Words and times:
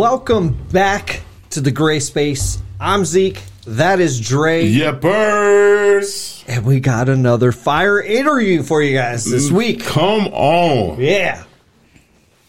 welcome 0.00 0.56
back 0.72 1.20
to 1.50 1.60
the 1.60 1.70
gray 1.70 2.00
space. 2.00 2.56
I'm 2.80 3.04
Zeke. 3.04 3.38
That 3.66 4.00
is 4.00 4.18
Dre. 4.18 4.66
Yippers! 4.66 6.42
And 6.48 6.64
we 6.64 6.80
got 6.80 7.10
another 7.10 7.52
fire 7.52 8.00
interview 8.00 8.62
for 8.62 8.80
you 8.80 8.96
guys 8.96 9.26
this 9.26 9.50
mm, 9.50 9.58
week. 9.58 9.84
Come 9.84 10.28
on. 10.28 10.98
Yeah. 10.98 11.44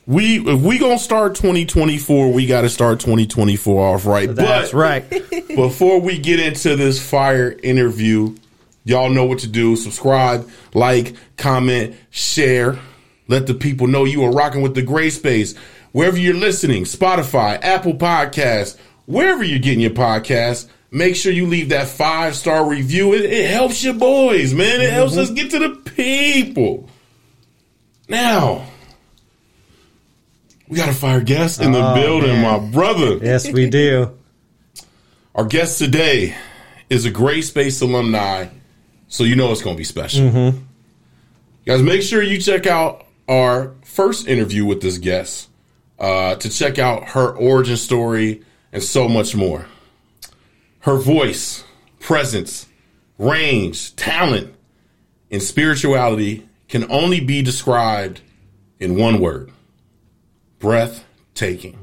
We 0.07 0.39
if 0.39 0.61
we 0.61 0.77
gonna 0.77 0.97
start 0.97 1.35
2024, 1.35 2.31
we 2.31 2.45
gotta 2.47 2.69
start 2.69 3.01
2024 3.01 3.95
off 3.95 4.05
right. 4.05 4.33
That's 4.33 4.71
but 4.71 4.77
right. 4.77 5.09
before 5.49 5.99
we 5.99 6.19
get 6.19 6.39
into 6.39 6.77
this 6.77 7.05
fire 7.05 7.53
interview, 7.63 8.33
y'all 8.85 9.09
know 9.09 9.25
what 9.25 9.39
to 9.39 9.47
do. 9.47 9.75
Subscribe, 9.75 10.49
like, 10.73 11.15
comment, 11.35 11.97
share. 12.11 12.79
Let 13.27 13.47
the 13.47 13.53
people 13.53 13.87
know 13.87 14.05
you 14.05 14.23
are 14.23 14.31
rocking 14.31 14.61
with 14.61 14.73
the 14.73 14.81
gray 14.81 15.09
space. 15.09 15.53
Wherever 15.91 16.17
you're 16.17 16.33
listening, 16.33 16.83
Spotify, 16.83 17.61
Apple 17.61 17.95
Podcasts, 17.95 18.77
wherever 19.05 19.43
you're 19.43 19.59
getting 19.59 19.81
your 19.81 19.91
podcast, 19.91 20.67
make 20.89 21.15
sure 21.15 21.31
you 21.31 21.47
leave 21.47 21.69
that 21.69 21.87
five 21.87 22.35
star 22.35 22.67
review. 22.67 23.13
It, 23.13 23.25
it 23.25 23.49
helps 23.51 23.83
your 23.83 23.93
boys, 23.93 24.53
man. 24.53 24.81
It 24.81 24.91
helps 24.91 25.13
mm-hmm. 25.13 25.21
us 25.21 25.31
get 25.31 25.51
to 25.51 25.59
the 25.59 25.91
people. 25.91 26.89
Now, 28.07 28.67
we 30.67 30.77
got 30.77 30.89
a 30.89 30.93
fire 30.93 31.21
guest 31.21 31.61
in 31.61 31.73
the 31.73 31.91
Oh, 31.91 31.95
building, 31.95 32.41
man. 32.41 32.61
my 32.63 32.71
brother. 32.71 33.17
yes, 33.17 33.51
we 33.51 33.69
do. 33.69 34.17
Our 35.35 35.45
guest 35.45 35.79
today 35.79 36.35
is 36.89 37.05
a 37.05 37.09
Gray 37.09 37.41
Space 37.41 37.81
alumni, 37.81 38.47
so 39.07 39.23
you 39.23 39.35
know 39.35 39.51
it's 39.51 39.61
going 39.61 39.75
to 39.75 39.77
be 39.77 39.85
special. 39.85 40.23
Mm-hmm. 40.29 40.57
Guys, 41.65 41.81
make 41.81 42.01
sure 42.01 42.21
you 42.21 42.37
check 42.37 42.67
out 42.67 43.05
our 43.29 43.73
first 43.85 44.27
interview 44.27 44.65
with 44.65 44.81
this 44.81 44.97
guest 44.97 45.47
uh, 46.01 46.35
to 46.35 46.49
check 46.49 46.79
out 46.79 47.09
her 47.09 47.29
origin 47.29 47.77
story 47.77 48.41
and 48.73 48.83
so 48.83 49.07
much 49.07 49.35
more. 49.35 49.67
Her 50.79 50.97
voice, 50.97 51.63
presence, 51.99 52.67
range, 53.19 53.95
talent, 53.95 54.53
and 55.29 55.41
spirituality 55.43 56.45
can 56.67 56.91
only 56.91 57.19
be 57.19 57.41
described 57.43 58.21
in 58.79 58.97
one 58.97 59.19
word 59.21 59.51
breathtaking. 60.59 61.77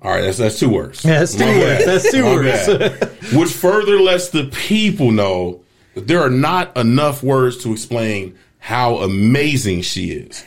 All 0.00 0.10
right, 0.10 0.22
that's, 0.22 0.38
that's 0.38 0.58
two 0.58 0.68
words. 0.68 1.04
Yeah, 1.04 1.20
that's 1.20 1.34
two 1.34 1.44
My 1.44 1.58
words. 1.58 1.84
bad. 1.84 1.88
That's 1.88 2.10
two 2.10 2.22
My 2.24 2.34
words. 2.34 2.66
bad. 2.66 3.34
Which 3.38 3.50
further 3.52 4.00
lets 4.00 4.30
the 4.30 4.44
people 4.46 5.12
know 5.12 5.62
that 5.94 6.08
there 6.08 6.20
are 6.20 6.30
not 6.30 6.76
enough 6.76 7.22
words 7.22 7.58
to 7.64 7.72
explain 7.72 8.36
how 8.58 8.96
amazing 8.98 9.82
she 9.82 10.10
is. 10.10 10.44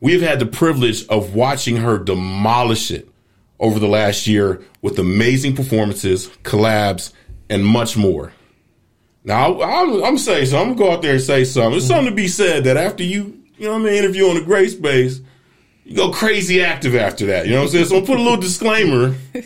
We 0.00 0.12
have 0.14 0.22
had 0.22 0.38
the 0.38 0.46
privilege 0.46 1.06
of 1.08 1.34
watching 1.34 1.76
her 1.76 1.98
demolish 1.98 2.90
it 2.90 3.08
over 3.58 3.78
the 3.78 3.88
last 3.88 4.26
year 4.26 4.62
with 4.80 4.98
amazing 4.98 5.54
performances, 5.54 6.28
collabs, 6.42 7.12
and 7.50 7.64
much 7.64 7.96
more. 7.96 8.32
Now, 9.24 9.60
I'm, 9.60 10.02
I'm 10.02 10.18
saying 10.18 10.46
so. 10.46 10.58
I'm 10.58 10.68
gonna 10.74 10.78
go 10.78 10.92
out 10.92 11.02
there 11.02 11.12
and 11.14 11.20
say 11.20 11.44
something. 11.44 11.72
There's 11.72 11.86
something 11.86 12.06
to 12.10 12.14
be 12.14 12.28
said 12.28 12.64
that 12.64 12.78
after 12.78 13.02
you, 13.02 13.42
you 13.58 13.66
know 13.66 13.72
what 13.74 13.82
I 13.82 13.84
mean, 13.84 13.94
interview 13.94 14.28
on 14.28 14.36
the 14.36 14.40
gray 14.42 14.68
space, 14.68 15.20
you 15.84 15.94
go 15.94 16.10
crazy 16.10 16.62
active 16.62 16.94
after 16.94 17.26
that. 17.26 17.44
You 17.46 17.52
know 17.52 17.58
what 17.58 17.64
I'm 17.66 17.72
saying? 17.72 17.84
So 17.86 17.98
I'm 17.98 18.06
put 18.06 18.18
a 18.18 18.22
little 18.22 18.40
disclaimer. 18.40 19.14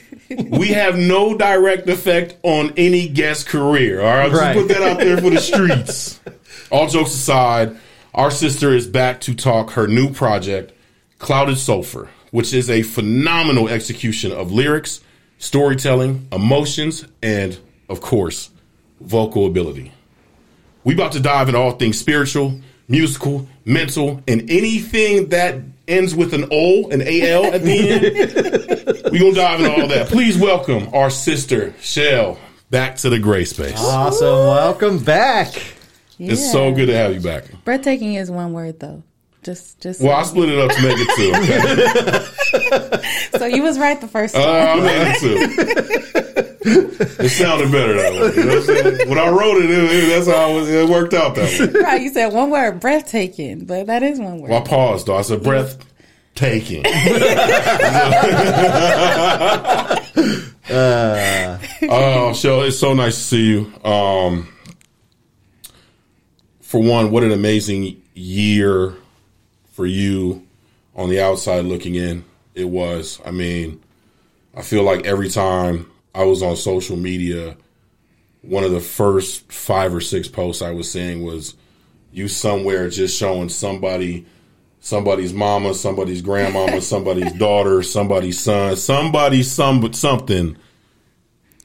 We 0.48 0.69
have 0.69 0.97
no 0.97 1.36
direct 1.36 1.86
effect 1.86 2.38
on 2.42 2.72
any 2.78 3.09
guest 3.09 3.47
career. 3.47 4.00
All 4.00 4.06
right, 4.06 4.32
Right. 4.32 4.54
just 4.54 4.66
put 4.66 4.75
that 4.75 4.82
out 4.82 4.98
there 4.98 5.19
for 5.19 5.28
the 5.28 5.38
streets. 5.41 6.19
All 6.71 6.88
jokes 6.88 7.10
aside, 7.15 7.76
our 8.15 8.31
sister 8.31 8.73
is 8.73 8.87
back 8.87 9.21
to 9.23 9.35
talk 9.35 9.71
her 9.71 9.87
new 9.87 10.13
project, 10.13 10.73
Clouded 11.19 11.59
Sulfur, 11.59 12.09
which 12.31 12.53
is 12.55 12.71
a 12.71 12.83
phenomenal 12.83 13.69
execution 13.69 14.31
of 14.31 14.53
lyrics, 14.53 15.01
storytelling, 15.39 16.29
emotions, 16.31 17.07
and 17.23 17.59
of 17.89 18.01
course, 18.01 18.51
vocal 19.01 19.47
ability. 19.47 19.93
We 20.85 20.95
about 20.95 21.13
to 21.13 21.21
dive 21.21 21.49
into 21.49 21.59
all 21.59 21.73
things 21.73 21.99
spiritual, 21.99 22.61
musical, 22.89 23.49
mental, 23.65 24.23
and 24.29 24.49
anything 24.51 25.31
that 25.31 25.61
ends 25.89 26.15
with 26.15 26.35
an 26.35 26.47
O, 26.53 26.89
an 26.91 27.03
AL 27.03 27.47
at 27.47 27.63
the 27.63 27.89
end. 27.91 29.03
we 29.13 29.19
gonna 29.19 29.35
dive 29.35 29.61
into 29.61 29.73
all 29.73 29.89
that. 29.89 30.09
Please 30.09 30.39
welcome 30.39 30.89
our 30.95 31.11
sister 31.11 31.75
Chelle 31.81 32.39
back 32.71 32.97
to 32.99 33.11
the 33.11 33.19
gray 33.19 33.45
space. 33.45 33.79
Awesome. 33.79 34.47
Welcome 34.47 34.99
back. 34.99 35.74
It's 36.19 36.51
so 36.53 36.73
good 36.73 36.87
to 36.87 36.95
have 36.97 37.13
you 37.15 37.21
back. 37.21 37.45
Breathtaking 37.65 38.15
is 38.15 38.31
one 38.31 38.53
word 38.53 38.79
though. 38.81 39.03
Just, 39.43 39.81
just. 39.81 40.01
Well, 40.01 40.13
I 40.17 40.23
split 40.23 40.49
it 40.49 40.59
up 40.59 40.71
to 40.71 40.83
make 40.83 40.97
it 40.99 41.09
two. 41.19 41.33
Okay? 42.97 43.39
so 43.39 43.45
you 43.47 43.63
was 43.63 43.79
right 43.79 44.01
the 44.01 44.09
first 44.09 44.35
Uh, 44.35 44.41
time. 44.43 44.79
I 44.79 44.83
made 44.83 45.09
it 45.09 45.21
two. 45.21 45.37
It 47.23 47.29
sounded 47.29 47.71
better 47.71 47.93
that 47.93 48.13
way. 48.13 48.19
You 48.19 48.45
know 48.49 48.55
what 48.55 48.57
I'm 48.57 48.63
saying? 48.97 49.09
When 49.11 49.19
I 49.19 49.29
wrote 49.29 49.59
it, 49.63 49.69
it, 49.71 49.79
it- 49.91 50.09
that's 50.09 50.27
how 50.27 50.51
it, 50.51 50.55
was, 50.55 50.69
it 50.71 50.89
worked 50.89 51.13
out 51.13 51.35
that 51.35 51.75
way. 51.75 51.81
right, 51.83 52.01
you 52.01 52.09
said 52.11 52.33
one 52.33 52.49
word, 52.51 52.81
breathtaking, 52.81 53.67
but 53.67 53.87
that 53.89 54.03
is 54.03 54.19
one 54.19 54.41
word. 54.41 54.51
Well, 54.51 54.63
I 54.63 54.65
paused 54.67 55.07
though. 55.09 55.17
I 55.17 55.23
said 55.23 55.43
breath 55.43 55.77
taking. 56.35 56.85
Oh, 61.87 62.33
Chelle, 62.35 62.63
it's 62.67 62.79
so 62.79 62.95
nice 62.95 63.17
to 63.17 63.21
see 63.23 63.47
you. 63.47 63.71
Um, 63.85 64.49
for 66.75 66.83
one, 66.83 67.12
what 67.12 67.23
an 67.23 67.31
amazing 67.31 68.03
year 68.15 68.97
for 69.75 69.87
you 69.87 70.45
on 70.97 71.09
the 71.09 71.21
outside 71.21 71.65
looking 71.65 71.95
in. 71.95 72.25
It 72.53 72.65
was. 72.65 73.21
I 73.25 73.31
mean, 73.31 73.81
I 74.57 74.62
feel 74.62 74.83
like 74.83 75.07
every 75.07 75.29
time 75.29 75.89
I 76.17 76.25
was 76.25 76.43
on 76.43 76.57
social 76.57 76.97
media, 76.97 77.57
one 78.43 78.65
of 78.65 78.73
the 78.73 78.81
first 78.81 79.53
five 79.53 79.95
or 79.95 80.01
six 80.01 80.27
posts 80.27 80.63
I 80.63 80.73
was 80.73 80.91
seeing 80.91 81.23
was 81.23 81.55
you 82.11 82.27
somewhere 82.27 82.91
just 82.91 83.17
showing 83.17 83.51
somebody 83.51 84.27
somebody's 84.81 85.33
mama, 85.33 85.75
somebody's 85.75 86.23
grandmama, 86.23 86.81
somebody's 86.81 87.33
daughter, 87.34 87.84
somebody's 87.84 88.41
son, 88.41 88.75
somebody 88.75 89.45
some 89.45 89.93
something 89.93 90.57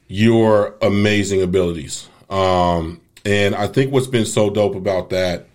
your 0.06 0.76
amazing 0.80 1.42
abilities. 1.42 2.08
Um, 2.28 3.00
and 3.24 3.54
I 3.54 3.66
think 3.66 3.92
what's 3.92 4.06
been 4.06 4.26
so 4.26 4.50
dope 4.50 4.74
about 4.74 5.10
that 5.10 5.46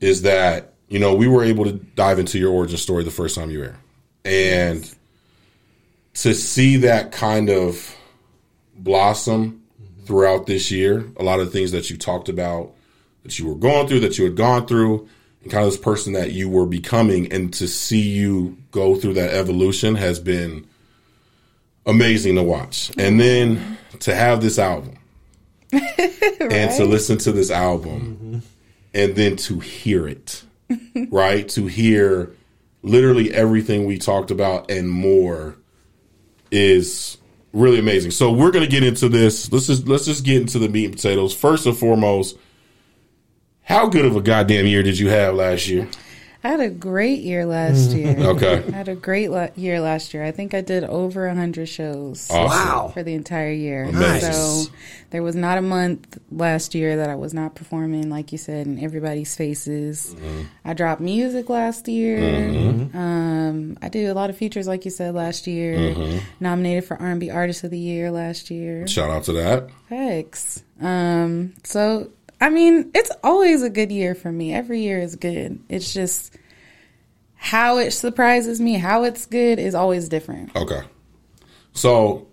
is 0.00 0.22
that, 0.22 0.74
you 0.88 0.98
know, 0.98 1.14
we 1.14 1.26
were 1.26 1.44
able 1.44 1.64
to 1.64 1.72
dive 1.72 2.18
into 2.18 2.38
your 2.38 2.52
origin 2.52 2.76
story 2.76 3.04
the 3.04 3.10
first 3.10 3.34
time 3.34 3.50
you 3.50 3.60
were. 3.60 3.76
And 4.24 4.94
to 6.14 6.34
see 6.34 6.76
that 6.78 7.12
kind 7.12 7.50
of 7.50 7.96
blossom 8.76 9.62
throughout 10.04 10.46
this 10.46 10.70
year, 10.70 11.04
a 11.16 11.22
lot 11.22 11.40
of 11.40 11.52
things 11.52 11.72
that 11.72 11.90
you 11.90 11.96
talked 11.96 12.28
about 12.28 12.72
that 13.22 13.38
you 13.38 13.46
were 13.46 13.54
going 13.54 13.88
through, 13.88 14.00
that 14.00 14.18
you 14.18 14.24
had 14.24 14.36
gone 14.36 14.66
through, 14.66 15.08
and 15.42 15.50
kind 15.50 15.64
of 15.64 15.72
this 15.72 15.80
person 15.80 16.12
that 16.12 16.32
you 16.32 16.48
were 16.48 16.66
becoming, 16.66 17.32
and 17.32 17.52
to 17.54 17.66
see 17.66 18.02
you 18.02 18.56
go 18.70 18.96
through 18.96 19.14
that 19.14 19.34
evolution 19.34 19.94
has 19.94 20.20
been 20.20 20.66
amazing 21.86 22.34
to 22.36 22.42
watch. 22.42 22.90
And 22.98 23.18
then 23.18 23.78
to 24.00 24.14
have 24.14 24.40
this 24.42 24.58
album 24.58 24.98
and 26.40 26.70
to 26.76 26.84
listen 26.84 27.18
to 27.18 27.32
this 27.32 27.50
album 27.50 28.16
mm-hmm. 28.16 28.38
and 28.94 29.16
then 29.16 29.36
to 29.36 29.60
hear 29.60 30.08
it, 30.08 30.42
right? 31.10 31.48
To 31.50 31.66
hear 31.66 32.32
literally 32.82 33.32
everything 33.32 33.86
we 33.86 33.98
talked 33.98 34.30
about 34.30 34.70
and 34.70 34.88
more 34.88 35.56
is 36.50 37.18
really 37.52 37.78
amazing. 37.78 38.10
So 38.10 38.30
we're 38.32 38.50
going 38.50 38.64
to 38.64 38.70
get 38.70 38.82
into 38.82 39.08
this. 39.08 39.50
Let's 39.50 39.66
just 39.66 39.88
let's 39.88 40.04
just 40.04 40.24
get 40.24 40.42
into 40.42 40.58
the 40.58 40.68
meat 40.68 40.86
and 40.86 40.94
potatoes. 40.94 41.34
First 41.34 41.66
and 41.66 41.76
foremost, 41.76 42.36
how 43.62 43.88
good 43.88 44.04
of 44.04 44.16
a 44.16 44.20
goddamn 44.20 44.66
year 44.66 44.82
did 44.82 44.98
you 44.98 45.08
have 45.08 45.34
last 45.34 45.68
year? 45.68 45.88
I 46.44 46.48
had 46.48 46.60
a 46.60 46.68
great 46.68 47.20
year 47.22 47.46
last 47.46 47.90
year. 47.96 48.16
Okay. 48.18 48.62
I 48.68 48.70
had 48.70 48.88
a 48.88 48.94
great 48.94 49.30
la- 49.30 49.48
year 49.56 49.80
last 49.80 50.12
year. 50.12 50.22
I 50.22 50.30
think 50.30 50.52
I 50.54 50.60
did 50.60 50.84
over 50.84 51.26
100 51.26 51.66
shows 51.68 52.30
Awesome. 52.30 52.68
Wow. 52.68 52.88
for 52.92 53.02
the 53.02 53.14
entire 53.14 53.50
year. 53.50 53.90
Nice. 53.90 54.20
So 54.66 54.70
there 55.10 55.22
was 55.22 55.34
not 55.34 55.56
a 55.56 55.62
month 55.62 56.18
last 56.30 56.74
year 56.74 56.96
that 56.98 57.08
I 57.08 57.14
was 57.14 57.32
not 57.32 57.54
performing, 57.54 58.10
like 58.10 58.30
you 58.30 58.38
said, 58.38 58.66
in 58.66 58.78
everybody's 58.78 59.34
faces. 59.34 60.14
Mm-hmm. 60.14 60.42
I 60.66 60.74
dropped 60.74 61.00
music 61.00 61.48
last 61.48 61.88
year. 61.88 62.18
Um, 62.92 63.78
I 63.80 63.88
did 63.88 64.08
a 64.08 64.14
lot 64.14 64.28
of 64.30 64.36
features, 64.36 64.66
like 64.66 64.84
you 64.84 64.90
said, 64.90 65.14
last 65.14 65.46
year. 65.46 65.76
Mm-hmm. 65.76 66.18
Nominated 66.40 66.84
for 66.84 67.00
R&B 67.00 67.30
Artist 67.30 67.64
of 67.64 67.70
the 67.70 67.78
Year 67.78 68.10
last 68.10 68.50
year. 68.50 68.86
Shout 68.86 69.08
out 69.10 69.24
to 69.24 69.32
that. 69.34 69.70
Thanks. 69.88 70.62
Um, 70.80 71.54
so 71.64 72.10
I 72.40 72.50
mean, 72.50 72.90
it's 72.94 73.10
always 73.22 73.62
a 73.62 73.70
good 73.70 73.90
year 73.90 74.14
for 74.14 74.30
me. 74.30 74.52
Every 74.52 74.80
year 74.80 74.98
is 74.98 75.16
good. 75.16 75.60
It's 75.68 75.92
just 75.92 76.36
how 77.36 77.78
it 77.78 77.90
surprises 77.92 78.60
me, 78.60 78.74
how 78.74 79.04
it's 79.04 79.26
good 79.26 79.58
is 79.58 79.74
always 79.74 80.08
different. 80.08 80.54
Okay. 80.56 80.82
So 81.72 82.26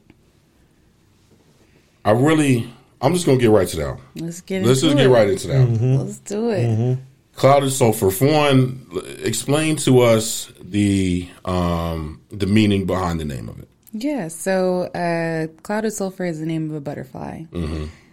I 2.05 2.11
really 2.11 2.71
I'm 3.01 3.13
just 3.13 3.25
gonna 3.25 3.39
get 3.39 3.49
right 3.49 3.67
to 3.67 3.77
that. 3.77 3.99
Let's 4.15 4.41
get 4.41 4.63
Let's 4.63 4.83
into 4.83 4.95
just 4.95 5.03
get 5.03 5.09
right 5.09 5.29
into 5.29 5.47
that. 5.47 5.65
Let's 5.65 6.19
do 6.19 6.49
it. 6.51 6.99
Clouded 7.35 7.71
sulfur. 7.71 8.11
For 8.11 8.27
one, 8.27 8.85
explain 9.23 9.75
to 9.77 10.01
us 10.01 10.51
the 10.61 11.27
um, 11.43 12.21
the 12.29 12.45
meaning 12.45 12.85
behind 12.85 13.19
the 13.19 13.25
name 13.25 13.49
of 13.49 13.59
it. 13.59 13.67
Yeah, 13.93 14.27
so 14.27 14.83
uh, 14.83 15.47
clouded 15.63 15.93
sulfur 15.93 16.25
is 16.25 16.39
the 16.39 16.45
name 16.45 16.69
of 16.69 16.75
a 16.75 16.81
butterfly. 16.81 17.43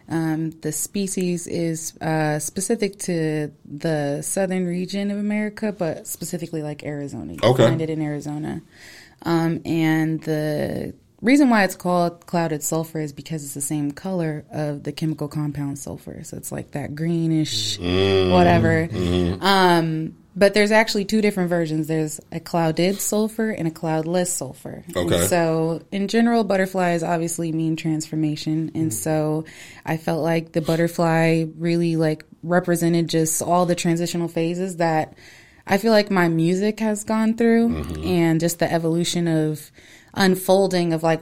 Um, 0.08 0.50
the 0.62 0.72
species 0.72 1.46
is 1.46 1.96
uh, 2.00 2.38
specific 2.38 2.98
to 3.00 3.52
the 3.64 4.22
southern 4.22 4.66
region 4.66 5.10
of 5.10 5.18
America, 5.18 5.70
but 5.72 6.06
specifically 6.06 6.62
like 6.62 6.82
Arizona. 6.84 7.34
You 7.34 7.40
Okay. 7.42 7.66
find 7.66 7.80
it 7.82 7.90
in 7.90 8.00
Arizona. 8.00 8.62
Um, 9.22 9.60
and 9.66 10.22
the 10.22 10.94
reason 11.20 11.50
why 11.50 11.64
it's 11.64 11.74
called 11.74 12.24
clouded 12.26 12.62
sulfur 12.62 13.00
is 13.00 13.12
because 13.12 13.44
it's 13.44 13.54
the 13.54 13.60
same 13.60 13.90
color 13.90 14.44
of 14.52 14.84
the 14.84 14.92
chemical 14.92 15.28
compound 15.28 15.78
sulfur. 15.78 16.22
So 16.24 16.36
it's 16.36 16.52
like 16.52 16.70
that 16.70 16.94
greenish, 16.94 17.78
whatever. 17.78 18.88
Um, 19.40 20.14
but 20.38 20.54
there's 20.54 20.70
actually 20.70 21.04
two 21.04 21.20
different 21.20 21.48
versions. 21.50 21.88
There's 21.88 22.20
a 22.30 22.38
clouded 22.38 23.00
sulfur 23.00 23.50
and 23.50 23.66
a 23.66 23.72
cloudless 23.72 24.32
sulfur. 24.32 24.84
And 24.86 24.96
Okay. 24.96 25.26
so 25.26 25.82
in 25.90 26.06
general, 26.06 26.44
butterflies 26.44 27.02
obviously 27.02 27.50
mean 27.50 27.74
transformation, 27.74 28.70
and 28.74 28.90
mm-hmm. 28.90 28.90
so 28.90 29.44
I 29.84 29.96
felt 29.96 30.22
like 30.22 30.52
the 30.52 30.60
butterfly 30.60 31.46
really 31.58 31.96
like 31.96 32.24
represented 32.44 33.08
just 33.08 33.42
all 33.42 33.66
the 33.66 33.74
transitional 33.74 34.28
phases 34.28 34.76
that 34.76 35.14
I 35.66 35.76
feel 35.76 35.92
like 35.92 36.10
my 36.10 36.28
music 36.28 36.78
has 36.80 37.02
gone 37.02 37.34
through, 37.36 37.68
mm-hmm. 37.70 38.04
and 38.04 38.40
just 38.40 38.60
the 38.60 38.72
evolution 38.72 39.26
of 39.26 39.70
unfolding 40.14 40.92
of 40.92 41.02
like. 41.02 41.20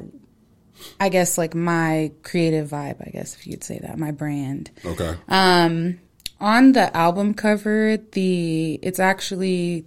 I 1.00 1.08
guess 1.08 1.38
like 1.38 1.54
my 1.54 2.12
creative 2.22 2.68
vibe, 2.68 3.00
I 3.00 3.10
guess 3.10 3.34
if 3.34 3.46
you'd 3.46 3.64
say 3.64 3.78
that, 3.78 3.98
my 3.98 4.10
brand 4.10 4.70
Okay. 4.84 5.14
Um, 5.26 5.98
on 6.40 6.72
the 6.72 6.94
album 6.96 7.34
cover 7.34 7.96
the 8.12 8.78
it's 8.82 8.98
actually 9.00 9.86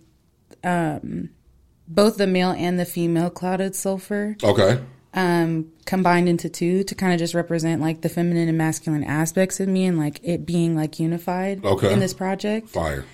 um 0.63 1.29
both 1.87 2.17
the 2.17 2.27
male 2.27 2.51
and 2.51 2.79
the 2.79 2.85
female 2.85 3.29
clouded 3.29 3.75
sulfur 3.75 4.35
okay. 4.43 4.79
um 5.13 5.71
combined 5.85 6.27
into 6.27 6.49
two 6.49 6.83
to 6.83 6.95
kind 6.95 7.13
of 7.13 7.19
just 7.19 7.33
represent 7.33 7.81
like 7.81 8.01
the 8.01 8.09
feminine 8.09 8.47
and 8.49 8.57
masculine 8.57 9.03
aspects 9.03 9.59
of 9.59 9.67
me 9.67 9.85
and 9.85 9.97
like 9.97 10.19
it 10.23 10.45
being 10.45 10.75
like 10.75 10.99
unified 10.99 11.63
Okay. 11.63 11.93
in 11.93 11.99
this 11.99 12.13
project 12.13 12.69
Fire. 12.69 13.05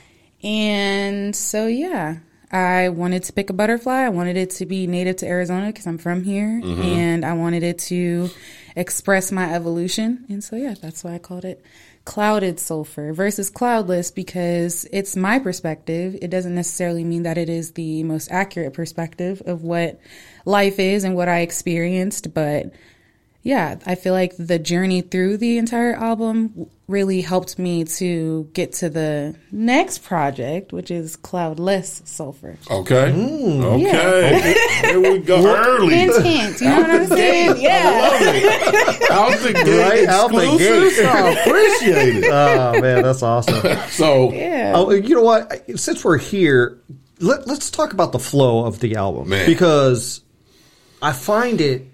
and 0.44 1.36
so 1.36 1.68
yeah 1.68 2.18
I 2.52 2.90
wanted 2.90 3.24
to 3.24 3.34
pick 3.34 3.50
a 3.50 3.54
butterfly. 3.54 4.04
I 4.04 4.10
wanted 4.10 4.38
it 4.38 4.52
to 4.52 4.66
be 4.66 4.86
native 4.88 5.18
to 5.18 5.26
Arizona 5.28 5.68
because 5.68 5.88
I'm 5.88 5.98
from 5.98 6.24
here, 6.24 6.62
and 6.64 7.26
I 7.26 7.34
wanted 7.34 7.64
it 7.64 7.80
to 7.80 8.30
express 8.78 9.32
my 9.32 9.52
evolution. 9.54 10.26
And 10.30 10.42
so, 10.44 10.56
yeah, 10.56 10.76
that's 10.80 11.04
why 11.04 11.16
I 11.16 11.18
called 11.18 11.44
it 11.44 11.66
clouded 12.06 12.60
sulfur 12.60 13.12
versus 13.12 13.50
cloudless 13.50 14.12
because 14.12 14.88
it's 14.92 15.16
my 15.16 15.40
perspective. 15.40 16.16
It 16.22 16.30
doesn't 16.30 16.56
necessarily 16.56 17.04
mean 17.04 17.24
that 17.24 17.38
it 17.38 17.50
is 17.50 17.72
the 17.72 18.04
most 18.04 18.32
accurate 18.32 18.74
perspective 18.74 19.42
of 19.46 19.64
what 19.64 20.00
life 20.46 20.80
is 20.80 21.04
and 21.04 21.16
what 21.16 21.28
I 21.28 21.40
experienced, 21.40 22.34
but 22.34 22.72
yeah, 23.46 23.78
I 23.86 23.94
feel 23.94 24.14
like 24.14 24.34
the 24.38 24.58
journey 24.58 25.02
through 25.02 25.38
the 25.38 25.60
entire 25.60 25.94
album 25.94 26.66
really 26.88 27.22
helped 27.22 27.60
me 27.60 27.84
to 27.84 28.50
get 28.54 28.74
to 28.74 28.90
the 28.90 29.36
next 29.52 30.00
project, 30.00 30.74
which 30.74 30.90
is 30.90 31.16
Cloudless 31.16 32.02
Sulfur. 32.06 32.58
Okay. 32.72 33.12
Mm, 33.12 33.64
okay. 33.64 34.56
Here 34.88 35.00
we 35.00 35.20
go. 35.20 35.46
Early. 35.46 35.94
Hint, 35.94 36.26
hint. 36.26 36.60
You 36.62 36.70
know 36.70 36.82
what 36.82 36.90
I'm 36.90 37.06
saying? 37.08 37.56
Yeah. 37.60 38.98
Out 39.12 39.40
the 39.40 39.54
gate. 39.54 39.80
Right 39.80 40.08
out 40.08 40.32
the 40.32 40.58
gate. 40.58 41.06
I 41.06 41.30
appreciate 41.32 42.16
it. 42.24 42.26
Oh 42.36 42.82
man, 42.82 43.04
that's 43.04 43.22
awesome. 43.22 43.62
So, 43.90 44.34
Yeah. 44.34 44.74
Oh, 44.76 44.90
you 44.90 45.14
know 45.14 45.22
what? 45.22 45.80
Since 45.80 46.04
we're 46.04 46.18
here, 46.18 46.80
let, 47.20 47.46
let's 47.46 47.70
talk 47.70 47.94
about 47.94 48.12
the 48.12 48.18
flow 48.20 48.66
of 48.66 48.80
the 48.80 48.96
album 48.96 49.30
Man. 49.30 49.46
because 49.46 50.22
I 51.00 51.14
find 51.14 51.62
it 51.62 51.88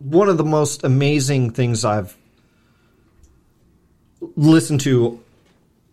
one 0.00 0.28
of 0.28 0.36
the 0.36 0.44
most 0.44 0.82
amazing 0.82 1.52
things 1.52 1.84
I've 1.84 2.16
listened 4.36 4.80
to 4.82 5.22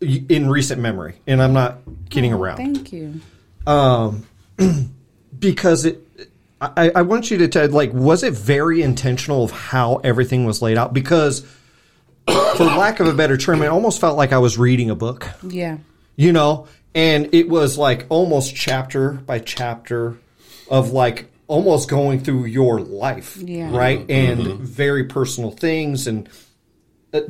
in 0.00 0.50
recent 0.50 0.80
memory, 0.80 1.14
and 1.26 1.40
I'm 1.40 1.52
not 1.52 1.78
kidding 2.10 2.34
oh, 2.34 2.40
around 2.40 2.56
Thank 2.56 2.92
you. 2.92 3.20
Um, 3.66 4.26
because 5.38 5.84
it. 5.84 6.04
I, 6.60 6.90
I 6.92 7.02
want 7.02 7.30
you 7.30 7.38
to 7.38 7.46
tell, 7.46 7.68
like, 7.68 7.92
was 7.92 8.24
it 8.24 8.32
very 8.32 8.82
intentional 8.82 9.44
of 9.44 9.52
how 9.52 9.98
everything 9.98 10.44
was 10.44 10.60
laid 10.60 10.76
out? 10.76 10.92
Because, 10.92 11.40
for 12.26 12.64
lack 12.64 12.98
of 12.98 13.06
a 13.06 13.14
better 13.14 13.36
term, 13.36 13.62
it 13.62 13.68
almost 13.68 14.00
felt 14.00 14.16
like 14.16 14.32
I 14.32 14.38
was 14.38 14.58
reading 14.58 14.90
a 14.90 14.96
book. 14.96 15.28
Yeah. 15.44 15.78
you 16.16 16.32
know 16.32 16.66
and 16.94 17.32
it 17.32 17.48
was 17.48 17.78
like 17.78 18.06
almost 18.08 18.54
chapter 18.54 19.12
by 19.12 19.38
chapter 19.38 20.18
of 20.68 20.90
like 20.90 21.30
almost 21.48 21.88
going 21.88 22.20
through 22.20 22.44
your 22.44 22.80
life 22.80 23.36
Yeah. 23.38 23.76
right? 23.76 24.00
Mm-hmm. 24.06 24.10
And 24.12 24.40
mm-hmm. 24.40 24.64
very 24.64 25.04
personal 25.04 25.50
things. 25.50 26.06
And 26.06 26.28
uh, 27.12 27.22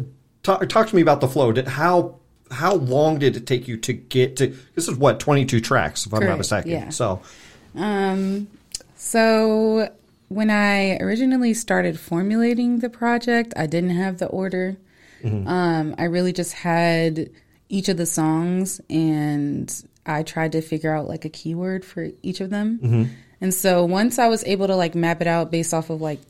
talk, 0.43 0.69
talk 0.69 0.89
to 0.89 0.97
me 0.97 1.01
about 1.01 1.21
the 1.21 1.29
flow. 1.29 1.53
Did 1.53 1.69
how 1.69 2.17
how 2.51 2.75
long 2.75 3.19
did 3.19 3.37
it 3.37 3.47
take 3.47 3.69
you 3.69 3.77
to 3.77 3.93
get 3.93 4.37
to 4.37 4.49
this 4.75 4.89
is 4.89 4.97
what 4.97 5.21
22 5.21 5.61
tracks 5.61 6.07
if 6.07 6.15
i'm 6.15 6.25
not 6.25 6.39
mistaken. 6.39 6.71
Yeah. 6.71 6.89
so. 6.91 7.23
Um, 7.75 8.49
so 8.97 9.91
when 10.29 10.51
I 10.51 10.97
originally 10.97 11.55
started 11.55 11.99
formulating 11.99 12.81
the 12.81 12.91
project, 12.91 13.55
I 13.57 13.67
didn't 13.67 13.91
have 13.91 14.19
the 14.19 14.27
order. 14.27 14.77
Mm-hmm. 15.23 15.49
Um, 15.49 15.95
I 15.99 16.05
really 16.05 16.33
just 16.33 16.53
had 16.53 17.31
each 17.69 17.89
of 17.89 17.97
the 17.97 18.07
songs, 18.07 18.81
and 18.89 19.73
I 20.07 20.23
tried 20.23 20.53
to 20.53 20.63
figure 20.63 20.95
out 20.95 21.09
like 21.09 21.25
a 21.25 21.29
keyword 21.29 21.85
for 21.85 22.09
each 22.23 22.41
of 22.41 22.51
them. 22.51 22.79
And 23.41 23.55
so 23.55 23.85
once 23.85 24.19
I 24.19 24.29
was 24.29 24.45
able 24.45 24.67
to 24.67 24.77
like 24.77 24.95
map 24.95 25.21
it 25.21 25.27
out 25.27 25.51
based 25.51 25.73
off 25.73 25.91
of 25.91 26.01
like 26.01 26.21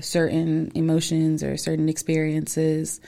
certain 0.00 0.72
emotions 0.74 1.42
or 1.42 1.56
certain 1.56 1.88
experiences, 1.88 3.00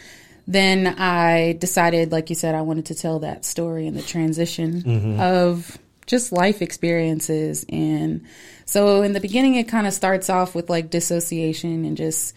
then 0.47 0.87
I 0.87 1.53
decided, 1.53 2.13
like 2.13 2.29
you 2.29 2.37
said, 2.37 2.55
I 2.55 2.63
wanted 2.63 2.87
to 2.87 2.95
tell 2.95 3.21
that 3.21 3.45
story 3.45 3.87
and 3.87 3.97
the 3.97 4.03
transition 4.03 5.19
of 5.21 5.79
just 6.07 6.33
life 6.33 6.61
experiences. 6.61 7.65
And 7.69 8.27
so 8.65 9.03
in 9.03 9.13
the 9.13 9.21
beginning, 9.21 9.55
it 9.55 9.69
kind 9.69 9.87
of 9.87 9.93
starts 9.93 10.29
off 10.29 10.55
with 10.55 10.69
like 10.69 10.91
dissociation 10.91 11.85
and 11.85 11.97
just 11.97 12.35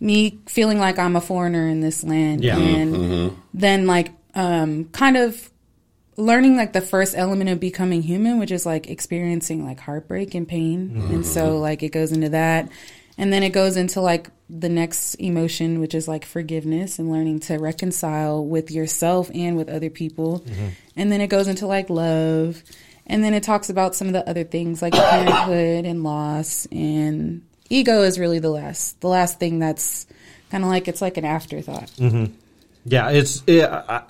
me 0.00 0.38
feeling 0.46 0.78
like 0.78 0.98
I'm 0.98 1.16
a 1.16 1.20
foreigner 1.20 1.68
in 1.68 1.80
this 1.80 2.02
land. 2.02 2.42
Yeah. 2.42 2.56
And 2.56 3.36
then 3.52 3.86
like 3.86 4.12
um, 4.34 4.86
kind 4.86 5.18
of 5.18 5.49
learning 6.20 6.56
like 6.56 6.72
the 6.72 6.80
first 6.80 7.16
element 7.16 7.50
of 7.50 7.58
becoming 7.58 8.02
human, 8.02 8.38
which 8.38 8.50
is 8.50 8.66
like 8.66 8.88
experiencing 8.88 9.64
like 9.64 9.80
heartbreak 9.80 10.34
and 10.34 10.46
pain. 10.46 10.90
Mm-hmm. 10.90 11.14
And 11.14 11.26
so 11.26 11.58
like 11.58 11.82
it 11.82 11.90
goes 11.90 12.12
into 12.12 12.30
that. 12.30 12.68
And 13.18 13.32
then 13.32 13.42
it 13.42 13.50
goes 13.50 13.76
into 13.76 14.00
like 14.00 14.30
the 14.48 14.68
next 14.68 15.14
emotion, 15.16 15.80
which 15.80 15.94
is 15.94 16.08
like 16.08 16.24
forgiveness 16.24 16.98
and 16.98 17.10
learning 17.10 17.40
to 17.40 17.58
reconcile 17.58 18.44
with 18.44 18.70
yourself 18.70 19.30
and 19.34 19.56
with 19.56 19.68
other 19.68 19.90
people. 19.90 20.40
Mm-hmm. 20.40 20.68
And 20.96 21.12
then 21.12 21.20
it 21.20 21.28
goes 21.28 21.48
into 21.48 21.66
like 21.66 21.90
love. 21.90 22.62
And 23.06 23.24
then 23.24 23.34
it 23.34 23.42
talks 23.42 23.70
about 23.70 23.94
some 23.94 24.06
of 24.06 24.12
the 24.12 24.28
other 24.28 24.44
things 24.44 24.82
like 24.82 24.92
parenthood 24.92 25.84
and 25.84 26.04
loss 26.04 26.66
and 26.70 27.42
ego 27.68 28.02
is 28.02 28.18
really 28.18 28.38
the 28.40 28.50
last 28.50 29.00
the 29.00 29.08
last 29.08 29.38
thing 29.38 29.58
that's 29.58 30.06
kind 30.50 30.64
of 30.64 30.70
like 30.70 30.88
it's 30.88 31.00
like 31.00 31.16
an 31.16 31.24
afterthought. 31.24 31.90
Mm-hmm. 31.98 32.32
yeah 32.84 33.10
it's 33.10 33.42
it, 33.46 33.64
I, 33.64 34.02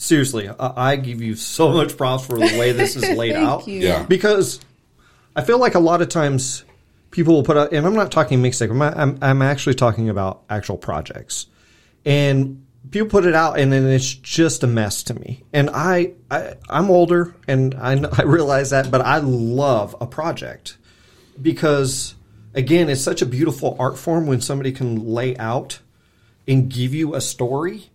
seriously 0.00 0.48
I, 0.48 0.92
I 0.92 0.96
give 0.96 1.20
you 1.20 1.34
so 1.36 1.72
much 1.72 1.96
props 1.96 2.26
for 2.26 2.38
the 2.38 2.58
way 2.58 2.72
this 2.72 2.96
is 2.96 3.08
laid 3.16 3.32
Thank 3.34 3.46
out 3.46 3.68
you. 3.68 3.80
Yeah. 3.80 4.02
because 4.04 4.60
I 5.36 5.42
feel 5.42 5.58
like 5.58 5.74
a 5.74 5.80
lot 5.80 6.02
of 6.02 6.08
times 6.08 6.64
people 7.10 7.34
will 7.34 7.42
put 7.42 7.56
out, 7.56 7.72
and 7.72 7.86
I'm 7.86 7.94
not 7.94 8.10
talking 8.10 8.42
mixtape. 8.42 8.70
I'm, 8.70 8.82
I'm 8.82 9.18
I'm 9.22 9.42
actually 9.42 9.74
talking 9.74 10.08
about 10.08 10.42
actual 10.48 10.76
projects, 10.76 11.46
and 12.04 12.66
people 12.90 13.08
put 13.08 13.26
it 13.26 13.34
out, 13.34 13.58
and 13.58 13.72
then 13.72 13.86
it's 13.86 14.12
just 14.12 14.64
a 14.64 14.66
mess 14.66 15.04
to 15.04 15.14
me. 15.14 15.44
And 15.52 15.70
I, 15.70 16.12
I 16.30 16.54
I'm 16.68 16.90
older, 16.90 17.34
and 17.46 17.74
I 17.74 17.94
know, 17.94 18.10
I 18.18 18.22
realize 18.22 18.70
that, 18.70 18.90
but 18.90 19.02
I 19.02 19.18
love 19.18 19.94
a 20.00 20.06
project 20.06 20.78
because 21.40 22.14
again, 22.54 22.88
it's 22.88 23.02
such 23.02 23.22
a 23.22 23.26
beautiful 23.26 23.76
art 23.78 23.98
form 23.98 24.26
when 24.26 24.40
somebody 24.40 24.72
can 24.72 25.06
lay 25.06 25.36
out 25.36 25.78
and 26.48 26.68
give 26.68 26.94
you 26.94 27.14
a 27.14 27.20
story 27.20 27.90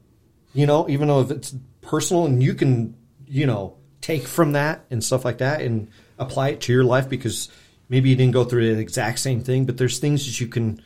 you 0.55 0.65
know, 0.65 0.87
even 0.89 1.09
though 1.09 1.19
if 1.19 1.31
it's 1.31 1.53
personal 1.85 2.25
and 2.25 2.41
you 2.41 2.53
can, 2.53 2.95
you 3.27 3.45
know, 3.45 3.75
take 4.01 4.27
from 4.27 4.51
that 4.53 4.85
and 4.89 5.03
stuff 5.03 5.25
like 5.25 5.39
that 5.39 5.61
and 5.61 5.87
apply 6.19 6.49
it 6.49 6.61
to 6.61 6.73
your 6.73 6.83
life 6.83 7.09
because 7.09 7.49
maybe 7.89 8.09
you 8.09 8.15
didn't 8.15 8.33
go 8.33 8.43
through 8.43 8.75
the 8.75 8.81
exact 8.81 9.19
same 9.19 9.41
thing, 9.41 9.65
but 9.65 9.77
there's 9.77 9.99
things 9.99 10.25
that 10.25 10.39
you 10.39 10.47
can, 10.47 10.81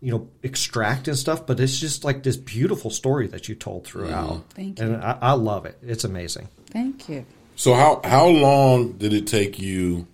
you 0.00 0.10
know, 0.10 0.28
extract 0.42 1.08
and 1.08 1.16
stuff. 1.16 1.46
But 1.46 1.60
it's 1.60 1.78
just 1.78 2.04
like 2.04 2.22
this 2.22 2.36
beautiful 2.36 2.90
story 2.90 3.26
that 3.28 3.48
you 3.48 3.54
told 3.54 3.86
throughout. 3.86 4.44
Thank 4.50 4.78
you. 4.78 4.86
And 4.86 4.96
I, 5.02 5.18
I 5.20 5.32
love 5.32 5.66
it. 5.66 5.78
It's 5.82 6.04
amazing. 6.04 6.48
Thank 6.70 7.08
you. 7.08 7.24
so 7.56 7.74
how 7.74 8.00
how 8.02 8.26
long 8.26 8.92
did 8.92 9.12
it 9.12 9.26
take 9.26 9.58
you 9.60 10.06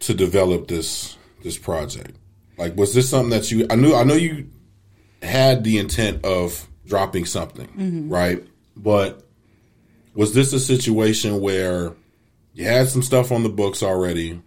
to 0.00 0.14
develop 0.14 0.68
this 0.68 1.16
this 1.42 1.56
project? 1.56 2.16
Like, 2.58 2.76
was 2.76 2.94
this 2.94 3.08
something 3.08 3.30
that 3.30 3.50
you? 3.50 3.66
I 3.70 3.76
knew. 3.76 3.94
I 3.94 4.02
know 4.04 4.14
you 4.14 4.48
had 5.22 5.64
the 5.64 5.78
intent 5.78 6.24
of 6.24 6.68
dropping 6.86 7.24
something, 7.24 7.68
mm-hmm. 7.68 8.08
right? 8.10 8.44
But 8.82 9.22
was 10.14 10.34
this 10.34 10.52
a 10.52 10.60
situation 10.60 11.40
where 11.40 11.94
you 12.54 12.64
had 12.64 12.88
some 12.88 13.02
stuff 13.02 13.30
on 13.30 13.42
the 13.42 13.48
books 13.48 13.82
already, 13.82 14.40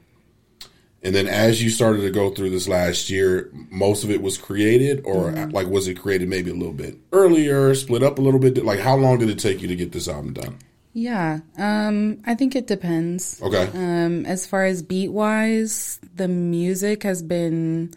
and 1.02 1.13
then 1.13 1.28
as 1.28 1.62
you 1.62 1.70
started 1.70 2.02
to 2.02 2.12
go 2.12 2.30
through 2.32 2.50
this 2.50 2.68
last 2.68 3.10
year, 3.10 3.50
most 3.70 4.04
of 4.04 4.10
it 4.10 4.22
was 4.22 4.38
created, 4.38 5.02
or 5.06 5.32
like 5.52 5.68
was 5.68 5.88
it 5.88 5.96
created 5.96 6.30
maybe 6.30 6.50
a 6.50 6.56
little 6.56 6.74
bit 6.74 6.98
earlier, 7.12 7.75
split 7.75 8.04
up 8.04 8.18
a 8.18 8.22
little 8.22 8.40
bit? 8.40 8.63
Like 8.63 8.80
how 8.80 8.96
long 8.96 9.20
did 9.20 9.30
it 9.30 9.40
take 9.40 9.62
you 9.62 9.68
to 9.68 9.75
get 9.75 9.92
this 9.92 10.08
album 10.08 10.34
done? 10.34 10.58
Yeah, 10.96 11.40
um, 11.58 12.20
I 12.25 12.36
think 12.36 12.56
it 12.56 12.68
depends. 12.68 13.42
Okay, 13.42 13.68
Um, 13.74 14.28
as 14.28 14.46
far 14.46 14.66
as 14.66 14.84
beat 14.84 15.12
wise, 15.12 16.00
the 16.16 16.28
music 16.28 17.02
has 17.02 17.24
been 17.24 17.94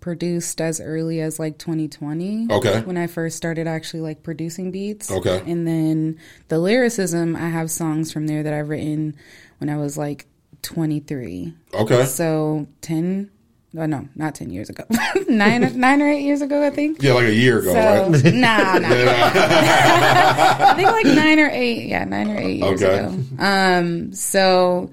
produced 0.00 0.60
as 0.60 0.80
early 0.80 1.20
as 1.20 1.38
like 1.38 1.58
2020. 1.58 2.48
Okay. 2.50 2.80
When 2.82 2.96
I 2.96 3.06
first 3.06 3.36
started 3.36 3.66
actually 3.66 4.00
like 4.00 4.22
producing 4.22 4.70
beats. 4.70 5.10
Okay. 5.10 5.42
And 5.46 5.66
then 5.66 6.18
the 6.48 6.58
lyricism, 6.58 7.36
I 7.36 7.48
have 7.48 7.70
songs 7.70 8.12
from 8.12 8.26
there 8.26 8.42
that 8.42 8.52
I've 8.52 8.68
written 8.68 9.16
when 9.58 9.68
I 9.70 9.76
was 9.76 9.96
like 9.98 10.26
23. 10.62 11.54
okay, 11.74 12.04
So 12.04 12.66
10, 12.80 13.30
oh 13.76 13.86
no, 13.86 14.08
not 14.16 14.34
10 14.34 14.50
years 14.50 14.68
ago. 14.70 14.84
nine, 15.28 15.78
nine 15.78 16.02
or 16.02 16.08
eight 16.08 16.22
years 16.22 16.42
ago, 16.42 16.64
I 16.66 16.70
think. 16.70 17.02
yeah, 17.02 17.12
like 17.12 17.26
a 17.28 17.34
year 17.34 17.58
ago, 17.60 17.72
So, 17.72 17.78
right? 17.78 18.24
nah, 18.34 18.78
nah. 18.78 18.88
I 18.90 20.74
think 20.76 20.90
like 20.90 21.06
nine 21.06 21.38
or 21.38 21.48
eight. 21.50 21.86
Yeah, 21.88 22.04
nine 22.04 22.30
or 22.30 22.38
eight 22.38 22.58
years 22.58 22.82
Okay. 22.82 22.98
ago. 22.98 23.18
Um, 23.38 24.12
so 24.12 24.90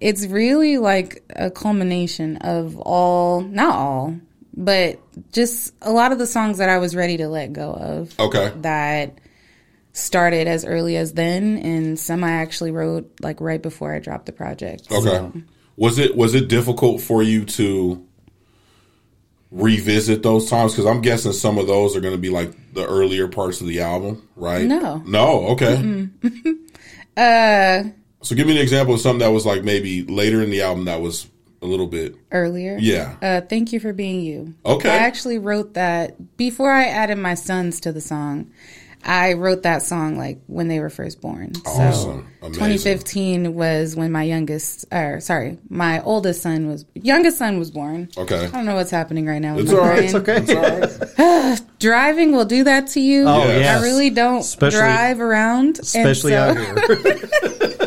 it's 0.00 0.26
really 0.26 0.78
like 0.78 1.22
a 1.34 1.50
culmination 1.50 2.36
of 2.38 2.76
all, 2.78 3.40
not 3.40 3.74
all, 3.74 4.16
but 4.56 5.00
just 5.32 5.74
a 5.82 5.90
lot 5.92 6.12
of 6.12 6.18
the 6.18 6.26
songs 6.26 6.58
that 6.58 6.68
I 6.68 6.78
was 6.78 6.94
ready 6.94 7.16
to 7.18 7.28
let 7.28 7.52
go 7.52 7.72
of 7.72 8.18
Okay, 8.20 8.52
that 8.62 9.18
started 9.92 10.46
as 10.48 10.64
early 10.64 10.96
as 10.96 11.12
then, 11.12 11.58
and 11.58 11.98
some 11.98 12.24
I 12.24 12.32
actually 12.32 12.70
wrote 12.72 13.10
like 13.20 13.40
right 13.40 13.62
before 13.62 13.94
I 13.94 13.98
dropped 14.00 14.26
the 14.26 14.32
project. 14.32 14.90
okay. 14.90 15.04
So, 15.04 15.32
Was 15.76 15.98
it 15.98 16.16
was 16.16 16.34
it 16.34 16.48
difficult 16.48 17.00
for 17.00 17.22
you 17.22 17.44
to 17.46 18.04
revisit 19.50 20.22
those 20.22 20.48
times? 20.50 20.72
Because 20.72 20.86
I'm 20.86 21.00
guessing 21.00 21.32
some 21.32 21.58
of 21.58 21.66
those 21.66 21.96
are 21.96 22.00
going 22.00 22.14
to 22.14 22.20
be 22.20 22.30
like 22.30 22.74
the 22.74 22.86
earlier 22.86 23.28
parts 23.28 23.60
of 23.60 23.66
the 23.68 23.80
album, 23.80 24.28
right? 24.36 24.64
No. 24.64 24.98
no. 25.06 25.46
Okay. 25.50 26.08
uh, 27.16 27.84
So 28.24 28.34
give 28.34 28.46
me 28.46 28.56
an 28.56 28.62
example 28.62 28.94
of 28.94 29.00
something 29.00 29.20
that 29.20 29.32
was 29.32 29.44
like 29.44 29.64
maybe 29.64 30.02
later 30.04 30.42
in 30.42 30.48
the 30.48 30.62
album 30.62 30.86
that 30.86 31.00
was 31.00 31.28
a 31.60 31.66
little 31.66 31.86
bit. 31.86 32.14
earlier. 32.32 32.76
Yeah. 32.80 33.16
Uh, 33.22 33.40
thank 33.40 33.72
you 33.72 33.80
for 33.80 33.92
being 33.92 34.20
you. 34.20 34.54
Okay. 34.64 34.88
I 34.88 34.96
actually 34.96 35.38
wrote 35.38 35.74
that 35.74 36.36
before 36.36 36.70
I 36.70 36.84
added 36.86 37.16
my 37.16 37.34
sons 37.34 37.80
to 37.80 37.92
the 37.92 38.00
song. 38.00 38.50
I 39.06 39.34
wrote 39.34 39.64
that 39.64 39.82
song 39.82 40.16
like 40.16 40.40
when 40.46 40.68
they 40.68 40.80
were 40.80 40.88
first 40.90 41.20
born. 41.20 41.52
Awesome. 41.66 42.26
So 42.40 42.46
Amazing. 42.46 42.54
2015 42.54 43.54
was 43.54 43.94
when 43.96 44.10
my 44.12 44.22
youngest, 44.22 44.86
or 44.92 45.20
sorry, 45.20 45.58
my 45.68 46.00
oldest 46.02 46.40
son 46.42 46.66
was 46.68 46.84
youngest 46.94 47.36
son 47.38 47.58
was 47.58 47.70
born. 47.70 48.08
Okay. 48.16 48.46
I 48.46 48.50
don't 48.50 48.64
know 48.66 48.74
what's 48.76 48.90
happening 48.90 49.26
right 49.26 49.40
now. 49.42 49.58
It's 49.58 49.70
my 49.70 49.78
all 49.78 49.84
right. 49.84 50.12
brain. 50.12 50.38
It's 50.38 51.18
okay. 51.18 51.64
Driving 51.78 52.32
will 52.32 52.44
do 52.46 52.64
that 52.64 52.86
to 52.88 53.00
you. 53.00 53.24
Oh, 53.26 53.44
Yeah. 53.46 53.58
yes. 53.58 53.80
I 53.80 53.84
really 53.84 54.10
don't 54.10 54.40
Especially- 54.40 54.78
drive 54.78 55.20
around, 55.20 55.78
Especially 55.80 56.32
so- 56.32 56.38
out 56.38 56.56
here. 56.56 56.74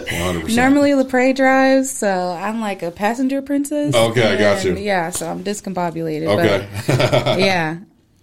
100%. 0.07 0.55
Normally, 0.55 0.91
Lepre 0.91 1.35
drives, 1.35 1.91
so 1.91 2.09
I'm 2.31 2.59
like 2.59 2.81
a 2.83 2.91
passenger 2.91 3.41
princess. 3.41 3.93
Okay, 3.95 4.33
I 4.33 4.37
got 4.37 4.63
you. 4.63 4.75
Yeah, 4.75 5.09
so 5.11 5.27
I'm 5.29 5.43
discombobulated. 5.43 6.27
Okay. 6.27 6.67
But 6.87 7.39
yeah, 7.39 7.77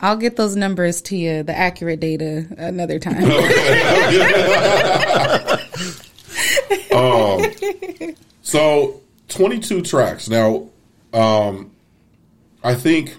I'll 0.05 0.19
get 0.19 0.37
those 0.37 0.55
numbers 0.55 1.01
to 1.03 1.17
you, 1.17 1.43
the 1.43 1.57
accurate 1.57 1.99
data, 1.99 2.47
another 2.59 2.99
time. 2.99 3.25
So 8.55 9.01
22 9.31 9.83
tracks. 9.83 10.29
Now, 10.29 10.69
um, 11.13 11.73
I 12.63 12.75
think 12.75 13.17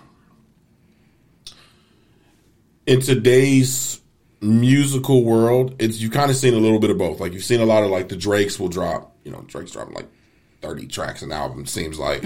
in 2.85 3.01
today's 3.01 3.99
musical 4.39 5.25
world, 5.25 5.75
it's 5.79 5.99
you 5.99 6.09
kind 6.09 6.31
of 6.31 6.37
seen 6.37 6.53
a 6.53 6.57
little 6.57 6.79
bit 6.79 6.91
of 6.91 6.97
both. 6.97 7.19
Like 7.19 7.33
you've 7.33 7.43
seen 7.43 7.59
a 7.59 7.65
lot 7.65 7.83
of 7.83 7.89
like 7.89 8.07
the 8.07 8.15
Drakes 8.15 8.59
will 8.59 8.69
drop, 8.69 9.15
you 9.25 9.31
know, 9.31 9.43
Drake's 9.47 9.71
dropping 9.71 9.95
like 9.95 10.07
30 10.61 10.87
tracks 10.87 11.21
an 11.21 11.31
album. 11.31 11.61
It 11.61 11.69
seems 11.69 11.99
like. 11.99 12.23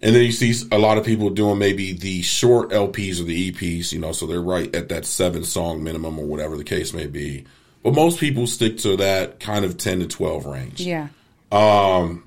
And 0.00 0.14
then 0.14 0.22
you 0.22 0.32
see 0.32 0.54
a 0.70 0.78
lot 0.78 0.96
of 0.96 1.04
people 1.04 1.30
doing 1.30 1.58
maybe 1.58 1.92
the 1.92 2.22
short 2.22 2.70
LPs 2.70 3.20
or 3.20 3.24
the 3.24 3.50
EPs, 3.50 3.92
you 3.92 3.98
know, 3.98 4.12
so 4.12 4.26
they're 4.26 4.40
right 4.40 4.72
at 4.74 4.88
that 4.90 5.04
seven 5.04 5.42
song 5.42 5.82
minimum 5.82 6.18
or 6.18 6.26
whatever 6.26 6.56
the 6.56 6.64
case 6.64 6.92
may 6.92 7.06
be. 7.06 7.44
But 7.82 7.94
most 7.94 8.20
people 8.20 8.46
stick 8.46 8.78
to 8.78 8.96
that 8.96 9.40
kind 9.40 9.64
of 9.64 9.76
10 9.76 10.00
to 10.00 10.06
12 10.06 10.46
range. 10.46 10.80
Yeah. 10.80 11.08
Um, 11.50 12.24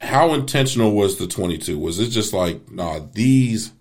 how 0.00 0.34
intentional 0.34 0.92
was 0.92 1.18
the 1.18 1.26
22 1.26 1.78
was 1.78 1.98
it 1.98 2.08
just 2.08 2.32
like 2.32 2.70
nah 2.70 3.00
these 3.12 3.72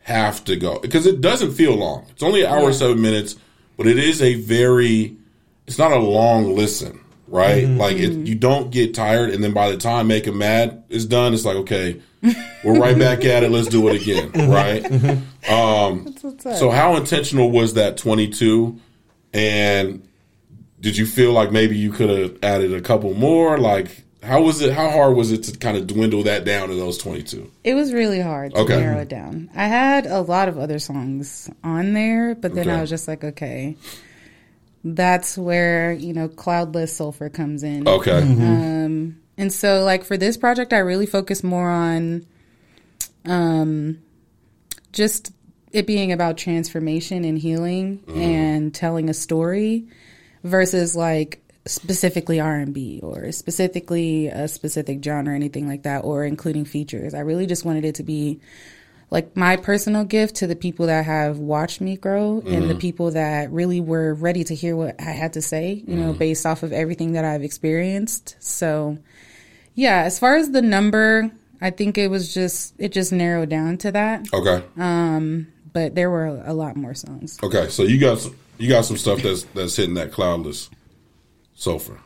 have 0.00 0.44
to 0.44 0.56
go? 0.56 0.78
Because 0.78 1.06
it 1.06 1.20
doesn't 1.20 1.52
feel 1.52 1.74
long. 1.74 2.06
It's 2.10 2.22
only 2.22 2.42
an 2.42 2.52
hour 2.52 2.66
and 2.66 2.74
seven 2.74 3.00
minutes 3.00 3.36
but 3.76 3.86
it 3.86 3.98
is 3.98 4.22
a 4.22 4.34
very 4.34 5.16
it's 5.66 5.78
not 5.78 5.92
a 5.92 5.98
long 5.98 6.54
listen 6.54 7.00
right? 7.28 7.66
Like 7.68 7.96
it, 7.96 8.12
you 8.12 8.34
don't 8.36 8.70
get 8.70 8.94
tired 8.94 9.30
and 9.30 9.42
then 9.42 9.52
by 9.52 9.70
the 9.70 9.76
time 9.76 10.06
Make 10.06 10.24
make 10.24 10.28
'em 10.28 10.38
mad 10.38 10.84
is 10.88 11.06
done 11.06 11.34
it's 11.34 11.44
like 11.44 11.56
okay 11.56 12.00
we're 12.64 12.78
right 12.78 12.98
back 12.98 13.24
at 13.24 13.42
it 13.44 13.50
let's 13.50 13.68
do 13.68 13.88
it 13.88 14.00
again 14.02 14.30
mm-hmm. 14.30 14.50
right 14.50 14.82
mm-hmm. 14.82 15.52
Um, 15.52 16.04
That's 16.04 16.24
what's 16.24 16.46
up. 16.46 16.56
so 16.56 16.70
how 16.70 16.96
intentional 16.96 17.50
was 17.52 17.74
that 17.74 17.96
22 17.98 18.80
and 19.32 20.02
did 20.80 20.96
you 20.96 21.06
feel 21.06 21.32
like 21.32 21.52
maybe 21.52 21.76
you 21.76 21.92
could 21.92 22.10
have 22.10 22.38
added 22.42 22.74
a 22.74 22.80
couple 22.80 23.14
more 23.14 23.58
like 23.58 24.02
how 24.22 24.42
was 24.42 24.60
it 24.60 24.72
how 24.72 24.90
hard 24.90 25.14
was 25.14 25.30
it 25.30 25.44
to 25.44 25.56
kind 25.58 25.76
of 25.76 25.86
dwindle 25.86 26.24
that 26.24 26.44
down 26.44 26.68
to 26.68 26.74
those 26.74 26.98
22 26.98 27.48
it 27.62 27.74
was 27.74 27.92
really 27.92 28.20
hard 28.20 28.52
to 28.54 28.60
Okay. 28.60 28.76
narrow 28.80 29.00
it 29.02 29.08
down. 29.08 29.50
I 29.54 29.68
had 29.68 30.06
a 30.06 30.20
lot 30.20 30.48
of 30.48 30.58
other 30.58 30.80
songs 30.80 31.48
on 31.62 31.92
there, 31.92 32.34
but 32.34 32.54
then 32.54 32.66
Okay. 32.68 32.76
I 32.76 32.80
was 32.80 32.90
just 32.90 33.06
like, 33.06 33.22
okay, 33.22 33.76
that's 34.82 35.36
where, 35.38 35.92
you 35.92 36.12
know, 36.12 36.28
Cloudless 36.28 36.96
Sulfur 36.96 37.28
comes 37.28 37.62
in. 37.62 37.86
okay 37.86 38.20
mm-hmm. 38.22 38.42
um, 38.42 39.16
And 39.38 39.52
so, 39.52 39.84
like 39.84 40.04
for 40.04 40.16
this 40.16 40.36
project, 40.36 40.72
I 40.72 40.78
really 40.78 41.06
focus 41.06 41.44
more 41.44 41.68
on, 41.68 42.26
um, 43.24 43.98
just 44.92 45.32
it 45.72 45.86
being 45.86 46.12
about 46.12 46.38
transformation 46.38 47.24
and 47.24 47.38
healing 47.38 47.98
mm-hmm. 47.98 48.20
and 48.20 48.74
telling 48.74 49.10
a 49.10 49.14
story, 49.14 49.88
versus 50.42 50.96
like 50.96 51.42
specifically 51.66 52.40
R 52.40 52.54
and 52.54 52.72
B 52.72 53.00
or 53.02 53.32
specifically 53.32 54.28
a 54.28 54.46
specific 54.46 55.02
genre 55.02 55.32
or 55.32 55.36
anything 55.36 55.68
like 55.68 55.82
that, 55.82 56.04
or 56.04 56.24
including 56.24 56.64
features. 56.64 57.12
I 57.12 57.20
really 57.20 57.46
just 57.46 57.64
wanted 57.64 57.84
it 57.84 57.96
to 57.96 58.02
be 58.02 58.40
like 59.10 59.36
my 59.36 59.56
personal 59.56 60.04
gift 60.04 60.36
to 60.36 60.46
the 60.46 60.56
people 60.56 60.86
that 60.86 61.04
have 61.04 61.38
watched 61.38 61.80
me 61.80 61.96
grow 61.96 62.42
and 62.44 62.64
the 62.64 62.70
mm-hmm. 62.70 62.78
people 62.78 63.10
that 63.12 63.50
really 63.52 63.80
were 63.80 64.14
ready 64.14 64.44
to 64.44 64.54
hear 64.54 64.74
what 64.76 65.00
I 65.00 65.10
had 65.10 65.34
to 65.34 65.42
say, 65.42 65.82
you 65.86 65.96
know, 65.96 66.10
mm-hmm. 66.10 66.18
based 66.18 66.46
off 66.46 66.62
of 66.62 66.72
everything 66.72 67.12
that 67.12 67.24
I've 67.24 67.42
experienced. 67.42 68.36
So, 68.40 68.98
yeah, 69.76 70.02
as 70.02 70.18
far 70.18 70.34
as 70.36 70.50
the 70.50 70.62
number, 70.62 71.30
I 71.60 71.70
think 71.70 71.96
it 71.98 72.08
was 72.08 72.34
just 72.34 72.74
it 72.78 72.90
just 72.92 73.12
narrowed 73.12 73.48
down 73.50 73.76
to 73.78 73.92
that, 73.92 74.26
okay 74.32 74.64
Um, 74.76 75.46
but 75.72 75.94
there 75.94 76.10
were 76.10 76.42
a 76.44 76.52
lot 76.54 76.74
more 76.76 76.94
songs. 76.94 77.38
okay 77.42 77.68
so 77.68 77.82
you 77.84 78.00
got 78.00 78.18
some, 78.18 78.34
you 78.58 78.68
got 78.68 78.84
some 78.84 78.96
stuff 78.96 79.22
that's 79.22 79.44
that's 79.54 79.76
hitting 79.76 79.94
that 79.94 80.10
cloudless 80.12 80.68
sulfur 81.54 81.98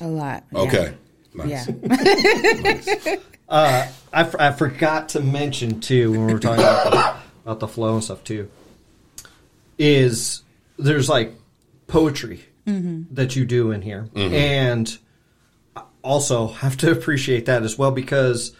A 0.00 0.06
lot. 0.06 0.44
yeah. 0.52 0.58
okay 0.60 0.94
nice 1.34 1.68
Yeah. 1.68 3.16
Uh 3.46 3.86
I, 4.10 4.20
f- 4.22 4.36
I 4.38 4.52
forgot 4.52 5.10
to 5.10 5.20
mention 5.20 5.80
too 5.80 6.10
when 6.12 6.26
we 6.26 6.32
were 6.32 6.38
talking 6.38 6.64
about 6.64 6.90
the, 6.90 7.16
about 7.44 7.60
the 7.60 7.68
flow 7.68 7.94
and 7.94 8.02
stuff 8.02 8.24
too. 8.24 8.48
Is 9.76 10.42
there's 10.78 11.08
like 11.10 11.34
poetry 11.88 12.44
that 12.64 13.36
you 13.36 13.44
do 13.44 13.70
in 13.72 13.82
here, 13.82 14.08
and 14.16 14.86
I 14.88 14.96
also 16.04 16.48
have 16.48 16.76
to 16.78 16.90
appreciate 16.96 17.46
that 17.46 17.62
as 17.64 17.76
well 17.78 17.90
because 17.90 18.54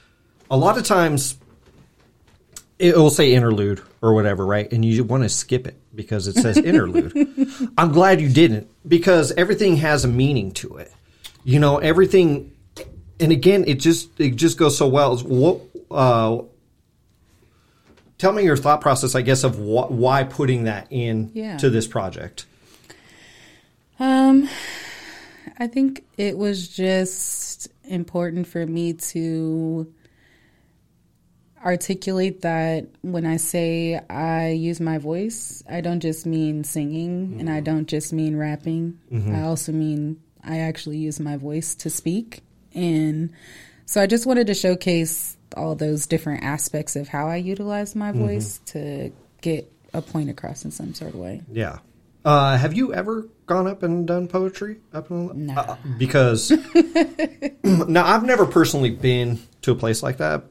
a 0.51 0.57
lot 0.57 0.77
of 0.79 0.85
times 0.85 1.37
it 2.79 2.97
will 2.97 3.11
say 3.11 3.33
interlude 3.35 3.81
or 4.03 4.15
whatever, 4.15 4.45
right? 4.45 4.71
And 4.73 4.85
you 4.85 5.05
want 5.05 5.23
to 5.23 5.29
skip 5.29 5.67
it 5.67 5.77
because 5.95 6.27
it 6.27 6.35
says 6.35 6.57
interlude. 6.73 7.13
I'm 7.79 7.93
glad 7.93 8.21
you 8.21 8.29
didn't 8.29 8.69
because 8.87 9.31
everything 9.33 9.77
has 9.77 10.05
a 10.05 10.09
meaning 10.09 10.51
to 10.53 10.77
it. 10.79 10.93
You 11.45 11.61
know, 11.61 11.79
everything 11.79 12.51
and 13.21 13.31
again, 13.31 13.65
it 13.69 13.75
just 13.75 14.09
it 14.19 14.35
just 14.37 14.59
goes 14.59 14.77
so 14.77 14.89
well. 14.89 15.17
What 15.19 15.61
uh, 15.91 16.43
tell 18.19 18.33
me 18.33 18.43
your 18.43 18.57
thought 18.57 18.81
process, 18.81 19.15
I 19.15 19.23
guess, 19.23 19.45
of 19.45 19.55
wh- 19.55 19.91
why 19.91 20.25
putting 20.25 20.65
that 20.65 20.89
in 20.91 21.31
Yeah. 21.33 21.57
to 21.59 21.71
this 21.71 21.87
project. 21.87 22.47
Um, 24.01 24.49
I 25.59 25.67
think 25.67 26.05
it 26.17 26.37
was 26.37 26.69
just 26.69 27.69
important 27.85 28.47
for 28.47 28.67
me 28.67 28.95
to. 28.95 29.93
articulate 31.65 32.43
that 32.43 32.87
when 33.01 33.25
I 33.25 33.39
say 33.39 33.99
I 34.11 34.51
use 34.51 34.81
my 34.81 34.99
voice, 34.99 35.63
I 35.67 35.81
don't 35.81 36.01
just 36.01 36.27
mean 36.27 36.63
singing 36.63 37.37
and 37.41 37.49
I 37.49 37.55
mm-hmm. 37.55 37.65
don't 37.65 37.89
just 37.89 38.13
mean 38.13 38.37
rapping. 38.37 38.99
Mm-hmm. 39.11 39.35
I 39.35 39.45
also 39.45 39.73
mean 39.73 40.21
I 40.43 40.59
actually 40.59 40.99
use 40.99 41.19
my 41.19 41.39
voice 41.39 41.75
to 41.77 41.89
speak. 41.89 42.43
And 42.75 43.31
so 43.87 44.03
I 44.03 44.07
just 44.07 44.27
wanted 44.27 44.49
to 44.49 44.55
showcase 44.55 45.39
all 45.57 45.75
those 45.75 46.07
different 46.07 46.45
aspects 46.45 46.97
of 46.97 47.09
how 47.09 47.29
I 47.29 47.37
utilize 47.37 47.95
my 47.95 48.13
mm-hmm. 48.13 48.27
voice 48.27 48.61
to 48.67 49.11
get 49.41 49.73
a 49.95 50.03
point 50.03 50.29
across 50.29 50.67
in 50.67 50.71
some 50.71 50.93
sort 50.93 51.15
of 51.15 51.21
way. 51.21 51.41
Yeah. 51.51 51.79
Uh, 52.25 52.57
have 52.57 52.73
you 52.75 52.95
ever 52.95 53.29
gone 53.47 53.67
up 53.67 53.83
and 53.83 54.07
done 54.07 54.27
poetry 54.29 54.79
up 54.93 55.11
in 55.11 55.47
No. 55.47 55.55
uh, 55.55 55.77
because 55.99 56.51
now 57.65 58.07
I've 58.07 58.25
never 58.25 58.47
personally 58.47 58.91
been 58.91 59.41
to 59.63 59.73
a 59.73 59.75
place 59.75 60.03
like 60.03 60.17
that. 60.19 60.45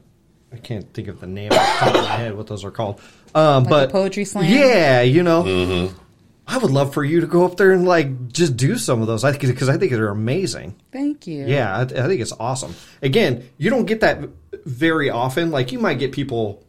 I 0.52 0.56
can't 0.58 0.92
think 0.94 1.08
of 1.08 1.20
the 1.20 1.26
name 1.26 1.50
off 1.50 1.58
the 1.58 1.84
top 1.86 1.94
of 1.96 2.04
my 2.04 2.10
head 2.16 2.36
what 2.36 2.46
those 2.46 2.64
are 2.64 2.70
called. 2.70 3.00
Um, 3.34 3.64
Like 3.64 3.70
but 3.70 3.88
a 3.88 3.92
poetry 3.92 4.24
slam? 4.24 4.44
Yeah, 4.44 5.00
you 5.02 5.24
know. 5.24 5.90
I 6.46 6.58
would 6.58 6.70
love 6.70 6.92
for 6.94 7.02
you 7.02 7.22
to 7.22 7.26
go 7.26 7.44
up 7.46 7.56
there 7.56 7.72
and 7.72 7.84
like 7.86 8.28
just 8.28 8.56
do 8.56 8.76
some 8.76 9.00
of 9.00 9.06
those. 9.08 9.24
I 9.24 9.36
because 9.36 9.68
I 9.68 9.76
think 9.78 9.90
they're 9.92 10.08
amazing. 10.08 10.76
Thank 10.92 11.26
you. 11.26 11.44
Yeah, 11.46 11.74
I, 11.76 11.80
I 11.80 11.86
think 12.06 12.20
it's 12.20 12.32
awesome. 12.38 12.74
Again, 13.02 13.48
you 13.58 13.70
don't 13.70 13.86
get 13.86 14.00
that 14.02 14.28
very 14.64 15.10
often. 15.10 15.50
Like 15.50 15.72
you 15.72 15.78
might 15.80 15.98
get 15.98 16.12
people 16.12 16.62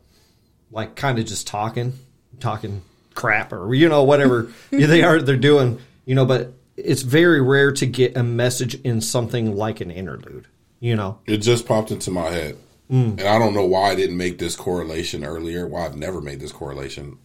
like 0.72 0.96
kind 0.96 1.20
of 1.20 1.26
just 1.26 1.46
talking, 1.46 1.94
talking 2.40 2.82
crap 3.16 3.52
or 3.52 3.74
you 3.74 3.90
know 3.90 4.04
whatever 4.04 4.52
they 4.70 5.04
are 5.04 5.22
they're 5.22 5.38
doing, 5.38 5.80
you 6.06 6.14
know, 6.14 6.26
but 6.26 6.54
it's 6.78 7.02
very 7.02 7.42
rare 7.42 7.72
to 7.72 7.86
get 7.86 8.18
a 8.18 8.24
message 8.24 8.76
in 8.82 9.02
something 9.02 9.56
like 9.56 9.82
an 9.82 9.90
interlude, 9.90 10.48
you 10.80 10.96
know. 10.96 11.20
It 11.26 11.38
just 11.38 11.66
popped 11.66 11.92
into 11.92 12.12
my 12.12 12.30
head. 12.30 12.58
Mm. 12.92 13.12
And 13.20 13.22
I 13.22 13.40
don't 13.40 13.54
know 13.54 13.66
why 13.66 13.92
I 13.92 13.96
didn't 13.96 14.18
make 14.18 14.38
this 14.38 14.56
correlation 14.56 15.24
earlier, 15.24 15.66
why 15.68 15.86
I've 15.86 15.96
never 15.96 16.22
made 16.22 16.40
this 16.40 16.52
correlation. 16.52 17.18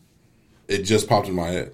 It 0.68 0.82
just 0.82 1.08
popped 1.08 1.28
in 1.28 1.34
my 1.34 1.48
head. 1.48 1.72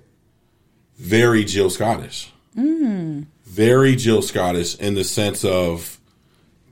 Very 0.97 1.45
Jill 1.45 1.71
Scottish. 1.71 2.33
Mm. 2.57 3.27
Very 3.45 3.95
Jill 3.95 4.23
Scottish 4.23 4.77
in 4.77 4.95
the 4.95 5.05
sense 5.05 5.45
of 5.45 6.01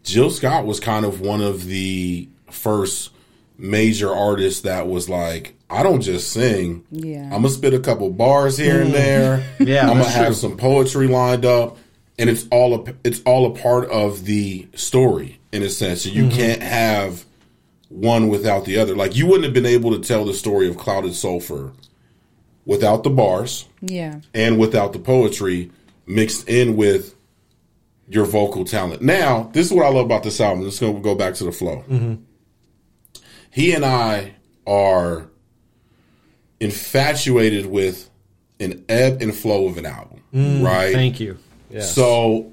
Jill 0.02 0.30
Scott 0.30 0.64
was 0.66 0.80
kind 0.80 1.04
of 1.04 1.20
one 1.20 1.40
of 1.40 1.66
the 1.66 2.28
first 2.50 3.10
major 3.58 4.12
artists 4.12 4.62
that 4.62 4.88
was 4.88 5.08
like, 5.08 5.54
I 5.74 5.82
don't 5.82 6.00
just 6.00 6.32
sing. 6.32 6.84
Yeah. 6.90 7.24
I'm 7.24 7.42
gonna 7.42 7.50
spit 7.50 7.74
a 7.74 7.80
couple 7.80 8.10
bars 8.10 8.56
here 8.56 8.80
and 8.80 8.90
mm. 8.90 8.94
there. 8.94 9.44
Yeah, 9.58 9.82
I'm 9.82 9.88
gonna 9.88 10.02
that's 10.04 10.14
have 10.14 10.26
true. 10.26 10.34
some 10.34 10.56
poetry 10.56 11.08
lined 11.08 11.44
up, 11.44 11.78
and 12.18 12.30
it's 12.30 12.46
all 12.50 12.74
a 12.74 12.94
it's 13.02 13.20
all 13.24 13.46
a 13.46 13.58
part 13.58 13.90
of 13.90 14.24
the 14.24 14.68
story 14.74 15.40
in 15.52 15.62
a 15.62 15.68
sense. 15.70 16.02
So 16.02 16.10
you 16.10 16.24
mm-hmm. 16.24 16.36
can't 16.36 16.62
have 16.62 17.24
one 17.88 18.28
without 18.28 18.64
the 18.64 18.78
other. 18.78 18.94
Like 18.94 19.16
you 19.16 19.26
wouldn't 19.26 19.44
have 19.44 19.54
been 19.54 19.66
able 19.66 19.92
to 19.92 20.06
tell 20.06 20.24
the 20.24 20.34
story 20.34 20.68
of 20.68 20.76
Clouded 20.76 21.14
Sulfur 21.14 21.72
without 22.66 23.02
the 23.04 23.10
bars 23.10 23.66
Yeah. 23.80 24.20
and 24.32 24.58
without 24.58 24.92
the 24.92 24.98
poetry 24.98 25.70
mixed 26.06 26.48
in 26.48 26.76
with 26.76 27.14
your 28.08 28.24
vocal 28.24 28.64
talent. 28.64 29.02
Now, 29.02 29.50
this 29.52 29.66
is 29.66 29.72
what 29.72 29.86
I 29.86 29.88
love 29.88 30.06
about 30.06 30.22
this 30.22 30.40
album. 30.40 30.64
Let's 30.64 30.80
go 30.80 30.92
go 30.94 31.14
back 31.14 31.34
to 31.34 31.44
the 31.44 31.52
flow. 31.52 31.84
Mm-hmm. 31.88 32.14
He 33.50 33.72
and 33.72 33.84
I 33.84 34.34
are 34.66 35.30
infatuated 36.60 37.66
with 37.66 38.08
an 38.60 38.84
ebb 38.88 39.20
and 39.20 39.34
flow 39.34 39.66
of 39.66 39.78
an 39.78 39.86
album, 39.86 40.20
mm, 40.32 40.64
right? 40.64 40.92
Thank 40.92 41.20
you. 41.20 41.38
Yes. 41.70 41.94
So 41.94 42.52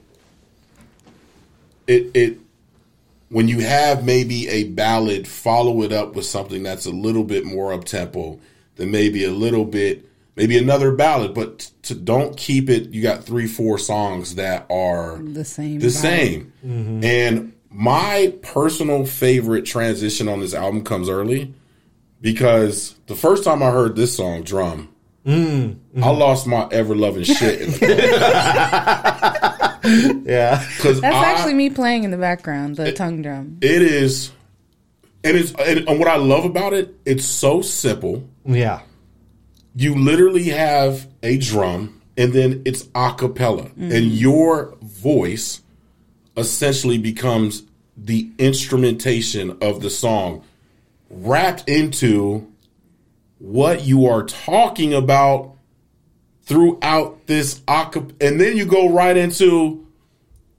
it 1.88 2.12
it 2.14 2.38
when 3.30 3.48
you 3.48 3.60
have 3.60 4.04
maybe 4.04 4.48
a 4.50 4.66
ballad, 4.66 5.28
follow 5.28 5.84
it 5.84 5.94
up 5.94 6.16
with 6.16 6.26
something 6.26 6.64
that's 6.64 6.86
a 6.86 6.92
little 6.92 7.24
bit 7.24 7.46
more 7.46 7.72
up 7.72 7.86
tempo, 7.86 8.40
then 8.76 8.92
maybe 8.92 9.24
a 9.24 9.32
little 9.32 9.64
bit, 9.64 10.06
maybe 10.36 10.58
another 10.58 10.92
ballad, 10.92 11.34
but 11.34 11.60
t- 11.60 11.70
to 11.84 11.96
don't 11.96 12.36
keep 12.36 12.70
it. 12.70 12.90
You 12.90 13.02
got 13.02 13.24
three, 13.24 13.48
four 13.48 13.78
songs 13.78 14.36
that 14.36 14.66
are 14.70 15.20
The 15.24 15.46
same. 15.46 15.80
the 15.80 15.88
vibe. 15.88 15.92
same. 15.92 16.54
Mm-hmm. 16.66 17.04
And 17.06 17.54
my 17.70 18.34
personal 18.42 19.06
favorite 19.06 19.66
transition 19.66 20.28
on 20.28 20.42
this 20.42 20.54
album 20.54 20.84
comes 20.84 21.08
early 21.08 21.54
because 22.22 22.96
the 23.08 23.16
first 23.16 23.44
time 23.44 23.62
I 23.64 23.72
heard 23.72 23.96
this 23.96 24.16
song, 24.16 24.44
Drum, 24.44 24.90
mm-hmm. 25.26 26.04
I 26.04 26.10
lost 26.10 26.48
my 26.48 26.68
ever 26.72 26.96
loving 26.96 27.24
shit. 27.24 27.62
In 27.62 27.72
the 27.72 27.78
yeah. 30.26 30.66
Because 30.78 31.02
That's 31.02 31.16
I, 31.16 31.32
actually 31.32 31.56
me 31.56 31.70
playing 31.70 32.04
in 32.04 32.12
the 32.12 32.18
background, 32.18 32.78
the 32.78 32.94
tongue 32.94 33.22
drum. 33.22 33.58
it 33.62 33.82
is, 33.82 34.32
and 35.24 35.36
it's 35.38 35.52
and, 35.54 35.88
and 35.88 36.00
what 36.00 36.08
I 36.08 36.18
love 36.18 36.46
about 36.46 36.74
it, 36.74 36.96
it's 37.06 37.26
so 37.26 37.62
simple. 37.62 38.28
Yeah. 38.46 38.82
You 39.76 39.96
literally 39.96 40.50
have 40.50 41.08
a 41.24 41.38
drum, 41.38 42.02
and 42.18 42.34
then 42.34 42.62
it's 42.66 42.88
a 42.94 43.14
cappella, 43.18 43.70
mm. 43.70 43.94
and 43.96 44.12
your 44.12 44.76
voice 44.82 45.62
essentially 46.38 46.98
becomes 46.98 47.64
the 47.98 48.30
instrumentation 48.38 49.58
of 49.62 49.82
the 49.82 49.90
song, 49.90 50.44
wrapped 51.12 51.70
into 51.70 52.48
what 53.38 53.84
you 53.84 54.08
are 54.08 54.24
talking 54.24 54.94
about 54.94 55.56
throughout 56.44 57.28
this 57.28 57.60
acap- 57.62 58.14
and 58.22 58.40
then 58.40 58.58
you 58.58 58.66
go 58.66 58.90
right 58.90 59.16
into 59.18 59.86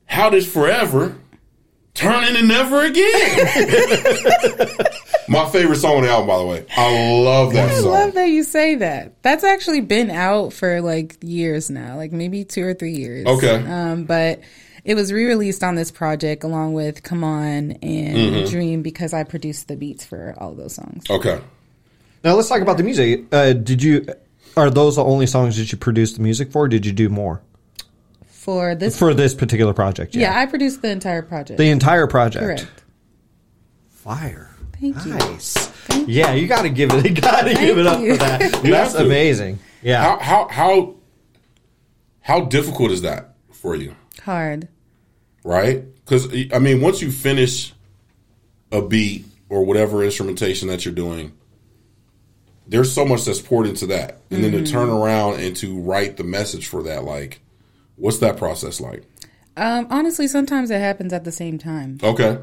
how 0.07 0.31
did 0.31 0.45
forever 0.47 1.17
turn 1.95 2.25
into 2.25 2.47
never 2.47 2.85
again. 2.85 3.07
My 5.29 5.49
favorite 5.51 5.77
song 5.77 5.99
on 5.99 6.03
the 6.03 6.11
album, 6.11 6.27
by 6.27 6.39
the 6.39 6.47
way. 6.47 6.67
I 6.77 7.21
love 7.23 7.53
that 7.53 7.71
I 7.71 7.75
song. 7.81 7.91
love 7.93 8.15
that 8.15 8.27
you 8.27 8.43
say 8.45 8.77
that. 8.77 9.23
That's 9.23 9.45
actually 9.45 9.81
been 9.81 10.11
out 10.11 10.53
for 10.53 10.81
like 10.81 11.17
years 11.23 11.71
now, 11.71 11.97
like 11.97 12.13
maybe 12.13 12.45
two 12.45 12.65
or 12.65 12.75
three 12.75 12.95
years. 12.95 13.27
Okay. 13.27 13.65
Um, 13.65 14.05
but 14.05 14.41
it 14.85 14.95
was 14.95 15.13
re-released 15.13 15.63
on 15.63 15.75
this 15.77 15.91
project 15.91 16.45
along 16.45 16.73
with 16.75 17.03
"Come 17.03 17.23
On" 17.25 17.73
and 17.73 17.81
Mm-hmm. 18.17 18.51
"Dream" 18.51 18.83
because 18.83 19.13
I 19.15 19.25
produced 19.25 19.69
the 19.69 19.77
beats 19.77 20.05
for 20.05 20.35
all 20.39 20.51
of 20.53 20.57
those 20.57 20.75
songs. 20.75 21.05
Okay. 21.09 21.41
Now 22.25 22.35
let's 22.35 22.49
talk 22.49 22.61
about 22.63 22.77
the 22.77 22.83
music. 22.85 23.25
Uh, 23.33 23.53
did 23.53 23.83
you? 23.83 24.07
Are 24.57 24.71
those 24.71 24.97
the 24.97 25.05
only 25.05 25.27
songs 25.27 25.57
that 25.57 25.73
you 25.73 25.79
produced 25.79 26.17
the 26.17 26.23
music 26.23 26.53
for? 26.53 26.65
Or 26.65 26.69
did 26.69 26.85
you 26.85 26.93
do 26.93 27.09
more 27.09 27.41
For 28.27 28.75
this, 28.75 28.99
for 28.99 29.15
this 29.15 29.35
particular 29.35 29.73
project? 29.73 30.15
yeah, 30.15 30.39
I 30.39 30.47
produced 30.47 30.83
the 30.83 30.91
entire 30.91 31.23
project. 31.23 31.59
the 31.59 31.71
entire 31.71 32.07
project. 32.07 32.45
Correct. 32.45 32.83
Fire. 33.89 34.55
Thank 34.81 35.05
you. 35.07 35.15
Nice. 35.15 35.71
Yeah, 36.09 36.33
you 36.35 36.49
got 36.49 36.63
to 36.63 36.69
give 36.69 36.91
it. 36.93 37.05
You 37.09 37.15
got 37.15 37.43
to 37.43 37.55
give 37.55 37.79
it 37.79 37.87
up 37.87 38.01
you. 38.01 38.13
for 38.15 38.19
that. 38.19 38.61
That's 38.65 38.95
amazing. 38.95 39.59
Yeah. 39.81 40.03
How 40.03 40.19
how 40.19 40.49
how 40.49 40.95
how 42.21 42.41
difficult 42.43 42.91
is 42.91 43.03
that 43.03 43.35
for 43.53 43.75
you? 43.77 43.95
Hard. 44.21 44.69
Right? 45.45 45.85
Because 46.05 46.29
I 46.53 46.59
mean, 46.59 46.81
once 46.81 47.03
you 47.03 47.11
finish 47.11 47.73
a 48.71 48.83
beat 48.83 49.25
or 49.49 49.65
whatever 49.65 50.05
instrumentation 50.05 50.69
that 50.69 50.85
you're 50.85 50.95
doing, 50.95 51.33
there's 52.67 52.93
so 52.93 53.05
much 53.05 53.25
that's 53.25 53.41
poured 53.41 53.67
into 53.67 53.87
that, 53.87 54.19
and 54.31 54.43
then 54.43 54.53
to 54.53 54.65
turn 54.65 54.89
around 54.89 55.41
and 55.41 55.57
to 55.57 55.81
write 55.81 56.17
the 56.17 56.25
message 56.25 56.67
for 56.67 56.83
that, 56.85 57.05
like, 57.05 57.41
what's 57.97 58.19
that 58.19 58.37
process 58.37 58.81
like? 58.81 59.05
Um, 59.57 59.89
honestly, 59.91 60.29
sometimes 60.29 60.71
it 60.71 60.81
happens 60.81 61.13
at 61.13 61.25
the 61.25 61.33
same 61.33 61.59
time. 61.59 61.99
Okay. 62.03 62.39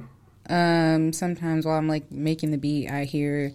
Um, 0.50 1.14
sometimes 1.14 1.66
while 1.66 1.78
I'm 1.78 1.88
like 1.88 2.12
making 2.12 2.52
the 2.52 2.58
beat, 2.58 2.90
I 2.90 3.06
hear 3.06 3.54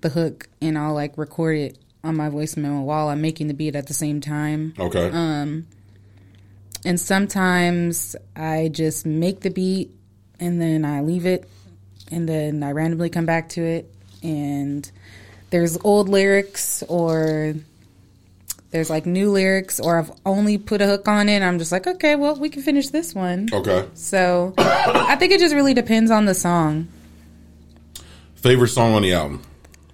the 0.00 0.08
hook 0.08 0.48
and 0.60 0.76
I'll 0.76 0.94
like 0.94 1.16
record 1.16 1.56
it 1.56 1.78
on 2.04 2.16
my 2.16 2.28
voice 2.28 2.56
memo 2.56 2.82
while 2.82 3.08
I'm 3.08 3.20
making 3.20 3.48
the 3.48 3.54
beat 3.54 3.76
at 3.76 3.86
the 3.86 3.94
same 3.94 4.20
time. 4.20 4.74
Okay. 4.78 5.10
And 6.84 6.98
sometimes 6.98 8.16
I 8.34 8.68
just 8.72 9.06
make 9.06 9.40
the 9.40 9.50
beat 9.50 9.90
and 10.40 10.60
then 10.60 10.84
I 10.84 11.02
leave 11.02 11.26
it 11.26 11.48
and 12.10 12.28
then 12.28 12.62
I 12.62 12.72
randomly 12.72 13.08
come 13.08 13.26
back 13.26 13.50
to 13.50 13.62
it 13.62 13.92
and 14.22 14.90
there's 15.50 15.78
old 15.84 16.08
lyrics 16.08 16.82
or 16.88 17.54
there's 18.70 18.90
like 18.90 19.06
new 19.06 19.30
lyrics 19.30 19.78
or 19.78 19.98
I've 19.98 20.10
only 20.26 20.58
put 20.58 20.80
a 20.80 20.86
hook 20.86 21.06
on 21.06 21.28
it. 21.28 21.36
And 21.36 21.44
I'm 21.44 21.58
just 21.58 21.70
like, 21.72 21.86
okay, 21.86 22.16
well, 22.16 22.36
we 22.36 22.48
can 22.48 22.62
finish 22.62 22.88
this 22.88 23.14
one. 23.14 23.48
okay. 23.52 23.86
So 23.94 24.54
I 24.58 25.16
think 25.16 25.32
it 25.32 25.40
just 25.40 25.54
really 25.54 25.74
depends 25.74 26.10
on 26.10 26.24
the 26.24 26.34
song. 26.34 26.88
Favorite 28.34 28.68
song 28.68 28.94
on 28.94 29.02
the 29.02 29.12
album? 29.12 29.42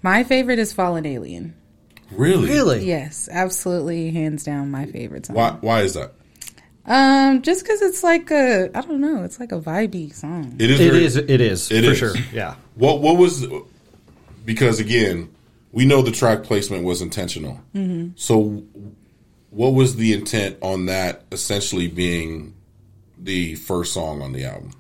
My 0.03 0.25
favorite 0.25 0.59
is 0.59 0.73
Fallen 0.73 1.05
Alien. 1.05 1.55
Really? 2.11 2.49
really? 2.49 2.87
Yes, 2.87 3.29
absolutely, 3.31 4.11
hands 4.11 4.43
down, 4.43 4.71
my 4.71 4.87
favorite 4.87 5.27
song. 5.27 5.37
Why? 5.37 5.51
Why 5.61 5.83
is 5.83 5.93
that? 5.95 6.15
Um, 6.89 7.43
just 7.43 7.63
because 7.63 7.83
it's 7.83 8.03
like 8.03 8.31
a, 8.31 8.71
I 8.75 8.81
don't 8.81 9.01
know, 9.01 9.23
it's 9.23 9.39
like 9.39 9.53
a 9.53 9.61
vibey 9.61 10.13
song. 10.13 10.57
It 10.59 10.71
is. 10.71 10.81
It 10.81 10.91
very- 10.91 11.05
is. 11.05 11.17
It 11.17 11.41
is 11.41 11.71
It 11.71 11.85
for 11.85 11.91
is. 11.93 11.99
sure. 11.99 12.15
Yeah. 12.33 12.55
What 12.75 13.01
what 13.03 13.17
was 13.17 13.47
because 14.45 14.81
again, 14.81 15.29
we 15.73 15.85
know 15.85 16.03
the 16.03 16.11
track 16.13 16.45
placement 16.45 16.85
was 16.85 17.03
intentional. 17.03 17.61
Mm-hmm. 17.75 18.13
So 18.17 18.63
what 19.51 19.75
was 19.75 19.97
the 19.97 20.13
intent 20.15 20.57
on 20.63 20.87
that 20.87 21.25
essentially 21.33 21.89
being 21.89 22.55
the 23.19 23.55
first 23.57 23.93
song 23.93 24.23
on 24.23 24.33
the 24.33 24.45
album? 24.45 24.71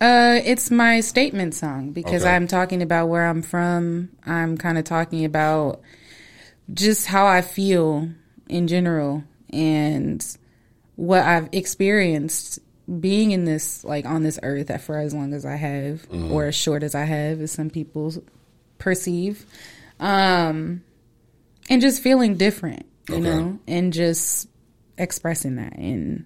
Uh, 0.00 0.38
it's 0.44 0.70
my 0.70 1.00
statement 1.00 1.54
song 1.54 1.90
because 1.90 2.22
Okay. 2.22 2.34
I'm 2.34 2.46
talking 2.46 2.82
about 2.82 3.06
where 3.08 3.26
I'm 3.26 3.42
from. 3.42 4.10
I'm 4.24 4.56
kind 4.56 4.78
of 4.78 4.84
talking 4.84 5.24
about 5.24 5.80
just 6.72 7.06
how 7.06 7.26
I 7.26 7.40
feel 7.40 8.08
in 8.48 8.68
general 8.68 9.24
and 9.50 10.24
what 10.98 11.22
I've 11.22 11.48
experienced 11.52 12.58
being 13.00 13.30
in 13.30 13.44
this, 13.44 13.84
like 13.84 14.04
on 14.04 14.24
this 14.24 14.38
earth 14.42 14.82
for 14.82 14.98
as 14.98 15.14
long 15.14 15.32
as 15.32 15.46
I 15.46 15.54
have, 15.54 16.04
or 16.10 16.46
as 16.46 16.56
short 16.56 16.82
as 16.82 16.94
I 16.96 17.04
have, 17.04 17.40
as 17.40 17.52
some 17.52 17.70
people 17.70 18.12
perceive. 18.78 19.46
Um, 20.00 20.82
and 21.70 21.80
just 21.80 22.02
feeling 22.02 22.36
different, 22.36 22.84
you 23.08 23.16
Okay. 23.16 23.24
know, 23.24 23.58
and 23.68 23.92
just 23.92 24.48
expressing 24.96 25.54
that 25.56 25.76
and 25.76 26.24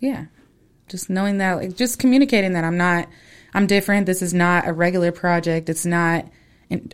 yeah 0.00 0.26
just 0.88 1.08
knowing 1.08 1.38
that 1.38 1.54
like 1.54 1.74
just 1.76 1.98
communicating 1.98 2.52
that 2.52 2.62
i'm 2.62 2.76
not 2.76 3.08
i'm 3.54 3.66
different 3.66 4.04
this 4.04 4.20
is 4.20 4.34
not 4.34 4.68
a 4.68 4.72
regular 4.74 5.10
project 5.10 5.70
it's 5.70 5.86
not 5.86 6.26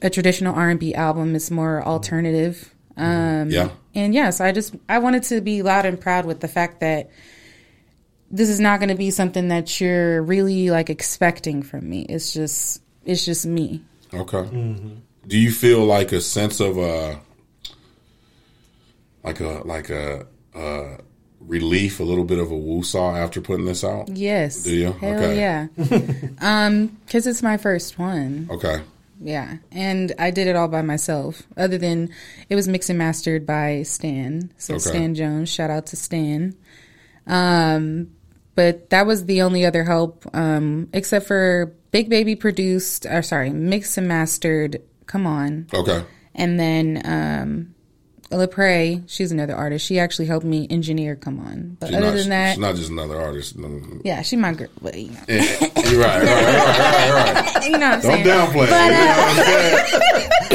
a 0.01 0.09
traditional 0.09 0.55
r&b 0.55 0.95
album 0.95 1.35
it's 1.35 1.51
more 1.51 1.83
alternative 1.85 2.73
um 2.97 3.51
Yeah. 3.51 3.71
and 3.95 4.15
yeah 4.15 4.31
so 4.31 4.45
i 4.45 4.53
just 4.53 4.75
i 4.89 4.99
wanted 4.99 5.23
to 5.25 5.41
be 5.41 5.63
loud 5.63 5.85
and 5.87 6.01
proud 6.01 6.25
with 6.25 6.41
the 6.41 6.49
fact 6.49 6.81
that 6.81 7.11
this 8.31 8.49
is 8.49 8.59
not 8.59 8.81
going 8.81 8.89
to 8.89 8.95
be 8.97 9.11
something 9.11 9.49
that 9.49 9.81
you're 9.81 10.23
really 10.23 10.71
like 10.71 10.91
expecting 10.91 11.63
from 11.63 11.89
me 11.89 12.03
it's 12.09 12.33
just 12.33 12.83
it's 13.05 13.25
just 13.25 13.47
me 13.47 13.83
Okay. 14.15 14.45
Do 15.27 15.37
you 15.37 15.51
feel 15.51 15.85
like 15.85 16.13
a 16.13 16.21
sense 16.21 16.61
of 16.61 16.79
uh 16.79 17.17
like 19.25 19.41
a 19.41 19.63
like 19.65 19.91
a 19.91 20.27
uh 20.55 20.97
relief, 21.41 22.01
a 22.01 22.03
little 22.05 22.25
bit 22.25 22.39
of 22.39 22.51
a 22.51 22.55
woosah 22.55 23.19
after 23.19 23.41
putting 23.41 23.67
this 23.67 23.85
out? 23.85 24.09
yes 24.09 24.63
Do 24.63 24.75
you? 24.75 24.93
hell 24.93 25.15
Okay. 25.23 25.39
yeah 25.39 25.67
um 26.41 26.87
because 27.05 27.27
it's 27.27 27.43
my 27.43 27.57
first 27.57 27.99
one 27.99 28.49
Okay. 28.51 28.81
Yeah, 29.21 29.57
and 29.73 30.13
I 30.19 30.31
did 30.31 30.47
it 30.47 30.57
all 30.57 30.69
by 30.69 30.83
myself. 30.83 31.43
Other 31.57 31.79
than 31.79 32.11
it 32.51 32.55
was 32.55 32.69
mixed 32.69 32.91
and 32.91 32.99
mastered 32.99 33.47
by 33.47 33.83
Stan, 33.83 34.53
so 34.59 34.75
Okay. 34.75 34.81
Stan 34.91 35.15
Jones. 35.15 35.49
Shout 35.49 35.71
out 35.71 35.87
to 35.87 35.97
Stan. 35.97 36.55
Um, 37.27 38.09
but 38.55 38.91
that 38.91 39.07
was 39.07 39.25
the 39.27 39.43
only 39.43 39.65
other 39.65 39.85
help, 39.85 40.25
um, 40.35 40.89
except 40.93 41.27
for 41.27 41.75
Big 41.91 42.09
Baby 42.09 42.37
produced, 42.37 43.07
or 43.07 43.23
sorry, 43.23 43.51
mixed 43.51 43.97
and 43.99 44.09
mastered. 44.09 44.83
Come 45.07 45.27
on, 45.27 45.67
Okay. 45.73 46.03
and 46.35 46.59
then 46.59 47.01
um, 47.05 47.75
Lepre, 48.31 49.03
she's 49.07 49.31
another 49.31 49.55
artist. 49.55 49.87
She 49.87 49.99
actually 49.99 50.27
helped 50.27 50.45
me 50.45 50.67
engineer 50.69 51.15
Come 51.17 51.39
On. 51.41 51.77
But 51.79 51.89
She's 51.89 51.97
other 51.97 52.07
not, 52.07 52.17
than 52.17 52.29
that, 52.31 52.51
she's 52.53 52.61
not 52.61 52.75
just 52.75 52.91
another 52.91 53.21
artist. 53.21 53.57
Yeah, 54.05 54.23
she 54.23 54.37
my 54.37 54.53
girl. 54.53 54.69
But, 54.83 54.99
you 54.99 55.11
know, 55.11 55.21
You're 55.29 55.41
right, 56.01 56.23
right, 56.23 56.25
right, 56.25 57.11
right, 57.11 57.55
right. 57.55 57.65
you 57.65 57.71
know 57.73 57.79
what 57.79 57.95
I'm 57.95 58.03
Don't 58.03 58.03
saying. 58.03 58.27
downplay 58.27 58.67
it. 58.67 58.71
You 58.71 58.89
know 58.89 59.15
what 59.15 59.31
I'm 59.31 59.39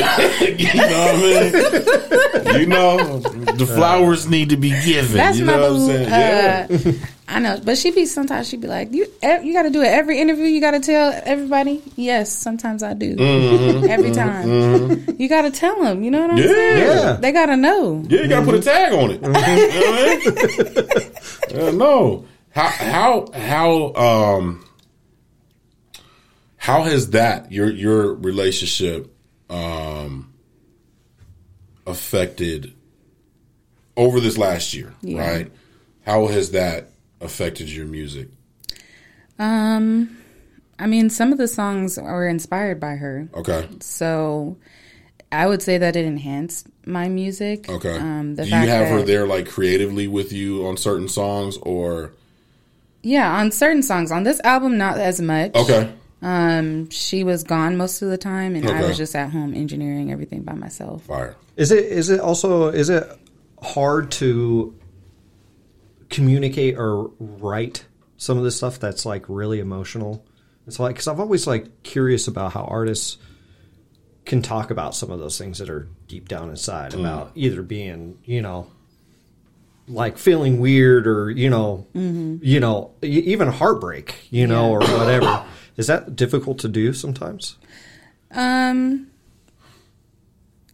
uh, 0.04 0.28
saying? 0.40 0.60
you 0.60 0.74
know 0.76 0.88
what 1.00 1.14
I'm 1.14 2.44
saying? 2.44 2.60
You 2.62 2.68
know, 2.68 3.20
the 3.54 3.66
flowers 3.66 4.28
need 4.28 4.50
to 4.50 4.58
be 4.58 4.72
given. 4.84 5.18
That's 5.18 5.38
you 5.38 5.46
my 5.46 5.56
know 5.56 5.74
what 5.74 5.82
I'm 5.82 5.88
saying? 5.88 6.08
Uh, 6.12 6.68
yeah. 6.70 6.92
I 7.34 7.40
know, 7.40 7.60
but 7.64 7.78
she 7.78 7.92
be 7.92 8.06
sometimes 8.06 8.50
she 8.50 8.58
be 8.58 8.68
like, 8.68 8.92
"You, 8.94 9.08
you 9.24 9.54
got 9.54 9.64
to 9.64 9.70
do 9.70 9.82
it 9.82 9.88
every 9.88 10.20
interview. 10.20 10.44
You 10.46 10.60
got 10.60 10.72
to 10.72 10.80
tell 10.82 11.14
everybody." 11.26 11.82
Yes, 11.96 12.32
sometimes 12.32 12.84
I 12.84 12.94
do. 12.94 13.16
Every 13.88 14.12
time, 14.12 15.06
you 15.18 15.30
got 15.30 15.44
to 15.44 15.52
tell 15.52 15.82
them. 15.82 16.04
You 16.04 16.12
know 16.12 16.22
what 16.22 16.32
I'm 16.32 16.38
Yeah. 16.38 16.48
saying? 16.48 16.78
Yeah. 16.78 17.18
They 17.22 17.32
got 17.32 17.46
to 17.48 17.56
know. 17.58 18.04
Yeah, 18.10 18.22
you 18.24 18.28
gotta 18.28 18.46
put 18.46 18.56
a 18.56 18.62
tag 18.62 18.94
on 18.94 19.12
it. 19.12 19.22
You 19.22 19.30
know 19.30 19.40
what 19.40 19.48
I 19.48 20.96
mean? 20.98 21.12
Uh, 21.68 21.72
no. 21.72 22.26
How 22.52 22.68
how 22.68 23.28
how 23.34 23.94
um 23.96 24.66
how 26.58 26.84
has 26.84 27.12
that 27.12 27.52
your 27.52 27.70
your 27.70 28.14
relationship 28.14 29.14
um 29.50 30.34
affected 31.88 32.74
over 33.98 34.20
this 34.20 34.38
last 34.38 34.74
year, 34.74 34.94
Yeah. 35.02 35.20
right? 35.20 35.52
How 36.06 36.28
has 36.28 36.52
that 36.52 36.91
affected 37.22 37.70
your 37.70 37.86
music? 37.86 38.28
Um, 39.40 40.18
I 40.80 40.88
mean, 40.88 41.10
some 41.10 41.32
of 41.32 41.38
the 41.38 41.48
songs 41.48 41.98
were 41.98 42.28
inspired 42.28 42.80
by 42.80 42.96
her, 42.96 43.28
Okay. 43.34 43.68
so 43.80 44.58
I 45.32 45.48
would 45.48 45.62
say 45.62 45.78
that 45.78 45.96
it 45.96 46.06
enhanced 46.06 46.68
my 46.86 47.08
music. 47.08 47.70
Okay. 47.70 47.98
Um, 47.98 48.36
the 48.36 48.44
Do 48.44 48.50
you 48.50 48.56
fact 48.56 48.68
have 48.70 48.88
her 48.90 49.02
there 49.04 49.26
like 49.26 49.48
creatively 49.50 50.08
with 50.08 50.34
you 50.34 50.66
on 50.68 50.78
certain 50.78 51.08
songs 51.08 51.58
or 51.62 52.12
Yeah, 53.04 53.32
on 53.38 53.52
certain 53.52 53.82
songs. 53.84 54.12
On 54.12 54.24
this 54.24 54.40
album, 54.44 54.78
not 54.78 54.98
as 54.98 55.22
much. 55.22 55.56
Okay. 55.56 55.92
Um, 56.22 56.88
she 56.92 57.24
was 57.24 57.44
gone 57.44 57.78
most 57.78 58.04
of 58.04 58.10
the 58.10 58.18
time, 58.18 58.56
and 58.56 58.68
I 58.70 58.88
was 58.88 58.96
just 58.98 59.16
at 59.16 59.32
home 59.32 59.56
engineering 59.56 60.12
everything 60.12 60.44
by 60.44 60.54
myself. 60.54 61.04
Fire. 61.04 61.36
Is 61.58 61.72
it 61.72 61.86
is 61.86 62.10
it 62.12 62.20
also 62.20 62.68
is 62.68 62.90
it 62.90 63.08
hard 63.62 64.12
to 64.14 64.76
communicate 66.12 66.78
or 66.78 67.10
write 67.20 67.86
some 68.18 68.38
of 68.38 68.44
the 68.44 68.52
stuff 68.52 68.80
that's 68.80 69.06
like 69.06 69.26
really 69.28 69.60
emotional? 69.60 70.24
It's 70.68 70.80
like 70.80 70.96
because 70.96 71.08
I've 71.08 71.20
always 71.20 71.48
like 71.48 71.82
curious 71.84 72.28
about 72.28 72.54
how 72.54 72.64
artists 72.66 73.18
can 74.26 74.44
talk 74.44 74.70
about 74.70 74.94
some 74.94 75.10
of 75.10 75.20
those 75.20 75.38
things 75.38 75.58
that 75.58 75.70
are 75.70 75.88
deep 76.08 76.28
down 76.28 76.50
inside 76.50 76.94
about 76.94 77.32
either 77.34 77.64
being 77.64 78.20
you 78.24 78.40
know 78.40 78.68
like 79.88 80.18
feeling 80.20 80.60
weird 80.60 81.08
or 81.08 81.32
you 81.32 81.50
know 81.50 81.88
you 81.94 82.60
know 82.60 82.94
even 83.02 83.48
heartbreak 83.48 84.28
you 84.30 84.46
know 84.46 84.70
or 84.72 84.80
whatever. 84.80 85.44
Is 85.78 85.88
that 85.88 86.16
difficult 86.16 86.60
to 86.60 86.68
do 86.68 86.94
sometimes? 86.94 87.56
Um, 88.30 89.08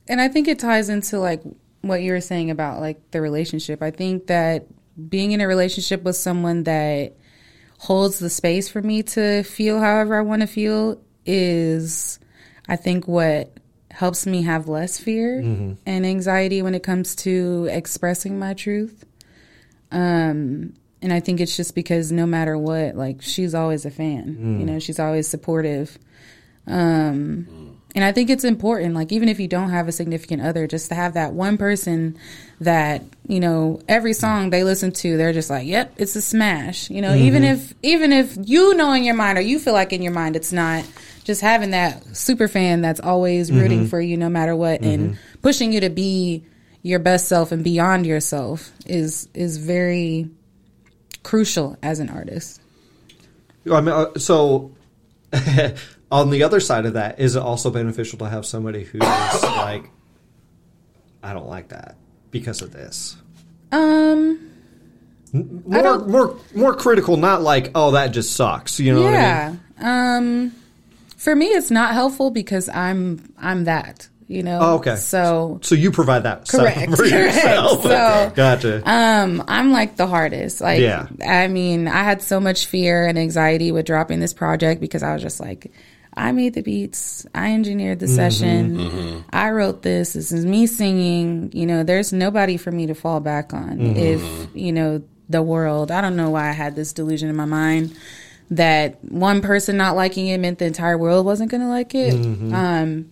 and 0.07 0.19
I 0.19 0.27
think 0.27 0.47
it 0.47 0.59
ties 0.59 0.89
into 0.89 1.19
like 1.19 1.41
what 1.81 2.01
you 2.01 2.11
were 2.11 2.21
saying 2.21 2.51
about 2.51 2.79
like 2.81 3.11
the 3.11 3.21
relationship. 3.21 3.81
I 3.81 3.91
think 3.91 4.27
that 4.27 4.65
being 5.09 5.31
in 5.31 5.41
a 5.41 5.47
relationship 5.47 6.03
with 6.03 6.15
someone 6.15 6.63
that 6.63 7.13
holds 7.79 8.19
the 8.19 8.29
space 8.29 8.67
for 8.69 8.81
me 8.81 9.03
to 9.03 9.43
feel 9.43 9.79
however 9.79 10.17
I 10.17 10.21
want 10.21 10.41
to 10.41 10.47
feel 10.47 10.99
is, 11.25 12.19
I 12.67 12.75
think, 12.75 13.07
what 13.07 13.51
helps 13.91 14.25
me 14.25 14.43
have 14.43 14.67
less 14.67 14.97
fear 14.99 15.39
and 15.85 16.05
anxiety 16.05 16.61
when 16.61 16.75
it 16.75 16.83
comes 16.83 17.15
to 17.17 17.67
expressing 17.71 18.39
my 18.39 18.53
truth. 18.53 19.05
Um, 19.91 20.73
and 21.01 21.13
I 21.13 21.19
think 21.19 21.39
it's 21.39 21.55
just 21.55 21.75
because 21.75 22.11
no 22.11 22.25
matter 22.25 22.57
what, 22.57 22.95
like 22.95 23.21
she's 23.21 23.53
always 23.53 23.85
a 23.85 23.91
fan. 23.91 24.35
You 24.59 24.65
know, 24.65 24.79
she's 24.79 24.99
always 24.99 25.27
supportive. 25.27 25.97
Um, 26.65 27.66
and 27.97 28.03
I 28.03 28.11
think 28.11 28.29
it's 28.29 28.43
important, 28.43 28.93
like 28.93 29.11
even 29.11 29.27
if 29.27 29.39
you 29.39 29.47
don't 29.47 29.71
have 29.71 29.87
a 29.87 29.91
significant 29.91 30.43
other, 30.43 30.67
just 30.67 30.89
to 30.89 30.95
have 30.95 31.15
that 31.15 31.33
one 31.33 31.57
person 31.57 32.15
that 32.61 33.01
you 33.27 33.39
know 33.39 33.81
every 33.87 34.13
song 34.13 34.51
they 34.51 34.63
listen 34.63 34.91
to, 34.91 35.17
they're 35.17 35.33
just 35.33 35.49
like, 35.49 35.65
"Yep, 35.65 35.95
it's 35.97 36.15
a 36.15 36.21
smash." 36.21 36.91
You 36.91 37.01
know, 37.01 37.15
even 37.15 37.41
mm-hmm. 37.41 37.59
if 37.59 37.73
even 37.81 38.13
if 38.13 38.37
you 38.39 38.75
know 38.75 38.93
in 38.93 39.03
your 39.03 39.15
mind 39.15 39.39
or 39.39 39.41
you 39.41 39.57
feel 39.57 39.73
like 39.73 39.93
in 39.93 40.03
your 40.03 40.13
mind 40.13 40.35
it's 40.35 40.53
not, 40.53 40.85
just 41.23 41.41
having 41.41 41.71
that 41.71 42.15
super 42.15 42.47
fan 42.47 42.81
that's 42.81 42.99
always 42.99 43.49
mm-hmm. 43.49 43.61
rooting 43.61 43.87
for 43.87 43.99
you 43.99 44.15
no 44.15 44.29
matter 44.29 44.55
what 44.55 44.81
and 44.81 45.15
mm-hmm. 45.15 45.39
pushing 45.41 45.73
you 45.73 45.79
to 45.79 45.89
be 45.89 46.45
your 46.83 46.99
best 46.99 47.27
self 47.27 47.51
and 47.51 47.63
beyond 47.63 48.05
yourself 48.05 48.73
is 48.85 49.27
is 49.33 49.57
very 49.57 50.29
crucial 51.23 51.75
as 51.81 51.99
an 51.99 52.09
artist. 52.11 52.61
I 53.71 53.81
mean, 53.81 53.95
uh, 53.95 54.19
so 54.19 54.71
on 56.11 56.29
the 56.29 56.43
other 56.43 56.59
side 56.59 56.85
of 56.85 56.93
that, 56.93 57.19
is 57.19 57.35
it 57.35 57.41
also 57.41 57.69
beneficial 57.69 58.19
to 58.19 58.29
have 58.29 58.45
somebody 58.45 58.83
who's 58.83 59.01
like, 59.43 59.89
I 61.23 61.33
don't 61.33 61.47
like 61.47 61.69
that 61.69 61.95
because 62.31 62.61
of 62.61 62.71
this? 62.71 63.17
Um. 63.71 64.43
More, 65.33 65.99
more, 66.07 66.39
more 66.55 66.73
critical. 66.73 67.17
Not 67.17 67.41
like, 67.41 67.71
oh, 67.75 67.91
that 67.91 68.07
just 68.07 68.33
sucks. 68.33 68.79
You 68.79 68.95
know 68.95 69.01
what 69.03 69.13
I 69.13 69.49
mean? 69.49 69.61
yeah. 69.79 70.17
Um, 70.17 70.51
for 71.17 71.35
me, 71.35 71.47
it's 71.47 71.69
not 71.69 71.93
helpful 71.93 72.31
because 72.31 72.69
I'm 72.69 73.33
I'm 73.37 73.65
that. 73.65 74.07
You 74.29 74.43
know. 74.43 74.59
Oh, 74.61 74.75
okay. 74.75 74.95
So 74.95 75.59
So 75.61 75.75
you 75.75 75.91
provide 75.91 76.23
that 76.23 76.47
Correct, 76.47 76.91
for 76.95 76.97
correct. 76.97 77.11
yourself. 77.11 77.83
So, 77.83 78.31
gotcha. 78.35 78.89
um, 78.89 79.43
I'm 79.47 79.71
like 79.71 79.95
the 79.97 80.07
hardest. 80.07 80.59
Like, 80.61 80.79
Yeah. 80.81 81.07
I 81.25 81.47
mean, 81.47 81.87
I 81.87 82.03
had 82.03 82.21
so 82.21 82.39
much 82.39 82.65
fear 82.65 83.05
and 83.05 83.17
anxiety 83.19 83.71
with 83.71 83.85
dropping 83.85 84.19
this 84.19 84.33
project 84.33 84.81
because 84.81 85.01
I 85.03 85.13
was 85.13 85.21
just 85.21 85.39
like, 85.39 85.71
I 86.17 86.31
made 86.31 86.53
the 86.55 86.61
beats, 86.63 87.25
I 87.35 87.53
engineered 87.53 87.99
the 87.99 88.07
session, 88.07 89.23
I 89.29 89.51
wrote 89.51 89.83
this. 89.83 90.13
This 90.13 90.31
is 90.31 90.45
me 90.45 90.65
singing. 90.67 91.51
You 91.53 91.65
know, 91.67 91.83
there's 91.83 92.11
nobody 92.11 92.57
for 92.57 92.71
me 92.71 92.87
to 92.87 92.95
fall 92.95 93.19
back 93.19 93.53
on. 93.53 93.79
If 93.79 94.21
you 94.55 94.71
know 94.73 95.03
the 95.29 95.41
world, 95.43 95.91
I 95.91 96.01
don't 96.01 96.15
know 96.15 96.31
why 96.31 96.49
I 96.49 96.53
had 96.53 96.75
this 96.75 96.91
delusion 96.93 97.29
in 97.29 97.35
my 97.35 97.45
mind 97.45 97.95
that 98.49 99.03
one 99.03 99.41
person 99.41 99.75
not 99.77 99.95
liking 99.95 100.27
it 100.27 100.39
meant 100.39 100.57
the 100.57 100.65
entire 100.65 100.97
world 100.97 101.25
wasn't 101.25 101.51
going 101.51 101.61
to 101.61 101.67
like 101.67 101.93
it. 101.93 102.13
Um, 102.53 103.09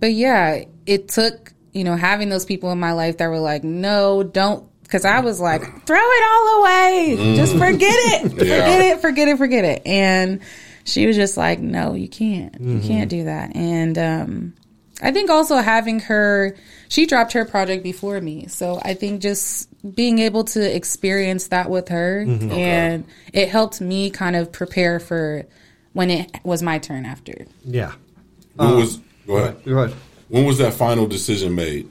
but 0.00 0.12
yeah, 0.12 0.64
it 0.86 1.08
took, 1.08 1.52
you 1.72 1.84
know, 1.84 1.94
having 1.94 2.28
those 2.30 2.44
people 2.46 2.72
in 2.72 2.80
my 2.80 2.92
life 2.92 3.18
that 3.18 3.28
were 3.28 3.38
like, 3.38 3.64
no, 3.64 4.22
don't 4.22 4.66
Because 4.82 5.04
I 5.04 5.20
was 5.20 5.40
like, 5.40 5.62
throw 5.86 5.98
it 6.00 6.24
all 6.24 6.60
away. 6.60 7.36
Just 7.36 7.52
forget 7.52 7.92
it. 7.92 8.32
Mm. 8.32 8.46
Yeah. 8.46 8.60
Forget 8.64 8.80
it, 8.80 9.00
forget 9.00 9.28
it, 9.28 9.36
forget 9.38 9.64
it. 9.64 9.82
And 9.86 10.40
she 10.86 11.06
was 11.06 11.16
just 11.16 11.36
like, 11.36 11.58
no, 11.58 11.94
you 11.94 12.08
can't. 12.08 12.58
You 12.60 12.80
can't 12.80 13.10
do 13.10 13.24
that. 13.24 13.54
And 13.56 13.98
um, 13.98 14.54
I 15.02 15.10
think 15.10 15.28
also 15.30 15.56
having 15.56 16.00
her, 16.00 16.56
she 16.88 17.06
dropped 17.06 17.32
her 17.32 17.44
project 17.44 17.82
before 17.82 18.20
me. 18.20 18.46
So 18.46 18.80
I 18.82 18.94
think 18.94 19.20
just 19.20 19.68
being 19.94 20.20
able 20.20 20.44
to 20.44 20.76
experience 20.76 21.48
that 21.48 21.68
with 21.68 21.88
her 21.88 22.20
and 22.20 23.04
it 23.32 23.48
helped 23.48 23.80
me 23.80 24.10
kind 24.10 24.36
of 24.36 24.52
prepare 24.52 25.00
for 25.00 25.44
when 25.92 26.10
it 26.10 26.30
was 26.44 26.62
my 26.62 26.78
turn 26.78 27.04
after. 27.04 27.46
Yeah. 27.64 27.92
When 28.54 28.76
was 28.76 28.98
go 29.26 29.36
ahead. 29.38 29.64
Go 29.64 29.78
ahead. 29.78 29.96
When 30.28 30.44
was 30.44 30.58
that 30.58 30.74
final 30.74 31.06
decision 31.06 31.54
made? 31.54 31.90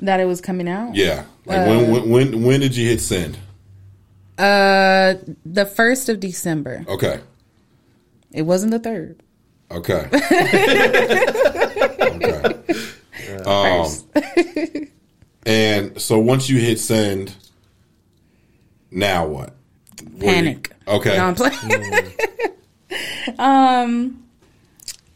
That 0.00 0.20
it 0.20 0.24
was 0.24 0.40
coming 0.40 0.68
out. 0.68 0.94
Yeah. 0.94 1.24
Like 1.44 1.66
when, 1.66 1.90
when 1.90 2.10
when 2.10 2.42
when 2.44 2.60
did 2.60 2.76
you 2.76 2.88
hit 2.88 3.00
send? 3.00 3.36
Uh, 4.38 5.14
the 5.44 5.66
first 5.66 6.08
of 6.08 6.18
December. 6.18 6.84
Okay. 6.88 7.20
It 8.32 8.42
wasn't 8.42 8.72
the 8.72 8.78
third. 8.78 9.22
Okay. 9.70 10.08
okay. 12.02 12.54
Um, 13.46 13.86
and 15.46 16.00
so 16.00 16.18
once 16.18 16.48
you 16.50 16.58
hit 16.58 16.80
send, 16.80 17.34
now 18.90 19.26
what? 19.26 19.54
What 20.02 20.20
do 20.20 20.26
you- 20.26 20.32
Panic. 20.32 20.72
okay. 20.88 21.16
No, 21.16 21.26
I'm 21.26 21.34
playing. 21.36 22.12
um, 23.38 24.24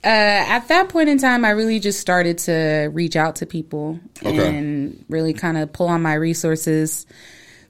uh, 0.04 0.06
at 0.06 0.68
that 0.68 0.88
point 0.90 1.08
in 1.08 1.18
time, 1.18 1.44
I 1.44 1.50
really 1.50 1.80
just 1.80 1.98
started 2.00 2.38
to 2.38 2.90
reach 2.92 3.16
out 3.16 3.36
to 3.36 3.46
people 3.46 3.98
Okay. 4.24 4.56
and 4.58 5.04
really 5.08 5.32
kind 5.32 5.58
of 5.58 5.72
pull 5.72 5.88
on 5.88 6.02
my 6.02 6.14
resources 6.14 7.06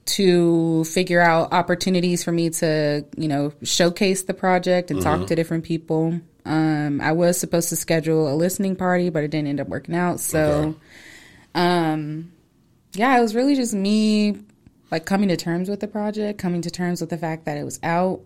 to 0.05 0.83
figure 0.85 1.19
out 1.21 1.51
opportunities 1.51 2.23
for 2.23 2.31
me 2.31 2.49
to, 2.51 3.05
you 3.17 3.27
know, 3.27 3.51
showcase 3.63 4.23
the 4.23 4.33
project 4.33 4.91
and 4.91 4.99
Mm-hmm. 4.99 5.09
talk 5.21 5.27
to 5.27 5.35
different 5.35 5.63
people. 5.63 6.19
Um, 6.45 7.01
I 7.01 7.11
was 7.13 7.39
supposed 7.39 7.69
to 7.69 7.75
schedule 7.75 8.31
a 8.31 8.35
listening 8.35 8.75
party, 8.75 9.09
but 9.09 9.23
it 9.23 9.31
didn't 9.31 9.47
end 9.47 9.59
up 9.59 9.67
working 9.67 9.95
out. 9.95 10.19
So, 10.19 10.39
Okay. 10.43 10.75
um, 11.55 12.31
yeah, 12.93 13.17
it 13.17 13.21
was 13.21 13.33
really 13.33 13.55
just 13.55 13.73
me 13.73 14.37
like 14.91 15.05
coming 15.05 15.29
to 15.29 15.37
terms 15.37 15.69
with 15.69 15.79
the 15.79 15.87
project, 15.87 16.37
coming 16.39 16.61
to 16.61 16.69
terms 16.69 17.01
with 17.01 17.09
the 17.09 17.17
fact 17.17 17.45
that 17.45 17.57
it 17.57 17.63
was 17.63 17.79
out, 17.81 18.21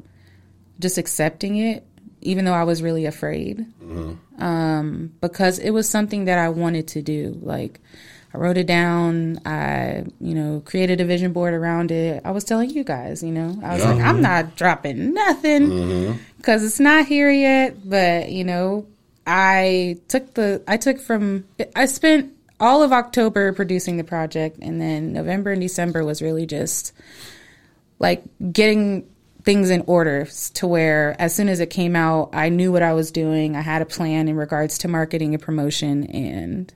just 0.80 0.98
accepting 0.98 1.56
it, 1.58 1.86
even 2.22 2.44
though 2.44 2.54
I 2.54 2.64
was 2.66 2.82
really 2.82 3.06
afraid. 3.06 3.66
Um, 4.38 5.14
because 5.22 5.60
it 5.60 5.72
was 5.72 5.90
something 5.90 6.26
that 6.26 6.38
I 6.38 6.50
wanted 6.50 6.90
to 6.90 7.02
do. 7.02 7.38
Like, 7.42 7.80
I 8.34 8.38
wrote 8.38 8.58
it 8.58 8.68
down. 8.68 9.40
I, 9.46 10.06
you 10.22 10.36
know, 10.36 10.62
created 10.64 11.02
a 11.02 11.06
vision 11.06 11.34
board 11.34 11.54
around 11.54 11.92
it. 11.92 12.22
I 12.24 12.32
was 12.32 12.44
telling 12.44 12.70
you 12.70 12.84
guys, 12.84 13.24
you 13.24 13.32
know, 13.32 13.60
I 13.64 13.74
was 13.74 13.84
Yeah. 13.84 13.94
like, 13.94 14.04
I'm 14.04 14.22
not 14.22 14.56
dropping 14.56 15.14
nothing 15.14 15.68
mm-hmm. 15.70 16.18
because 16.38 16.64
it's 16.64 16.80
not 16.80 17.06
here 17.08 17.32
yet. 17.32 17.90
But 17.90 18.30
you 18.30 18.44
know, 18.44 18.86
I 19.26 19.98
took 20.08 20.34
the 20.36 20.62
I 20.68 20.78
took 20.78 21.00
from 21.00 21.46
I 21.76 21.86
spent 21.86 22.34
all 22.60 22.84
of 22.84 22.92
October 22.92 23.54
producing 23.54 23.98
the 23.98 24.04
project, 24.04 24.58
and 24.62 24.80
then 24.82 25.14
November 25.14 25.52
and 25.52 25.62
December 25.62 26.04
was 26.06 26.22
really 26.22 26.46
just 26.46 26.94
like 28.00 28.24
getting 28.52 29.08
things 29.44 29.70
in 29.70 29.82
order 29.88 30.28
to 30.54 30.68
where 30.68 31.16
as 31.20 31.34
soon 31.34 31.48
as 31.50 31.60
it 31.62 31.70
came 31.70 31.96
out, 31.96 32.30
I 32.34 32.50
knew 32.50 32.72
what 32.72 32.84
I 32.84 32.94
was 32.94 33.12
doing. 33.12 33.56
I 33.56 33.62
had 33.62 33.82
a 33.82 33.86
plan 33.86 34.28
in 34.28 34.36
regards 34.36 34.80
to 34.80 34.88
marketing 34.88 35.34
and 35.34 35.42
promotion, 35.42 36.04
and 36.12 36.72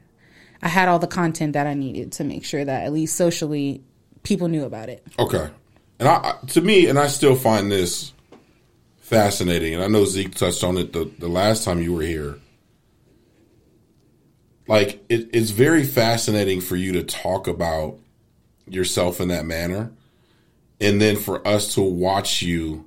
I 0.63 0.69
had 0.69 0.87
all 0.87 0.97
the 0.97 1.07
content 1.07 1.53
that 1.53 1.67
I 1.67 1.73
needed 1.73 2.13
to 2.13 2.23
make 2.23 2.45
sure 2.45 2.63
that 2.63 2.85
at 2.85 2.93
least 2.93 3.15
socially 3.17 3.83
people 4.23 4.47
knew 4.47 4.63
about 4.63 4.87
it. 4.87 5.05
Okay. 5.19 5.49
And 5.99 6.07
I, 6.07 6.37
to 6.47 6.61
me, 6.61 6.87
and 6.87 6.97
I 6.97 7.07
still 7.07 7.35
find 7.35 7.69
this 7.69 8.13
fascinating, 8.97 9.73
and 9.73 9.83
I 9.83 9.87
know 9.87 10.05
Zeke 10.05 10.33
touched 10.33 10.63
on 10.63 10.77
it 10.77 10.93
the, 10.93 11.11
the 11.19 11.27
last 11.27 11.65
time 11.65 11.81
you 11.81 11.93
were 11.93 12.01
here. 12.01 12.39
Like, 14.65 15.03
it, 15.09 15.29
it's 15.33 15.51
very 15.51 15.83
fascinating 15.83 16.61
for 16.61 16.77
you 16.77 16.93
to 16.93 17.03
talk 17.03 17.47
about 17.49 17.99
yourself 18.65 19.19
in 19.19 19.27
that 19.27 19.45
manner. 19.45 19.91
And 20.79 21.01
then 21.01 21.17
for 21.17 21.45
us 21.45 21.75
to 21.75 21.81
watch 21.81 22.41
you, 22.41 22.85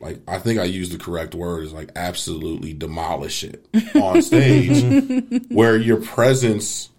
like, 0.00 0.20
I 0.26 0.38
think 0.38 0.58
I 0.58 0.64
used 0.64 0.92
the 0.92 0.98
correct 0.98 1.34
word, 1.34 1.64
is 1.64 1.72
like 1.72 1.90
absolutely 1.94 2.74
demolish 2.74 3.44
it 3.44 3.64
on 3.94 4.20
stage, 4.20 5.44
where 5.48 5.76
your 5.76 6.00
presence, 6.00 6.90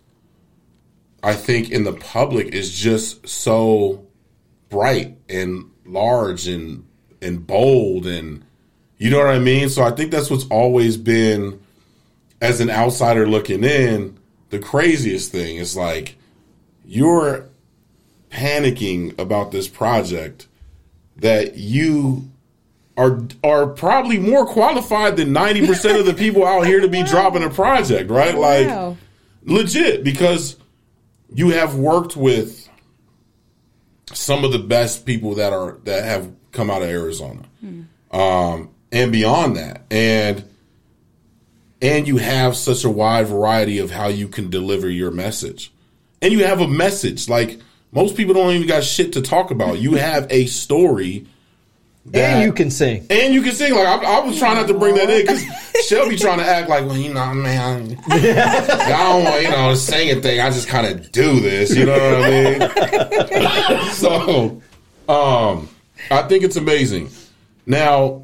I 1.26 1.34
think, 1.34 1.72
in 1.72 1.84
the 1.84 1.94
public 1.94 2.54
is 2.54 2.72
just 2.74 3.28
so 3.28 4.06
bright 4.70 5.18
and 5.28 5.72
large 5.86 6.48
and 6.48 6.86
and 7.22 7.46
bold 7.46 8.06
and 8.06 8.44
you 8.98 9.10
know 9.10 9.18
what 9.18 9.30
I 9.30 9.40
mean? 9.40 9.70
So 9.70 9.84
I 9.84 9.92
think 9.92 10.12
that's 10.12 10.30
what's 10.30 10.46
always 10.50 10.98
been 10.98 11.60
as 12.42 12.62
an 12.62 12.70
outsider 12.70 13.28
looking 13.28 13.64
in, 13.64 14.18
the 14.52 14.60
craziest 14.60 15.32
thing 15.32 15.58
is 15.58 15.76
like 15.76 16.16
you're 16.86 17.50
panicking 18.30 19.18
about 19.20 19.52
this 19.52 19.68
project 19.68 20.48
that 21.18 21.58
you 21.58 22.30
are 22.98 23.22
are 23.44 23.68
probably 23.68 24.20
more 24.20 24.46
qualified 24.46 25.18
than 25.18 25.30
90% 25.34 26.00
of 26.00 26.06
the 26.06 26.14
people 26.14 26.46
out 26.46 26.68
here 26.68 26.82
to 26.82 26.88
be 26.88 27.04
dropping 27.12 27.44
a 27.44 27.50
project, 27.50 28.10
right? 28.12 28.38
Like 28.38 28.68
Wow. 28.68 28.98
legit 29.44 30.04
because 30.04 30.58
you 31.36 31.50
have 31.50 31.76
worked 31.76 32.16
with 32.16 32.68
some 34.14 34.46
of 34.46 34.54
the 34.54 34.60
best 34.60 35.06
people 35.06 35.36
that 35.36 35.52
are 35.52 35.78
that 35.84 36.06
have 36.06 36.32
come 36.52 36.72
out 36.72 36.82
of 36.82 36.88
Arizona, 36.88 37.44
um, 38.12 38.70
and 38.92 39.12
beyond 39.12 39.58
that, 39.58 39.84
and 39.92 40.46
and 41.82 42.08
you 42.08 42.18
have 42.18 42.56
such 42.56 42.86
a 42.86 42.90
wide 42.90 43.28
variety 43.28 43.80
of 43.80 43.92
how 43.92 44.08
you 44.08 44.30
can 44.30 44.50
deliver 44.50 44.90
your 44.90 45.12
message, 45.12 45.74
and 46.22 46.32
you 46.32 46.46
have 46.46 46.62
a 46.62 46.68
message 46.68 47.28
like 47.28 47.60
most 47.92 48.16
people 48.16 48.34
don't 48.34 48.54
even 48.54 48.68
got 48.68 48.84
shit 48.84 49.14
to 49.14 49.22
talk 49.22 49.52
about. 49.52 49.80
You 49.80 49.96
have 49.96 50.28
a 50.30 50.46
story. 50.46 51.28
That, 52.08 52.36
And 52.36 52.44
you 52.44 52.54
can 52.54 52.70
sing. 52.70 53.08
and 53.10 53.34
you 53.34 53.42
can 53.42 53.54
sing. 53.54 53.74
Like 53.74 53.88
I, 53.88 54.18
I 54.18 54.20
was 54.20 54.38
trying 54.38 54.58
not 54.58 54.68
to 54.68 54.76
bring 54.76 54.94
that 54.96 55.10
in 55.10 55.22
because 55.22 55.44
Shelby 55.88 56.18
trying 56.18 56.38
to 56.38 56.46
act 56.46 56.70
like, 56.70 56.86
well, 56.86 56.96
you 56.98 57.12
know, 57.14 57.34
man, 57.34 57.98
I 58.10 58.90
don't 58.90 59.24
want 59.24 59.42
you 59.42 59.50
know 59.50 59.72
the 59.72 59.76
singing 59.76 60.22
thing. 60.22 60.40
I 60.40 60.50
just 60.52 60.68
kind 60.68 60.86
of 60.86 61.12
do 61.12 61.40
this. 61.40 61.76
You 61.76 61.88
know 61.88 61.94
what 61.94 62.26
I 62.26 63.80
mean? 63.80 63.92
so, 63.94 64.62
um, 65.10 65.68
I 66.12 66.22
think 66.28 66.44
it's 66.44 66.58
amazing. 66.58 67.10
Now, 67.66 68.24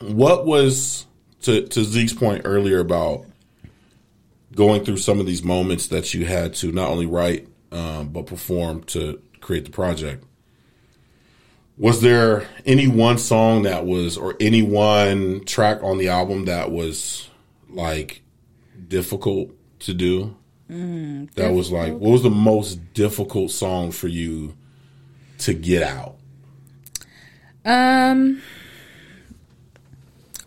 what 0.00 0.44
was 0.44 1.06
to 1.42 1.66
to 1.68 1.84
Zeke's 1.84 2.12
point 2.12 2.42
earlier 2.44 2.80
about 2.80 3.24
going 4.54 4.84
through 4.84 4.98
some 4.98 5.20
of 5.20 5.24
these 5.26 5.42
moments 5.42 5.86
that 5.86 6.12
you 6.12 6.26
had 6.26 6.54
to 6.56 6.70
not 6.70 6.90
only 6.90 7.06
write 7.06 7.48
um, 7.70 8.08
but 8.08 8.26
perform 8.26 8.82
to 8.84 9.22
create 9.40 9.64
the 9.64 9.70
project? 9.70 10.24
Was 11.78 12.00
there 12.00 12.46
any 12.66 12.86
one 12.86 13.18
song 13.18 13.62
that 13.62 13.86
was, 13.86 14.16
or 14.18 14.36
any 14.40 14.62
one 14.62 15.44
track 15.44 15.82
on 15.82 15.98
the 15.98 16.08
album 16.08 16.44
that 16.44 16.70
was 16.70 17.28
like 17.70 18.22
difficult 18.88 19.50
to 19.80 19.94
do? 19.94 20.36
that 20.68 21.52
was 21.52 21.70
like, 21.70 21.92
what 21.92 22.12
was 22.12 22.22
the 22.22 22.30
most 22.30 22.94
difficult 22.94 23.50
song 23.50 23.90
for 23.90 24.08
you 24.08 24.54
to 25.38 25.52
get 25.52 25.82
out? 25.82 26.16
Um, 27.66 28.40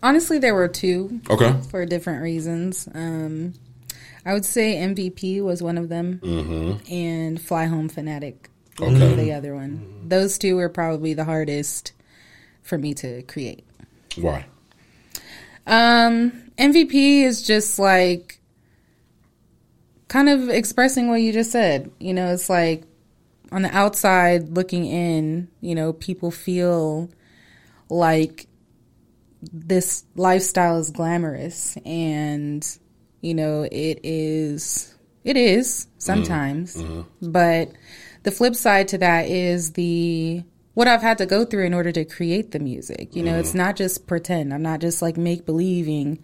honestly, 0.02 0.38
there 0.38 0.54
were 0.54 0.66
two 0.68 1.20
Okay. 1.30 1.54
for 1.70 1.86
different 1.86 2.22
reasons. 2.22 2.88
Um, 2.92 3.54
I 4.24 4.32
would 4.32 4.44
say 4.44 4.74
MVP 4.76 5.40
was 5.42 5.62
one 5.62 5.78
of 5.78 5.88
them, 5.88 6.20
and 6.90 7.40
Fly 7.40 7.66
Home 7.66 7.88
Fanatic 7.88 8.50
Okay. 8.80 9.14
the 9.14 9.32
other 9.32 9.54
one. 9.54 10.08
Those 10.08 10.38
two 10.38 10.56
were 10.56 10.68
probably 10.68 11.14
the 11.14 11.24
hardest 11.24 11.92
for 12.62 12.76
me 12.76 12.94
to 12.94 13.22
create. 13.22 13.64
Why? 14.16 14.46
Um, 15.66 16.50
MVP 16.58 17.22
is 17.22 17.42
just 17.46 17.78
like 17.78 18.40
kind 20.08 20.28
of 20.28 20.48
expressing 20.48 21.08
what 21.08 21.20
you 21.22 21.32
just 21.32 21.50
said. 21.52 21.90
You 21.98 22.14
know, 22.14 22.32
it's 22.32 22.48
like 22.50 22.84
on 23.52 23.62
the 23.62 23.76
outside 23.76 24.50
looking 24.50 24.86
in, 24.86 25.48
you 25.60 25.74
know, 25.74 25.92
people 25.92 26.30
feel 26.30 27.10
like 27.88 28.46
this 29.52 30.04
lifestyle 30.16 30.78
is 30.78 30.90
glamorous 30.90 31.76
and 31.84 32.66
you 33.20 33.34
know, 33.34 33.62
it 33.62 34.00
is 34.02 34.94
it 35.24 35.36
is 35.36 35.88
sometimes. 35.98 36.76
But 37.20 37.70
the 38.26 38.32
flip 38.32 38.56
side 38.56 38.88
to 38.88 38.98
that 38.98 39.28
is 39.28 39.74
the 39.74 40.42
what 40.74 40.88
I've 40.88 41.00
had 41.00 41.18
to 41.18 41.26
go 41.26 41.44
through 41.44 41.64
in 41.64 41.72
order 41.72 41.92
to 41.92 42.04
create 42.04 42.50
the 42.50 42.58
music. 42.58 43.14
You 43.14 43.22
know, 43.22 43.38
it's 43.38 43.50
mm-hmm. 43.50 43.58
not 43.58 43.76
just 43.76 44.08
pretend. 44.08 44.52
I'm 44.52 44.64
not 44.64 44.80
just 44.80 45.00
like 45.00 45.16
make 45.16 45.46
believing 45.46 46.18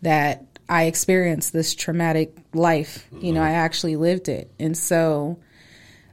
that 0.00 0.44
I 0.68 0.84
experienced 0.84 1.52
this 1.52 1.74
traumatic 1.74 2.36
life. 2.54 3.08
You 3.10 3.32
know, 3.32 3.40
mm-hmm. 3.40 3.48
I 3.48 3.54
actually 3.54 3.96
lived 3.96 4.28
it. 4.28 4.52
And 4.60 4.78
so 4.78 5.40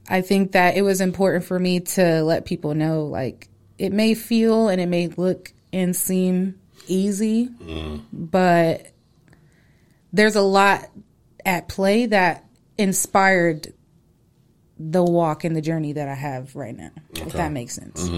I 0.10 0.22
think 0.22 0.54
that 0.54 0.76
it 0.76 0.82
was 0.82 1.02
important 1.02 1.46
for 1.46 1.60
me 1.60 1.82
to 1.82 2.24
let 2.24 2.46
people 2.46 2.74
know 2.74 3.04
like 3.04 3.48
it 3.78 3.94
may 3.94 4.16
feel 4.16 4.70
and 4.70 4.82
it 4.82 4.90
may 4.90 5.08
look 5.08 5.54
and 5.72 5.96
seem 5.96 6.60
easy, 6.88 7.50
mm-hmm. 7.50 7.98
but 8.12 8.88
there's 10.12 10.36
a 10.36 10.42
lot 10.42 10.90
at 11.46 11.70
play 11.70 12.08
that 12.08 12.44
inspired 12.80 13.72
the 14.80 15.04
walk 15.04 15.44
and 15.44 15.56
the 15.56 15.62
journey 15.62 15.94
that 15.94 16.08
I 16.08 16.14
have 16.14 16.56
right 16.56 16.76
now, 16.76 16.92
if 17.14 17.34
that 17.34 17.52
makes 17.52 17.74
sense. 17.74 18.10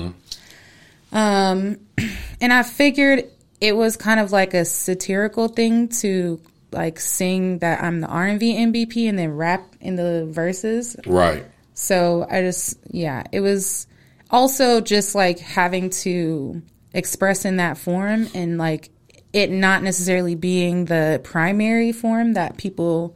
Um, 1.11 1.79
and 2.41 2.53
I 2.53 2.63
figured 2.63 3.25
it 3.61 3.75
was 3.75 3.97
kind 3.97 4.19
of 4.19 4.31
like 4.31 4.53
a 4.53 4.65
satirical 4.65 5.47
thing 5.47 5.89
to 5.89 6.39
like 6.71 6.99
sing 6.99 7.59
that 7.59 7.83
I'm 7.83 8.01
the 8.01 8.07
R&B 8.07 8.55
MVP 8.55 9.09
and 9.09 9.17
then 9.17 9.31
rap 9.31 9.75
in 9.81 9.95
the 9.95 10.27
verses. 10.29 10.95
Right. 11.05 11.45
So 11.73 12.27
I 12.29 12.41
just, 12.41 12.77
yeah, 12.91 13.23
it 13.31 13.39
was 13.39 13.87
also 14.29 14.81
just 14.81 15.15
like 15.15 15.39
having 15.39 15.89
to 15.89 16.61
express 16.93 17.45
in 17.45 17.57
that 17.57 17.77
form 17.77 18.27
and 18.33 18.57
like 18.57 18.89
it 19.33 19.51
not 19.51 19.83
necessarily 19.83 20.35
being 20.35 20.85
the 20.85 21.21
primary 21.23 21.91
form 21.91 22.33
that 22.33 22.57
people 22.57 23.15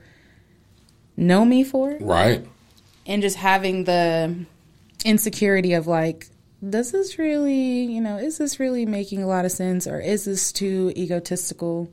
know 1.17 1.43
me 1.43 1.63
for 1.63 1.97
Right. 1.99 2.45
And 3.05 3.21
just 3.21 3.35
having 3.37 3.83
the 3.83 4.35
insecurity 5.05 5.73
of 5.73 5.87
like 5.87 6.27
does 6.67 6.91
this 6.91 7.19
really 7.19 7.83
you 7.83 7.99
know 7.99 8.17
is 8.17 8.37
this 8.37 8.59
really 8.59 8.85
making 8.85 9.21
a 9.21 9.27
lot 9.27 9.43
of 9.43 9.51
sense 9.51 9.85
or 9.85 9.99
is 9.99 10.23
this 10.23 10.51
too 10.53 10.93
egotistical 10.95 11.89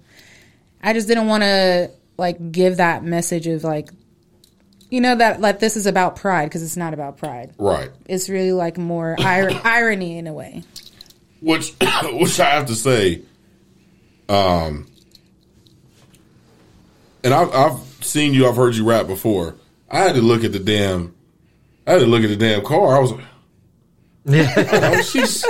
i 0.82 0.92
just 0.92 1.08
didn't 1.08 1.26
want 1.26 1.42
to 1.42 1.90
like 2.16 2.52
give 2.52 2.76
that 2.76 3.02
message 3.02 3.48
of 3.48 3.64
like 3.64 3.90
you 4.90 5.00
know 5.00 5.16
that 5.16 5.40
like 5.40 5.58
this 5.58 5.76
is 5.76 5.86
about 5.86 6.14
pride 6.14 6.44
because 6.46 6.62
it's 6.62 6.76
not 6.76 6.94
about 6.94 7.18
pride 7.18 7.52
Right. 7.58 7.90
it's 8.06 8.28
really 8.28 8.52
like 8.52 8.78
more 8.78 9.16
ir- 9.18 9.60
irony 9.64 10.18
in 10.18 10.28
a 10.28 10.32
way 10.32 10.62
Which, 11.40 11.74
which 12.12 12.38
I 12.38 12.50
have 12.50 12.66
to 12.66 12.74
say, 12.76 13.22
um, 14.28 14.86
and 17.24 17.34
I've, 17.34 17.52
I've 17.54 17.78
seen 18.04 18.34
you, 18.34 18.46
I've 18.48 18.56
heard 18.56 18.74
you 18.76 18.84
rap 18.84 19.06
before. 19.06 19.56
I 19.90 19.98
had 20.00 20.14
to 20.14 20.22
look 20.22 20.44
at 20.44 20.52
the 20.52 20.58
damn, 20.58 21.14
I 21.86 21.92
had 21.92 22.00
to 22.00 22.06
look 22.06 22.22
at 22.22 22.28
the 22.28 22.36
damn 22.36 22.62
car. 22.64 22.96
I 22.96 23.00
was 23.00 23.12
like, 23.12 23.24
oh, 24.28 25.02
she's, 25.02 25.44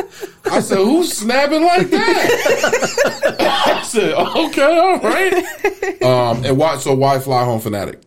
I 0.51 0.61
said, 0.61 0.79
who's 0.79 1.13
snapping 1.13 1.63
like 1.63 1.91
that? 1.91 3.37
I 3.41 3.83
said, 3.83 4.15
okay, 4.15 4.79
all 4.79 4.99
right. 5.01 6.03
Um, 6.03 6.45
and 6.45 6.57
why, 6.57 6.79
so 6.79 6.95
why 6.95 7.19
Fly 7.19 7.45
Home 7.45 7.61
Fanatic? 7.61 8.01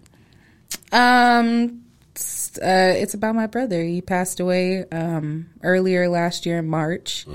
um 0.91 1.81
it's, 2.11 2.57
uh, 2.59 2.93
it's 2.95 3.15
about 3.15 3.33
my 3.33 3.47
brother 3.47 3.83
he 3.83 3.99
passed 3.99 4.39
away 4.39 4.85
um 4.91 5.47
earlier 5.63 6.07
last 6.07 6.45
year 6.45 6.59
in 6.59 6.67
march 6.67 7.25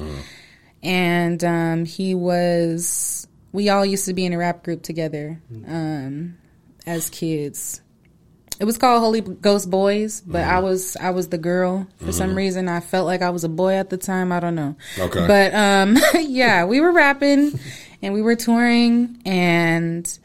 and 0.80 1.42
um 1.42 1.84
he 1.84 2.14
was 2.14 3.26
we 3.50 3.68
all 3.68 3.84
used 3.84 4.04
to 4.04 4.14
be 4.14 4.24
in 4.24 4.32
a 4.32 4.38
rap 4.38 4.62
group 4.62 4.82
together 4.82 5.40
um 5.66 6.38
as 6.86 7.10
kids 7.10 7.80
it 8.60 8.64
was 8.64 8.78
called 8.78 9.00
holy 9.00 9.20
ghost 9.20 9.70
boys 9.70 10.20
but 10.20 10.40
mm-hmm. 10.40 10.50
i 10.50 10.58
was 10.58 10.96
i 10.96 11.10
was 11.10 11.28
the 11.28 11.38
girl. 11.38 11.86
For 11.98 12.12
some 12.12 12.28
mm-hmm. 12.28 12.38
reason 12.38 12.68
i 12.68 12.80
felt 12.80 13.06
like 13.06 13.22
i 13.22 13.30
was 13.30 13.44
a 13.44 13.48
boy 13.48 13.74
at 13.74 13.90
the 13.90 13.96
time. 13.96 14.32
I 14.32 14.40
don't 14.40 14.54
know. 14.54 14.76
Okay. 14.98 15.26
but 15.26 15.54
um 15.54 15.96
yeah 16.20 16.64
we 16.64 16.80
were 16.80 16.92
rapping 16.92 17.58
and 18.02 18.14
we 18.14 18.22
were 18.22 18.36
touring 18.36 19.20
and 19.24 20.18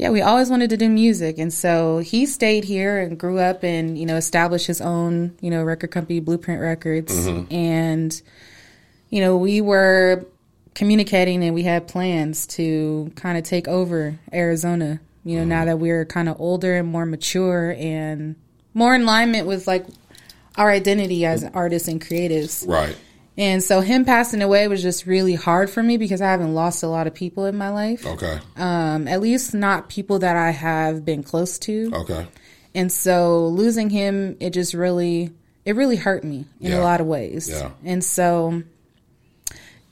yeah, 0.00 0.08
we 0.08 0.22
always 0.22 0.48
wanted 0.48 0.70
to 0.70 0.78
do 0.78 0.88
music. 0.88 1.36
And 1.36 1.52
so 1.52 1.98
he 1.98 2.24
stayed 2.24 2.64
here 2.64 2.98
and 3.00 3.20
grew 3.20 3.38
up 3.38 3.62
and, 3.62 3.98
you 3.98 4.06
know, 4.06 4.16
established 4.16 4.66
his 4.66 4.80
own, 4.80 5.36
you 5.42 5.50
know, 5.50 5.62
record 5.62 5.90
company, 5.90 6.20
Blueprint 6.20 6.62
Records. 6.62 7.14
Mm-hmm. 7.14 7.52
And, 7.52 8.22
you 9.10 9.20
know, 9.20 9.36
we 9.36 9.60
were 9.60 10.24
communicating 10.72 11.44
and 11.44 11.54
we 11.54 11.64
had 11.64 11.86
plans 11.86 12.46
to 12.46 13.12
kind 13.14 13.36
of 13.36 13.44
take 13.44 13.68
over 13.68 14.18
Arizona, 14.32 15.00
you 15.24 15.38
know, 15.38 15.44
now 15.44 15.64
that 15.66 15.78
we're 15.78 16.04
kind 16.04 16.28
of 16.28 16.40
older 16.40 16.76
and 16.76 16.88
more 16.88 17.06
mature 17.06 17.74
and 17.78 18.36
more 18.74 18.94
in 18.94 19.02
alignment 19.02 19.46
with 19.46 19.66
like 19.66 19.86
our 20.56 20.70
identity 20.70 21.24
as 21.26 21.44
artists 21.54 21.88
and 21.88 22.00
creatives. 22.00 22.66
Right. 22.66 22.96
And 23.38 23.62
so 23.62 23.80
him 23.80 24.04
passing 24.04 24.42
away 24.42 24.68
was 24.68 24.82
just 24.82 25.06
really 25.06 25.34
hard 25.34 25.70
for 25.70 25.82
me 25.82 25.96
because 25.96 26.20
I 26.20 26.30
haven't 26.30 26.54
lost 26.54 26.82
a 26.82 26.88
lot 26.88 27.06
of 27.06 27.14
people 27.14 27.46
in 27.46 27.56
my 27.56 27.70
life 27.70 28.04
Okay. 28.06 28.38
um, 28.56 29.08
at 29.08 29.20
least 29.20 29.54
not 29.54 29.88
people 29.88 30.18
that 30.18 30.36
I 30.36 30.50
have 30.50 31.04
been 31.04 31.22
close 31.22 31.58
to. 31.60 31.90
Okay. 31.94 32.26
And 32.74 32.92
so 32.92 33.46
losing 33.48 33.88
him, 33.88 34.36
it 34.40 34.50
just 34.50 34.74
really, 34.74 35.30
it 35.64 35.74
really 35.76 35.96
hurt 35.96 36.22
me 36.24 36.44
in 36.60 36.72
Yeah. 36.72 36.80
a 36.80 36.82
lot 36.82 37.00
of 37.00 37.06
ways. 37.06 37.48
Yeah. 37.48 37.70
And 37.84 38.02
so, 38.04 38.62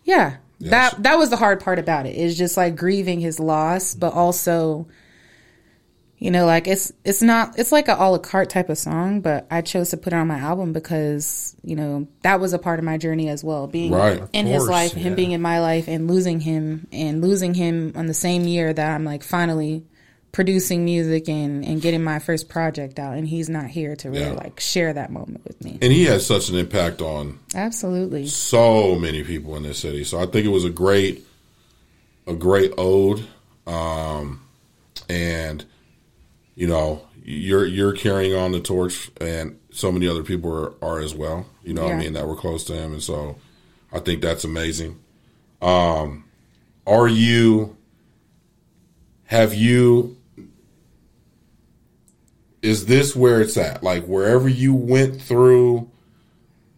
yeah, 0.05 0.37
Yes. 0.61 0.71
that 0.71 1.03
that 1.05 1.19
was 1.19 1.31
the 1.31 1.37
hard 1.37 1.61
part 1.61 1.79
about 1.79 2.07
it. 2.07 2.11
it. 2.17 2.19
Is 2.21 2.37
just 2.37 2.57
like 2.57 2.77
grieving 2.77 3.21
his 3.21 3.39
loss, 3.39 3.95
but 3.95 4.13
also, 4.13 4.87
you 6.19 6.31
know, 6.33 6.47
like 6.47 6.67
it's 6.67 6.93
it's 7.05 7.23
not 7.23 7.59
it's 7.59 7.71
like 7.71 7.89
a 7.89 7.95
a 7.95 8.11
la 8.11 8.19
carte 8.19 8.51
type 8.51 8.69
of 8.71 8.79
song, 8.79 9.21
but 9.21 9.47
I 9.51 9.61
chose 9.61 9.91
to 9.91 9.97
put 9.97 10.13
it 10.13 10.17
on 10.17 10.27
my 10.27 10.39
album 10.39 10.73
because 10.73 11.55
you 11.63 11.77
know 11.77 12.09
that 12.23 12.41
was 12.41 12.53
a 12.53 12.59
part 12.59 12.79
of 12.79 12.85
my 12.85 12.99
journey 12.99 13.29
as 13.29 13.45
well, 13.45 13.67
being 13.67 13.93
Right. 13.93 14.21
Of 14.21 14.31
in 14.33 14.47
his 14.47 14.59
course, 14.59 14.71
life, 14.71 14.93
him 14.93 15.15
being 15.15 15.33
in 15.33 15.41
my 15.43 15.61
life, 15.61 15.87
and 15.89 16.09
losing 16.09 16.41
him, 16.41 16.87
and 16.93 17.23
losing 17.23 17.55
him 17.55 17.93
on 17.97 18.07
the 18.07 18.15
same 18.15 18.45
year 18.45 18.73
that 18.73 18.95
I'm 18.95 19.05
like 19.05 19.23
finally 19.23 19.85
producing 20.33 20.85
music 20.85 21.29
and 21.29 21.65
and 21.65 21.81
getting 21.81 22.03
my 22.05 22.19
first 22.19 22.49
project 22.49 22.99
out, 22.99 23.17
and 23.17 23.27
he's 23.27 23.49
not 23.49 23.67
here 23.67 23.95
to 23.97 24.11
really 24.11 24.23
Yeah. 24.23 24.33
like 24.33 24.59
share 24.61 24.93
that 24.93 25.11
moment 25.13 25.45
with 25.47 25.63
me. 25.65 25.79
And 25.81 25.93
he 25.93 26.05
has 26.07 26.27
such 26.27 26.49
an 26.51 26.57
impact 26.57 27.01
on 27.01 27.39
Absolutely. 27.55 28.27
so 28.27 28.97
many 28.97 29.23
people 29.23 29.55
in 29.57 29.63
this 29.63 29.79
city. 29.79 30.03
So 30.05 30.19
I 30.21 30.27
think 30.27 30.45
it 30.45 30.51
was 30.51 30.65
a 30.65 30.71
great, 30.71 31.25
a 32.27 32.35
great 32.35 32.73
ode, 32.77 33.25
um, 33.69 34.43
and 35.09 35.65
you 36.59 36.67
know 36.67 37.07
you're 37.23 37.65
you're 37.65 37.93
carrying 37.93 38.35
on 38.35 38.51
the 38.51 38.59
torch, 38.59 39.13
and 39.21 39.59
so 39.71 39.93
many 39.93 40.09
other 40.09 40.25
people 40.25 40.53
are, 40.53 40.75
are 40.85 40.99
as 40.99 41.15
well. 41.15 41.47
You 41.63 41.73
know, 41.73 41.85
what 41.85 41.95
I 41.95 41.99
mean 41.99 42.15
that 42.15 42.27
were 42.27 42.35
close 42.35 42.65
to 42.65 42.75
him, 42.75 42.93
and 42.93 43.03
so 43.03 43.37
I 43.93 44.01
think 44.01 44.23
that's 44.23 44.43
amazing. 44.43 44.99
Um, 45.63 46.25
are 46.85 47.07
you? 47.07 47.77
Have 49.27 49.55
you? 49.55 50.17
Is 52.61 52.87
this 52.87 53.15
where 53.15 53.41
it's 53.41 53.57
at? 53.57 53.85
Like 53.85 54.07
wherever 54.07 54.49
you 54.49 54.75
went 54.75 55.23
through 55.23 55.89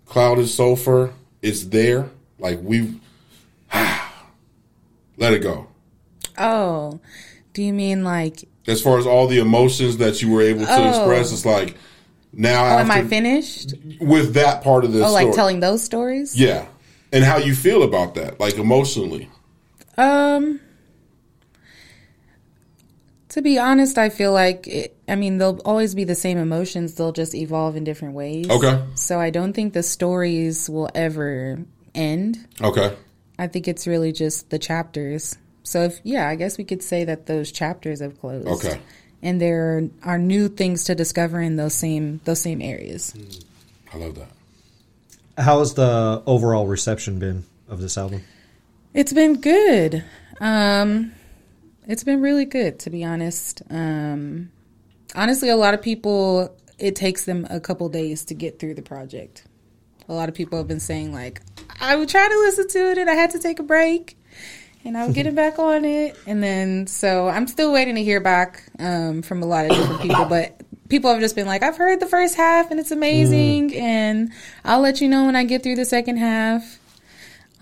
clouded 0.05 0.49
sulfur, 0.49 1.15
it's 1.41 1.65
there. 1.65 2.11
Like 2.39 2.61
we've 2.63 3.01
let 5.17 5.33
it 5.33 5.39
go. 5.39 5.69
Oh, 6.37 7.01
do 7.55 7.63
you 7.63 7.73
mean 7.73 8.05
like? 8.05 8.45
As 8.67 8.81
far 8.83 8.99
as 8.99 9.07
all 9.07 9.27
the 9.27 9.39
emotions 9.39 9.97
that 9.99 10.21
you 10.23 10.31
were 10.31 10.43
able 10.43 10.67
to 10.67 10.73
Oh. 10.81 10.89
express, 10.89 11.33
it's 11.33 11.47
like 11.47 11.77
now 12.33 12.65
Oh, 12.65 12.79
am 12.79 12.91
I 12.91 13.03
finished? 13.05 13.75
with 14.01 14.35
that 14.35 14.63
part 14.63 14.85
of 14.85 14.93
the 14.93 15.05
Oh, 15.05 15.09
story. 15.09 15.25
like 15.27 15.35
telling 15.35 15.61
those 15.61 15.83
stories? 15.83 16.37
yeah, 16.39 16.67
and 17.13 17.25
how 17.25 17.39
you 17.39 17.55
feel 17.55 17.83
about 17.83 18.15
that, 18.17 18.39
like 18.39 18.57
emotionally. 18.59 19.29
Um, 19.99 20.61
to 23.31 23.43
be 23.43 23.59
honest, 23.59 23.97
I 23.99 24.09
feel 24.09 24.33
like 24.33 24.67
it, 24.67 24.97
I 25.09 25.15
mean 25.17 25.39
they'll 25.39 25.61
always 25.65 25.95
be 25.95 26.05
the 26.05 26.15
same 26.15 26.39
emotions. 26.39 26.95
They'll 26.95 27.13
just 27.13 27.35
evolve 27.35 27.77
in 27.77 27.85
different 27.85 28.15
ways. 28.15 28.49
Okay. 28.51 28.83
So 28.95 29.21
I 29.21 29.31
don't 29.31 29.53
think 29.53 29.73
the 29.73 29.83
stories 29.83 30.69
will 30.69 30.89
ever 30.95 31.59
end. 31.95 32.47
Okay, 32.61 32.95
I 33.39 33.47
think 33.47 33.69
it's 33.69 33.87
really 33.87 34.13
just 34.13 34.51
the 34.51 34.59
chapters. 34.59 35.37
So 35.63 35.83
if 35.85 36.01
yeah, 36.05 36.29
I 36.29 36.37
guess 36.37 36.59
we 36.59 36.65
could 36.65 36.83
say 36.83 37.05
that 37.05 37.27
those 37.27 37.53
chapters 37.53 38.01
have 38.01 38.21
closed. 38.21 38.49
Okay. 38.49 38.81
And 39.23 39.41
there 39.41 39.89
are 40.03 40.19
new 40.19 40.49
things 40.49 40.85
to 40.85 40.95
discover 40.95 41.41
in 41.41 41.57
those 41.57 41.75
same 41.75 42.21
those 42.25 42.41
same 42.41 42.63
areas. 42.63 43.15
I 43.93 43.99
love 43.99 44.15
that. 44.17 44.29
How 45.43 45.59
has 45.61 45.75
the 45.75 46.23
overall 46.27 46.67
reception 46.67 47.19
been 47.19 47.45
of 47.69 47.81
this 47.81 47.97
album? 47.97 48.23
It's 48.95 49.13
been 49.13 49.41
good. 49.41 50.05
Um, 50.41 51.13
it's 51.87 52.05
been 52.05 52.21
really 52.21 52.45
good, 52.45 52.79
to 52.81 52.91
be 52.91 53.05
honest. 53.05 53.63
Um, 53.71 54.51
honestly, 55.15 55.49
a 55.49 55.57
lot 55.57 55.75
of 55.75 55.83
people, 55.83 56.57
it 56.79 56.97
takes 56.97 57.25
them 57.25 57.47
a 57.51 57.61
couple 57.61 57.89
days 57.89 58.25
to 58.27 58.35
get 58.35 58.59
through 58.59 58.75
the 58.75 58.83
project. 58.83 59.45
A 60.09 60.15
lot 60.15 60.29
of 60.29 60.35
people 60.35 60.59
have 60.59 60.67
been 60.67 60.81
saying, 60.81 61.13
like, 61.13 61.41
I 61.81 61.97
would 61.97 62.09
try 62.09 62.29
to 62.29 62.39
listen 62.39 62.69
to 62.69 62.91
it 62.91 62.99
and 62.99 63.09
I 63.09 63.15
had 63.15 63.31
to 63.31 63.39
take 63.39 63.61
a 63.61 63.63
break 63.63 64.17
and 64.85 64.97
I 64.97 65.07
would 65.07 65.15
get 65.15 65.27
it 65.27 65.35
back 65.35 65.59
on 65.59 65.85
it. 65.85 66.17
And 66.27 66.43
then, 66.43 66.87
so 66.87 67.29
I'm 67.29 67.47
still 67.47 67.73
waiting 67.73 67.97
to 67.97 68.03
hear 68.03 68.21
back 68.21 68.65
um, 68.79 69.23
from 69.23 69.43
a 69.43 69.47
lot 69.47 69.67
of 69.67 69.73
different 69.73 70.01
people, 70.01 70.25
but 70.25 70.61
people 70.89 71.11
have 71.11 71.21
just 71.21 71.35
been 71.35 71.47
like, 71.47 71.63
I've 71.63 71.77
heard 71.77 72.01
the 72.01 72.07
first 72.07 72.37
half 72.37 72.71
and 72.71 72.81
it's 72.81 72.91
amazing. 72.91 73.75
And 73.77 74.33
I'll 74.65 74.81
let 74.81 75.01
you 75.01 75.09
know 75.09 75.27
when 75.27 75.37
I 75.37 75.45
get 75.45 75.63
through 75.63 75.77
the 75.77 75.85
second 75.85 76.17
half. 76.17 76.79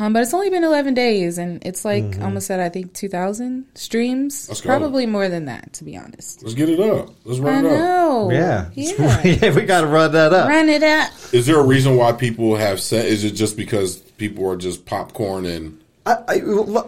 Um, 0.00 0.12
but 0.12 0.22
it's 0.22 0.32
only 0.32 0.48
been 0.48 0.62
11 0.62 0.94
days, 0.94 1.38
and 1.38 1.60
it's 1.66 1.84
like 1.84 2.20
almost 2.20 2.52
at 2.52 2.60
I 2.60 2.68
think 2.68 2.94
2,000 2.94 3.66
streams. 3.74 4.48
Let's 4.48 4.60
go. 4.60 4.68
Probably 4.68 5.06
more 5.06 5.28
than 5.28 5.46
that, 5.46 5.72
to 5.72 5.84
be 5.84 5.96
honest. 5.96 6.44
Let's 6.44 6.54
get 6.54 6.68
it 6.68 6.78
up. 6.78 7.10
Let's 7.24 7.40
I 7.40 7.42
run 7.42 7.66
it 7.66 7.72
up. 7.72 7.78
know. 7.78 8.30
Yeah, 8.30 8.70
yeah. 8.74 9.22
yeah, 9.24 9.52
we 9.52 9.62
got 9.62 9.80
to 9.80 9.88
run 9.88 10.12
that 10.12 10.32
up. 10.32 10.48
Run 10.48 10.68
it 10.68 10.84
up. 10.84 11.10
Is 11.32 11.46
there 11.46 11.58
a 11.58 11.66
reason 11.66 11.96
why 11.96 12.12
people 12.12 12.54
have 12.54 12.80
said? 12.80 13.06
Is 13.06 13.24
it 13.24 13.32
just 13.32 13.56
because 13.56 13.96
people 13.96 14.48
are 14.48 14.56
just 14.56 14.86
popcorn 14.86 15.44
and 15.46 15.82
I, 16.08 16.34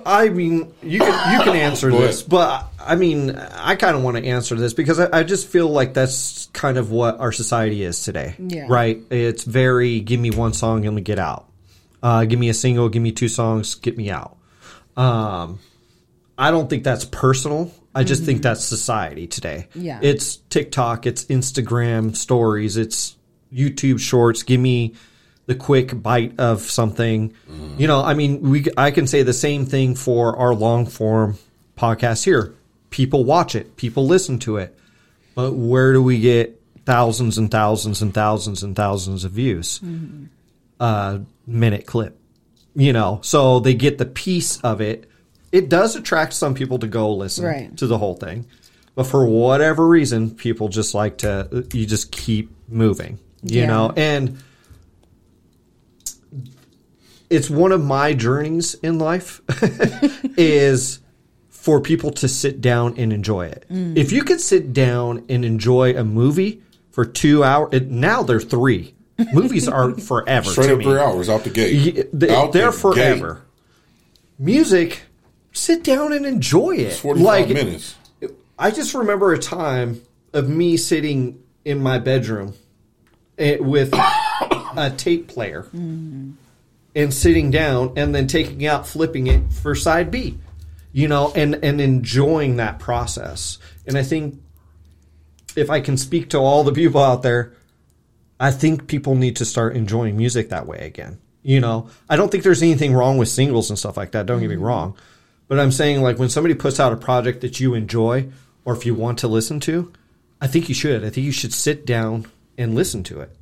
I, 0.07 0.25
I 0.25 0.29
mean, 0.31 0.73
you 0.83 0.99
can 0.99 1.33
you 1.33 1.45
can 1.45 1.57
answer 1.68 1.91
this, 1.91 2.23
but 2.23 2.66
I 2.79 2.97
mean, 2.97 3.37
I 3.37 3.75
kind 3.75 3.97
of 3.97 4.03
want 4.03 4.16
to 4.16 4.25
answer 4.25 4.55
this 4.55 4.73
because 4.73 4.99
I, 4.99 5.18
I 5.18 5.23
just 5.23 5.49
feel 5.49 5.68
like 5.68 5.95
that's 5.95 6.47
kind 6.53 6.79
of 6.79 6.91
what 6.91 7.21
our 7.21 7.33
society 7.33 7.83
is 7.83 8.03
today. 8.03 8.35
Yeah. 8.39 8.66
Right? 8.68 9.03
It's 9.11 9.45
very 9.45 10.01
give 10.01 10.21
me 10.21 10.31
one 10.31 10.53
song 10.53 10.87
and 10.87 10.95
we 10.95 11.03
get 11.03 11.18
out. 11.18 11.49
Uh, 12.03 12.25
give 12.25 12.39
me 12.39 12.49
a 12.49 12.55
single, 12.55 12.89
give 12.89 13.03
me 13.03 13.12
two 13.12 13.29
songs, 13.29 13.75
get 13.75 13.97
me 13.97 14.11
out. 14.11 14.37
Um, 14.97 15.59
I 16.39 16.51
don't 16.51 16.71
think 16.71 16.83
that's 16.83 17.05
personal. 17.05 17.73
I 17.95 18.05
just 18.05 18.25
think 18.25 18.41
that's 18.41 18.64
society 18.64 19.27
today. 19.27 19.66
Yeah. 19.75 19.99
It's 20.01 20.37
TikTok, 20.37 21.07
it's 21.07 21.25
Instagram 21.25 22.16
stories, 22.16 22.77
it's 22.77 23.16
YouTube 23.53 23.99
shorts. 23.99 24.45
Give 24.45 24.61
me 24.61 24.95
the 25.51 25.57
quick 25.57 26.01
bite 26.01 26.38
of 26.38 26.62
something. 26.62 27.32
You 27.76 27.88
know, 27.88 28.01
I 28.01 28.14
mean, 28.14 28.40
we 28.40 28.66
I 28.76 28.92
can 28.92 29.09
say 29.09 29.24
the 29.24 29.32
same 29.32 29.66
thing 29.66 29.96
for 29.96 30.36
our 30.36 30.55
long 30.55 30.86
form 30.86 31.38
podcast 31.76 32.22
here. 32.24 32.55
People 32.90 33.24
watch 33.24 33.57
it, 33.57 33.76
people 33.76 34.07
listen 34.07 34.38
to 34.40 34.59
it. 34.59 34.78
But 35.34 35.55
where 35.55 35.92
do 35.92 36.01
we 36.03 36.20
get 36.20 36.61
thousands 36.86 37.36
and 37.36 37.51
thousands 37.51 38.01
and 38.01 38.14
thousands 38.14 38.62
and 38.62 38.76
thousands 38.76 39.24
of 39.24 39.32
views? 39.32 39.80
Uh 40.78 41.18
minute 41.48 41.84
clip. 41.84 42.16
You 42.76 42.92
know, 42.92 43.18
so 43.24 43.59
they 43.59 43.74
get 43.74 43.98
the 43.98 44.07
piece 44.07 44.61
of 44.61 44.80
it. 44.80 45.11
It 45.51 45.68
does 45.68 45.96
attract 45.96 46.32
some 46.32 46.55
people 46.55 46.78
to 46.78 46.86
go 46.86 47.12
listen 47.12 47.44
Right. 47.44 47.76
to 47.78 47.88
the 47.88 47.98
whole 47.98 48.14
thing. 48.14 48.46
But 48.94 49.05
for 49.09 49.24
whatever 49.26 49.88
reason, 49.88 50.30
people 50.30 50.68
just 50.68 50.94
like 50.94 51.18
to 51.18 51.66
you 51.72 51.86
just 51.86 52.12
keep 52.12 52.51
moving. 52.68 53.18
You 53.42 53.62
Yeah. 53.62 53.66
know, 53.66 53.92
and 53.96 54.38
it's 57.31 57.49
one 57.49 57.72
of 57.72 57.83
my 57.83 58.12
journeys 58.12 58.74
in 58.74 58.99
life 58.99 59.41
is 60.37 61.01
for 61.49 61.81
people 61.81 62.11
to 62.11 62.26
sit 62.28 62.61
down 62.61 62.95
and 62.99 63.12
enjoy 63.12 63.47
it. 63.47 63.64
If 63.70 64.12
you 64.12 64.24
could 64.24 64.41
sit 64.41 64.72
down 64.72 65.24
and 65.28 65.45
enjoy 65.45 65.97
a 65.97 66.03
movie 66.05 66.62
for 66.91 67.05
two 67.05 67.45
hours, 67.45 67.68
it, 67.72 67.91
now 67.91 68.22
they're 68.22 68.41
three. 68.41 68.95
Movies 69.35 69.68
are 69.68 69.93
forever. 69.95 70.51
straight 70.51 70.66
to 70.68 70.72
up 70.72 70.78
me. 70.78 70.85
three 70.85 70.99
hours 70.99 71.28
out 71.28 71.45
the 71.45 71.51
gate? 71.51 71.97
Y- 71.97 72.05
they, 72.12 72.35
Out 72.35 72.53
they're 72.53 72.70
the 72.70 72.72
forever. 72.72 73.35
gate. 73.35 73.43
Music, 74.39 75.03
sit 75.53 75.83
down 75.85 76.12
and 76.14 76.24
enjoy 76.24 76.76
it. 76.76 76.95
Forty-five 76.95 77.24
like 77.24 77.49
minutes. 77.51 77.97
I 78.59 78.70
just 78.70 78.95
remember 78.95 79.33
a 79.35 79.39
time 79.39 80.01
of 80.33 80.49
me 80.49 80.78
sitting 80.78 81.43
in 81.66 81.83
my 81.83 81.99
bedroom 81.99 82.55
eh, 83.37 83.59
with 83.61 83.93
a 83.95 84.93
tape 84.97 85.28
player 85.28 85.66
and 86.95 87.12
sitting 87.14 87.51
down 87.51 87.93
and 87.97 88.14
then 88.14 88.26
taking 88.26 88.66
out, 88.66 88.86
flipping 88.86 89.26
it 89.26 89.53
for 89.53 89.74
side 89.74 90.11
B, 90.11 90.38
you 90.93 91.09
know, 91.09 91.32
and, 91.34 91.57
and 91.64 91.80
enjoying 91.80 92.57
that 92.57 92.78
process. 92.78 93.59
And 93.86 93.97
I 93.97 94.03
think 94.03 94.41
if 95.57 95.70
I 95.70 95.80
can 95.80 95.97
speak 95.97 96.30
to 96.30 96.38
all 96.38 96.64
the 96.64 96.72
people 96.72 97.03
out 97.03 97.22
there, 97.22 97.55
I 98.38 98.51
think 98.51 98.86
people 98.86 99.14
need 99.14 99.36
to 99.36 99.45
start 99.45 99.76
enjoying 99.76 100.16
music 100.16 100.49
that 100.49 100.66
way 100.66 100.78
again. 100.78 101.18
You 101.43 101.61
know, 101.61 101.91
I 102.09 102.16
don't 102.16 102.30
think 102.30 102.45
there's 102.45 102.62
anything 102.62 102.93
wrong 102.93 103.18
with 103.18 103.28
singles 103.28 103.70
and 103.70 103.78
stuff 103.78 103.97
like 103.97 104.12
that. 104.12 104.26
Don't 104.26 104.41
get 104.41 104.49
me 104.49 104.57
mm-hmm. 104.57 104.64
wrong. 104.64 104.97
But 105.49 105.59
I'm 105.59 105.72
saying, 105.72 106.03
like, 106.03 106.18
when 106.18 106.28
somebody 106.28 106.55
puts 106.55 106.78
out 106.78 106.93
a 106.93 106.97
project 106.97 107.41
that 107.41 107.59
you 107.59 107.74
enjoy 107.74 108.30
or 108.64 108.74
if 108.74 108.86
you 108.86 108.95
want 108.95 109.18
to 109.20 109.28
listen 109.28 109.59
to, 109.61 109.93
I 110.41 110.47
think 110.47 110.68
you 110.68 110.74
should. 110.74 111.05
I 111.05 111.11
think 111.11 111.24
you 111.24 111.32
should 111.32 111.53
sit 111.53 111.84
down 111.84 112.26
and 112.57 112.74
listen 112.74 113.03
to 113.05 113.20
it. 113.20 113.34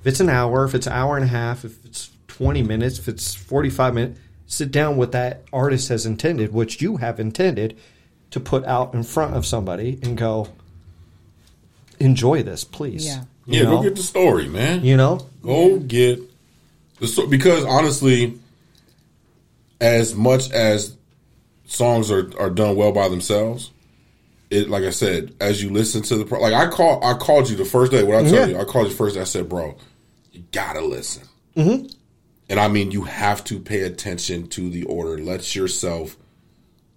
If 0.00 0.06
it's 0.06 0.20
an 0.20 0.30
hour, 0.30 0.64
if 0.64 0.74
it's 0.74 0.86
an 0.86 0.94
hour 0.94 1.16
and 1.16 1.24
a 1.24 1.28
half, 1.28 1.64
if 1.64 1.84
it's 1.84 2.10
20 2.40 2.62
minutes, 2.62 2.98
if 2.98 3.06
it's 3.06 3.34
45 3.34 3.92
minutes, 3.94 4.18
sit 4.46 4.72
down 4.72 4.96
with 4.96 5.12
that 5.12 5.42
artist 5.52 5.90
has 5.90 6.06
intended, 6.06 6.54
which 6.54 6.80
you 6.80 6.96
have 6.96 7.20
intended 7.20 7.76
to 8.30 8.40
put 8.40 8.64
out 8.64 8.94
in 8.94 9.02
front 9.02 9.34
of 9.36 9.44
somebody 9.44 9.98
and 10.02 10.16
go, 10.16 10.48
enjoy 11.98 12.42
this, 12.42 12.64
please. 12.64 13.04
Yeah. 13.04 13.24
You 13.44 13.58
Yeah, 13.58 13.62
know? 13.64 13.76
go 13.76 13.82
get 13.82 13.96
the 13.96 14.02
story, 14.02 14.48
man. 14.48 14.82
You 14.82 14.96
know? 14.96 15.26
Go 15.42 15.78
get 15.80 16.18
the 16.98 17.06
story. 17.06 17.28
because 17.28 17.62
honestly, 17.66 18.38
as 19.78 20.14
much 20.14 20.50
as 20.50 20.96
songs 21.66 22.10
are, 22.10 22.30
are 22.38 22.48
done 22.48 22.74
well 22.74 22.92
by 22.92 23.08
themselves, 23.10 23.70
it 24.48 24.70
like 24.70 24.84
I 24.84 24.90
said, 24.90 25.34
as 25.42 25.62
you 25.62 25.68
listen 25.70 26.00
to 26.04 26.16
the 26.16 26.24
pro- 26.24 26.40
like 26.40 26.54
I 26.54 26.68
call 26.70 27.04
I 27.04 27.14
called 27.14 27.50
you 27.50 27.56
the 27.56 27.64
first 27.66 27.92
day. 27.92 28.02
What 28.02 28.16
I 28.16 28.22
told 28.22 28.32
Yeah. 28.34 28.46
you, 28.46 28.58
I 28.58 28.64
called 28.64 28.88
you 28.88 28.94
first. 28.94 29.14
day, 29.14 29.20
I 29.20 29.24
said, 29.24 29.48
bro, 29.48 29.76
you 30.32 30.42
gotta 30.52 30.80
listen, 30.80 31.22
mm-hmm. 31.56 31.86
And 32.50 32.60
I 32.60 32.68
mean 32.68 32.90
you 32.90 33.04
have 33.04 33.42
to 33.44 33.58
pay 33.58 33.82
attention 33.82 34.48
to 34.48 34.68
the 34.68 34.84
order. 34.84 35.16
Let 35.22 35.54
yourself 35.56 36.16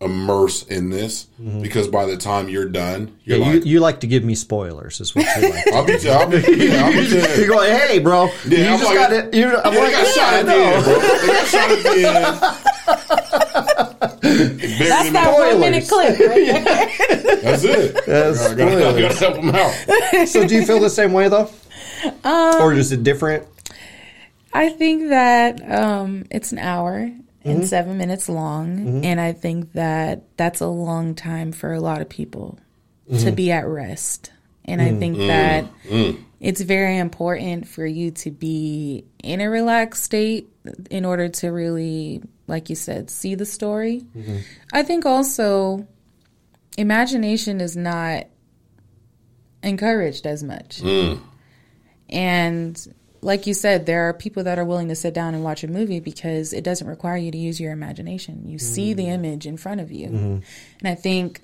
immerse 0.02 0.64
in 0.64 0.90
this 0.90 1.28
mm-hmm. 1.42 1.62
because 1.62 1.88
by 1.88 2.06
the 2.06 2.18
time 2.18 2.50
you're 2.50 2.68
done, 2.68 3.18
you're 3.24 3.38
you, 3.38 3.44
like, 3.46 3.66
you 3.66 3.80
like 3.80 4.00
to 4.02 4.08
give 4.08 4.22
me 4.26 4.36
spoilers, 4.36 5.00
is 5.00 5.16
what 5.16 5.26
you 5.38 5.50
like. 5.50 5.66
I'll 5.74 5.86
be, 5.86 5.94
I'll 6.10 6.28
be, 6.30 6.38
yeah, 6.66 6.84
I'll 6.86 6.92
be 6.92 7.08
telling- 7.10 7.40
You're 7.40 7.48
going, 7.48 7.72
hey, 7.72 8.00
bro. 8.00 8.26
Yeah, 8.46 8.58
you 8.58 8.66
I'm 8.66 8.80
just 8.80 8.84
like- 8.84 8.96
got 8.98 9.14
it. 9.14 9.34
You, 9.34 9.46
I'm 9.60 9.74
Yeah, 9.74 9.80
like, 9.80 9.92
they 9.92 9.92
got 9.94 10.06
yeah, 10.06 10.12
shot 10.12 10.34
I 10.34 10.40
at 10.40 10.46
the 10.46 10.54
end, 10.54 10.84
bro. 10.84 11.00
They 11.22 11.28
got 11.28 11.48
shot 11.48 11.72
at 11.72 11.84
the 11.84 11.90
end. 12.10 13.40
Buried 14.24 14.90
That's 14.90 15.08
in 15.08 15.14
that 15.14 15.32
the- 15.32 15.38
one 15.38 15.60
minute 15.60 15.88
clip. 15.88 16.20
Right. 16.20 16.66
That's 17.44 17.64
it. 17.64 18.06
That's 18.06 18.42
I 18.42 18.56
gotta, 18.56 18.76
I 18.76 18.80
spoilers. 18.80 19.02
gotta 19.02 19.16
help 19.20 19.36
them 19.36 19.50
out. 19.56 20.28
So, 20.28 20.48
do 20.48 20.56
you 20.56 20.66
feel 20.66 20.80
the 20.82 20.90
same 20.90 21.14
way 21.14 21.30
though, 21.30 21.50
um, 22.24 22.62
or 22.62 22.74
is 22.74 22.92
it 22.92 23.04
different? 23.04 23.46
I 24.54 24.70
think 24.70 25.10
that 25.10 25.72
um, 25.72 26.26
it's 26.32 26.52
an 26.52 26.60
hour 26.60 27.12
Mm-hmm. 27.46 27.50
and 27.60 27.68
seven 27.68 27.98
minutes 27.98 28.30
long, 28.30 29.04
and 29.04 29.20
I 29.20 29.34
think 29.34 29.74
that 29.74 30.24
that's 30.38 30.62
a 30.62 30.68
long 30.68 31.14
time 31.14 31.52
for 31.52 31.74
a 31.74 31.82
lot 31.82 32.00
of 32.00 32.08
people 32.08 32.58
to 33.10 33.16
Mm-hmm. 33.16 33.36
be 33.36 33.52
at 33.52 33.68
rest. 33.68 34.32
And 34.64 34.80
Mm. 34.80 34.96
I 34.96 34.98
think 34.98 35.18
that 35.18 35.66
it's 36.40 36.62
very 36.62 36.98
important 36.98 37.68
for 37.68 37.86
you 37.86 38.12
to 38.12 38.32
be 38.32 39.04
in 39.22 39.42
a 39.42 39.50
relaxed 39.50 40.04
state 40.06 40.48
in 40.90 41.04
order 41.04 41.28
to 41.28 41.50
really, 41.50 42.22
like 42.48 42.70
you 42.70 42.78
said, 42.78 43.10
see 43.10 43.36
the 43.36 43.46
story. 43.46 44.06
Mm-hmm. 44.18 44.38
I 44.72 44.84
think 44.84 45.06
also 45.06 45.86
imagination 46.78 47.60
is 47.60 47.76
not 47.76 48.28
encouraged 49.62 50.26
as 50.26 50.44
much. 50.44 50.82
And 52.10 52.94
like 53.24 53.48
you 53.48 53.54
said, 53.54 53.86
there 53.86 54.10
are 54.10 54.14
people 54.14 54.44
that 54.44 54.60
are 54.60 54.66
willing 54.66 54.90
to 54.90 54.96
sit 54.96 55.14
down 55.14 55.34
and 55.34 55.44
watch 55.44 55.64
a 55.64 55.68
movie 55.68 56.00
because 56.00 56.54
it 56.54 56.64
doesn't 56.64 56.88
require 56.88 57.18
you 57.18 57.32
to 57.32 57.38
use 57.38 57.60
your 57.60 57.72
imagination. 57.72 58.48
You 58.48 58.60
see 58.60 58.94
the 58.94 59.08
image 59.08 59.48
in 59.48 59.58
front 59.58 59.82
of 59.82 59.92
you. 59.92 60.08
And 60.08 60.44
I 60.84 60.96
think, 60.96 61.42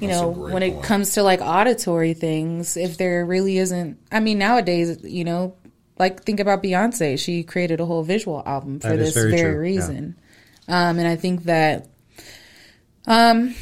you 0.00 0.08
That's 0.08 0.20
know, 0.20 0.28
when 0.28 0.62
it 0.62 0.74
point. 0.74 0.84
comes 0.84 1.14
to 1.14 1.22
like 1.22 1.40
auditory 1.40 2.14
things, 2.14 2.76
if 2.76 2.98
there 2.98 3.24
really 3.24 3.58
isn't, 3.58 3.98
I 4.12 4.20
mean, 4.20 4.38
nowadays, 4.38 4.98
you 5.02 5.24
know, 5.24 5.54
like 5.98 6.22
think 6.24 6.40
about 6.40 6.62
Beyonce. 6.62 7.18
She 7.18 7.42
created 7.42 7.80
a 7.80 7.86
whole 7.86 8.02
visual 8.02 8.42
album 8.44 8.80
for 8.80 8.88
That 8.88 8.98
this 8.98 9.14
very 9.14 9.30
very, 9.30 9.40
true, 9.42 9.50
yeah. 9.52 9.56
reason. 9.56 10.16
Um, 10.68 10.98
and 10.98 11.08
I 11.08 11.16
think 11.16 11.44
that 11.44 11.88
um, 13.06 13.54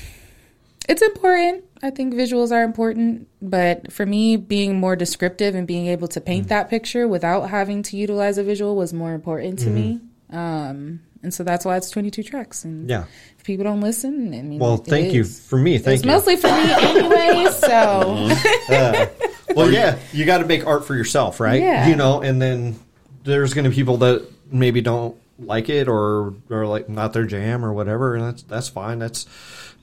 it's 0.88 1.02
important. 1.02 1.64
I 1.84 1.90
think 1.90 2.14
visuals 2.14 2.50
are 2.50 2.62
important, 2.62 3.28
but 3.42 3.92
for 3.92 4.06
me, 4.06 4.36
being 4.36 4.80
more 4.80 4.96
descriptive 4.96 5.54
and 5.54 5.66
being 5.66 5.86
able 5.86 6.08
to 6.08 6.20
paint 6.20 6.48
that 6.48 6.70
picture 6.70 7.06
without 7.06 7.50
having 7.50 7.82
to 7.84 7.96
utilize 7.96 8.38
a 8.38 8.42
visual 8.42 8.74
was 8.74 8.92
more 8.94 9.12
important 9.12 9.58
to 9.60 9.68
me. 9.70 10.00
Um, 10.30 11.00
and 11.22 11.32
so 11.32 11.44
that's 11.44 11.64
why 11.64 11.76
it's 11.76 11.90
22 11.90 12.22
tracks. 12.22 12.64
And 12.64 12.82
Mm-hmm. 12.82 12.90
Yeah. 12.90 13.04
if 13.38 13.44
people 13.44 13.64
don't 13.64 13.80
listen, 13.82 14.32
I 14.34 14.42
mean, 14.42 14.58
Well, 14.58 14.78
thank 14.78 15.12
you 15.12 15.24
for 15.24 15.58
me. 15.58 15.76
Thank 15.78 15.96
It's 15.96 16.04
you. 16.04 16.10
mostly 16.10 16.36
for 16.36 16.48
me 16.48 16.72
anyway, 16.72 17.50
so 17.52 18.30
well, 19.54 19.70
yeah, 19.70 19.98
you 20.12 20.24
got 20.24 20.38
to 20.38 20.46
make 20.46 20.66
art 20.66 20.84
for 20.86 20.94
yourself, 20.94 21.38
right? 21.40 21.60
Yeah. 21.60 21.88
You 21.88 21.96
know, 21.96 22.22
and 22.22 22.40
then 22.40 22.76
there's 23.24 23.54
going 23.54 23.64
to 23.64 23.70
be 23.70 23.76
people 23.76 23.98
that 23.98 24.26
maybe 24.50 24.80
don't 24.80 25.16
like 25.38 25.68
it 25.68 25.88
or 25.88 26.34
or 26.48 26.66
like 26.66 26.88
not 26.88 27.12
their 27.12 27.24
jam 27.24 27.64
or 27.64 27.72
whatever, 27.72 28.14
and 28.14 28.24
that's 28.24 28.42
that's 28.42 28.68
fine. 28.68 28.98
That's 28.98 29.26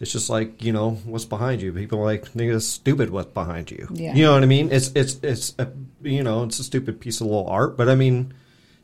it's 0.02 0.12
just 0.12 0.30
like 0.30 0.64
you 0.64 0.74
know 0.74 0.92
what's 1.06 1.26
behind 1.26 1.62
you. 1.62 1.72
People 1.72 2.00
are 2.00 2.06
like 2.06 2.26
nigga, 2.34 2.56
it's 2.56 2.66
stupid 2.66 3.12
what's 3.12 3.32
behind 3.32 3.72
you. 3.72 3.88
Yeah. 3.94 4.14
You 4.16 4.26
know 4.26 4.34
what 4.34 4.44
I 4.44 4.48
mean? 4.48 4.72
It's 4.72 4.92
it's 4.96 5.20
it's 5.24 5.56
a, 5.60 5.70
you 6.02 6.24
know 6.24 6.44
it's 6.44 6.60
a 6.60 6.64
stupid 6.64 7.00
piece 7.00 7.22
of 7.22 7.28
little 7.28 7.48
art, 7.48 7.78
but 7.78 7.88
I 7.88 7.96
mean, 7.96 8.34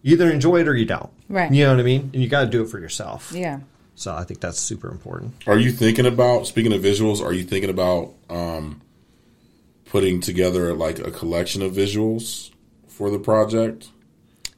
you 0.03 0.13
either 0.13 0.31
enjoy 0.31 0.61
it 0.61 0.67
or 0.67 0.75
you 0.75 0.85
don't. 0.85 1.09
Right. 1.27 1.51
You 1.51 1.65
know 1.65 1.71
what 1.71 1.79
I 1.79 1.83
mean? 1.83 2.11
And 2.13 2.21
you 2.21 2.29
got 2.29 2.41
to 2.41 2.47
do 2.49 2.61
it 2.61 2.69
for 2.69 2.79
yourself. 2.79 3.33
yeah. 3.35 3.59
So 3.95 4.13
I 4.13 4.25
think 4.25 4.41
that's 4.41 4.59
super 4.59 4.91
important. 4.91 5.33
Are 5.47 5.57
you 5.57 5.71
thinking 5.71 6.05
about 6.05 6.45
speaking 6.45 6.71
of 6.71 6.83
visuals? 6.83 7.19
Are 7.19 7.33
you 7.33 7.43
thinking 7.43 7.71
about 7.71 8.13
um, 8.29 8.79
putting 9.85 10.21
together 10.21 10.75
like 10.75 10.99
a 10.99 11.09
collection 11.09 11.63
of 11.63 11.71
visuals 11.71 12.51
for 12.87 13.09
the 13.09 13.17
project? 13.17 13.89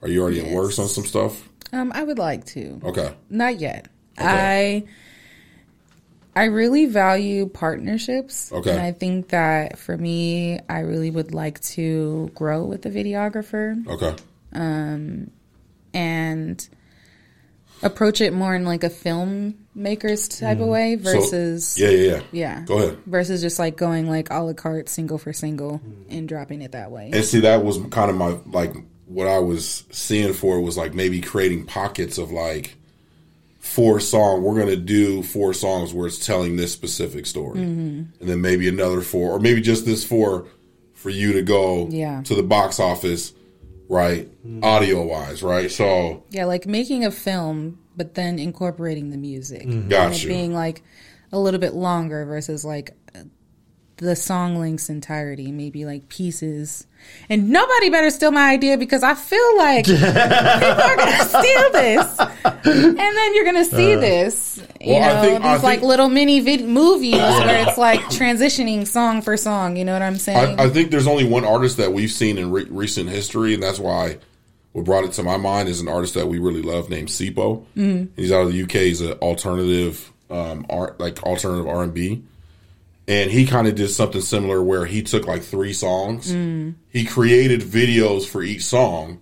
Are 0.02 0.10
you 0.10 0.22
already 0.22 0.42
in 0.42 0.54
works 0.54 0.78
on 0.78 0.90
some 0.90 1.06
stuff? 1.06 1.48
Um, 1.72 1.94
I 1.96 2.04
would 2.04 2.18
like 2.18 2.46
to. 2.48 2.82
Okay. 2.84 3.16
Not 3.30 3.62
yet. 3.62 3.88
I 4.18 4.84
I 6.40 6.46
really 6.46 6.86
value 6.86 7.48
partnerships. 7.48 8.52
Okay. 8.52 8.72
And 8.72 8.80
I 8.80 8.92
think 8.94 9.30
that 9.30 9.78
for 9.78 9.98
me, 9.98 10.60
I 10.70 10.80
really 10.80 11.12
would 11.12 11.34
like 11.34 11.60
to 11.76 12.32
grow 12.34 12.64
with 12.64 12.82
the 12.84 12.90
videographer 12.90 13.86
Okay. 13.88 14.16
and 15.94 16.70
approach 17.82 18.22
it 18.22 18.34
more 18.34 18.56
in 18.56 18.66
like 18.66 18.84
a 18.84 18.90
filmmaker's 18.90 20.28
type 20.28 20.60
of 20.60 20.68
way 20.68 20.96
Mm-hmm. 20.98 21.06
So- 21.06 21.20
versus 21.20 21.78
yeah, 21.80 21.90
yeah, 21.90 22.12
yeah. 22.12 22.22
yeah. 22.32 22.62
Go 22.66 22.78
ahead. 22.78 22.98
Versus 23.06 23.42
just 23.42 23.60
like 23.60 23.76
going 23.78 24.10
like 24.10 24.30
a 24.32 24.40
la 24.42 24.54
carte 24.54 24.90
single 24.90 25.18
for 25.18 25.34
single 25.34 25.82
and 26.10 26.28
dropping 26.28 26.62
it 26.62 26.72
that 26.74 26.92
way. 26.92 27.10
And 27.14 27.24
see, 27.26 27.40
that 27.42 27.64
was 27.64 27.78
kind 27.92 28.10
of 28.10 28.16
my 28.18 28.38
like 28.48 28.74
what 29.06 29.28
I 29.28 29.40
was 29.40 29.86
seeing 29.92 30.34
for 30.34 30.60
was 30.62 30.78
like 30.78 30.94
maybe 30.94 31.20
creating 31.22 31.66
pockets 31.66 32.18
of 32.18 32.32
like 32.32 32.76
four 33.70 34.00
song. 34.00 34.42
We're 34.44 34.58
gonna 34.60 34.76
do 34.76 35.22
four 35.24 35.54
songs 35.54 35.94
where 35.94 36.08
it's 36.08 36.26
telling 36.26 36.56
this 36.56 36.74
specific 36.74 37.26
story, 37.26 37.60
Mm-hmm. 37.60 38.22
and 38.22 38.30
then 38.30 38.42
maybe 38.42 38.68
another 38.68 39.02
four, 39.02 39.32
or 39.32 39.40
maybe 39.40 39.62
just 39.62 39.86
this 39.86 40.04
four 40.04 40.48
for 40.94 41.10
you 41.10 41.34
to 41.34 41.42
go 41.42 41.88
Yeah. 41.90 42.22
to 42.24 42.36
the 42.36 42.44
box 42.44 42.80
office, 42.80 43.34
right? 43.88 44.28
Audio 44.64 45.06
wise, 45.06 45.42
right? 45.44 45.72
So 45.72 46.24
Yeah, 46.30 46.46
like 46.46 46.66
making 46.68 47.06
a 47.06 47.12
film, 47.12 47.80
but 47.96 48.16
then 48.16 48.40
incorporating 48.40 49.10
the 49.12 49.18
music. 49.18 49.64
And 49.64 49.90
Got 49.90 50.14
it 50.22 50.28
being 50.28 50.54
like 50.54 50.82
a 51.32 51.40
little 51.40 51.60
bit 51.60 51.74
longer 51.74 52.26
versus 52.26 52.66
like 52.66 52.92
the 54.00 54.16
song 54.16 54.56
length's 54.58 54.90
entirety, 54.90 55.52
maybe 55.52 55.86
like 55.86 56.10
pieces. 56.10 56.86
And 57.30 57.50
nobody 57.50 57.90
better 57.90 58.10
steal 58.10 58.32
my 58.32 58.50
idea 58.52 58.78
because 58.78 59.04
I 59.04 59.14
feel 59.14 59.58
like 59.58 59.86
people 59.86 60.06
are 60.06 60.96
to 60.96 61.24
steal 61.26 61.72
this. 61.72 62.20
And 62.20 62.98
then 62.98 63.36
you're 63.36 63.46
to 63.56 63.66
see 63.66 63.96
this. 63.96 64.62
You 64.82 64.96
Uh. 64.96 65.00
Well, 65.00 65.04
I 65.10 65.14
know, 65.14 65.22
think- 65.30 65.44
I 65.46 65.54
these 65.56 65.64
like 65.64 65.80
think- 65.80 65.90
little 65.90 66.10
mini 66.10 66.40
vid- 66.40 66.66
movies 66.68 67.16
where 67.16 67.68
it's 67.68 67.78
like 67.78 68.02
transitioning 68.06 68.88
song 68.88 69.22
for 69.22 69.38
song. 69.38 69.76
You 69.78 69.86
know 69.86 69.94
what 69.94 70.02
I'm 70.02 70.18
saying? 70.18 70.60
I, 70.60 70.64
I 70.66 70.70
think 70.70 70.92
there's 70.92 71.08
only 71.08 71.26
one 71.26 71.46
artist 71.46 71.78
that 71.78 71.94
we've 71.94 72.12
seen 72.12 72.38
in 72.38 72.52
re- 72.52 72.68
recent 72.70 73.10
history, 73.10 73.54
and 73.54 73.62
that's 73.64 73.80
why 73.80 74.18
what 74.74 74.86
brought 74.86 75.04
it 75.04 75.14
to 75.14 75.24
my 75.24 75.38
mind 75.38 75.68
is 75.70 75.82
an 75.82 75.88
artist 75.88 76.14
that 76.14 76.28
we 76.28 76.38
really 76.40 76.62
love 76.62 76.90
named 76.90 77.08
Sipho. 77.10 77.66
Mm-hmm. 77.76 78.06
He's 78.16 78.32
out 78.32 78.42
of 78.46 78.52
the 78.54 78.62
UK. 78.64 78.72
He's 78.72 79.02
an 79.02 79.14
alternative 79.14 80.12
um, 80.30 80.66
art, 80.70 81.00
like 81.00 81.24
alternative 81.24 81.68
R 81.68 81.82
and 81.84 81.94
B, 81.94 82.22
and 83.10 83.32
he 83.32 83.48
kind 83.48 83.68
of 83.68 83.74
did 83.74 83.90
something 83.90 84.22
similar 84.22 84.62
where 84.62 84.86
he 84.86 85.02
took 85.02 85.26
like 85.26 85.42
three 85.42 85.74
songs. 85.74 86.30
He 86.30 87.06
created 87.06 87.62
videos 87.62 88.28
for 88.28 88.44
each 88.44 88.64
song, 88.64 89.20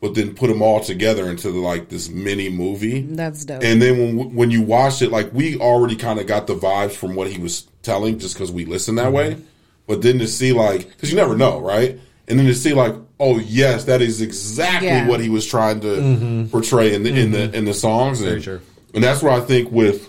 but 0.00 0.14
then 0.14 0.36
put 0.36 0.46
them 0.46 0.62
all 0.62 0.78
together 0.78 1.28
into 1.28 1.50
like 1.50 1.88
this 1.88 2.08
mini 2.08 2.48
movie. 2.48 3.00
That's 3.02 3.44
dope. 3.44 3.64
And 3.64 3.82
then 3.82 3.98
when 3.98 4.34
when 4.36 4.50
you 4.52 4.62
watch 4.62 5.02
it, 5.02 5.10
like 5.10 5.32
we 5.32 5.58
already 5.58 5.96
kind 5.96 6.20
of 6.20 6.28
got 6.28 6.46
the 6.46 6.54
vibes 6.54 6.92
from 6.92 7.16
what 7.16 7.28
he 7.28 7.40
was 7.40 7.62
telling, 7.82 8.20
just 8.20 8.34
because 8.36 8.52
we 8.52 8.66
listen 8.66 8.94
that 8.94 9.12
way. 9.12 9.32
Mm-hmm. 9.32 9.42
But 9.88 10.02
then 10.02 10.20
to 10.20 10.28
see 10.28 10.52
like, 10.52 10.88
because 10.88 11.10
you 11.10 11.16
never 11.16 11.36
know, 11.36 11.58
right? 11.58 11.98
And 12.28 12.38
then 12.38 12.46
to 12.46 12.54
see 12.54 12.72
like, 12.72 12.94
oh 13.18 13.38
yes, 13.38 13.84
that 13.86 14.00
is 14.00 14.22
exactly 14.22 14.86
Yeah. 14.88 15.08
what 15.08 15.18
he 15.18 15.28
was 15.28 15.44
trying 15.44 15.80
to 15.80 15.88
mm-hmm. 15.88 16.46
portray 16.46 16.94
in 16.94 17.02
the 17.02 17.10
in 17.10 17.32
the 17.32 17.38
mm-hmm. 17.38 17.54
in 17.56 17.64
the 17.64 17.74
songs. 17.74 18.20
And, 18.20 18.40
true. 18.40 18.60
and 18.94 19.02
that's 19.02 19.24
where 19.24 19.32
I 19.32 19.40
think 19.40 19.72
with 19.72 20.08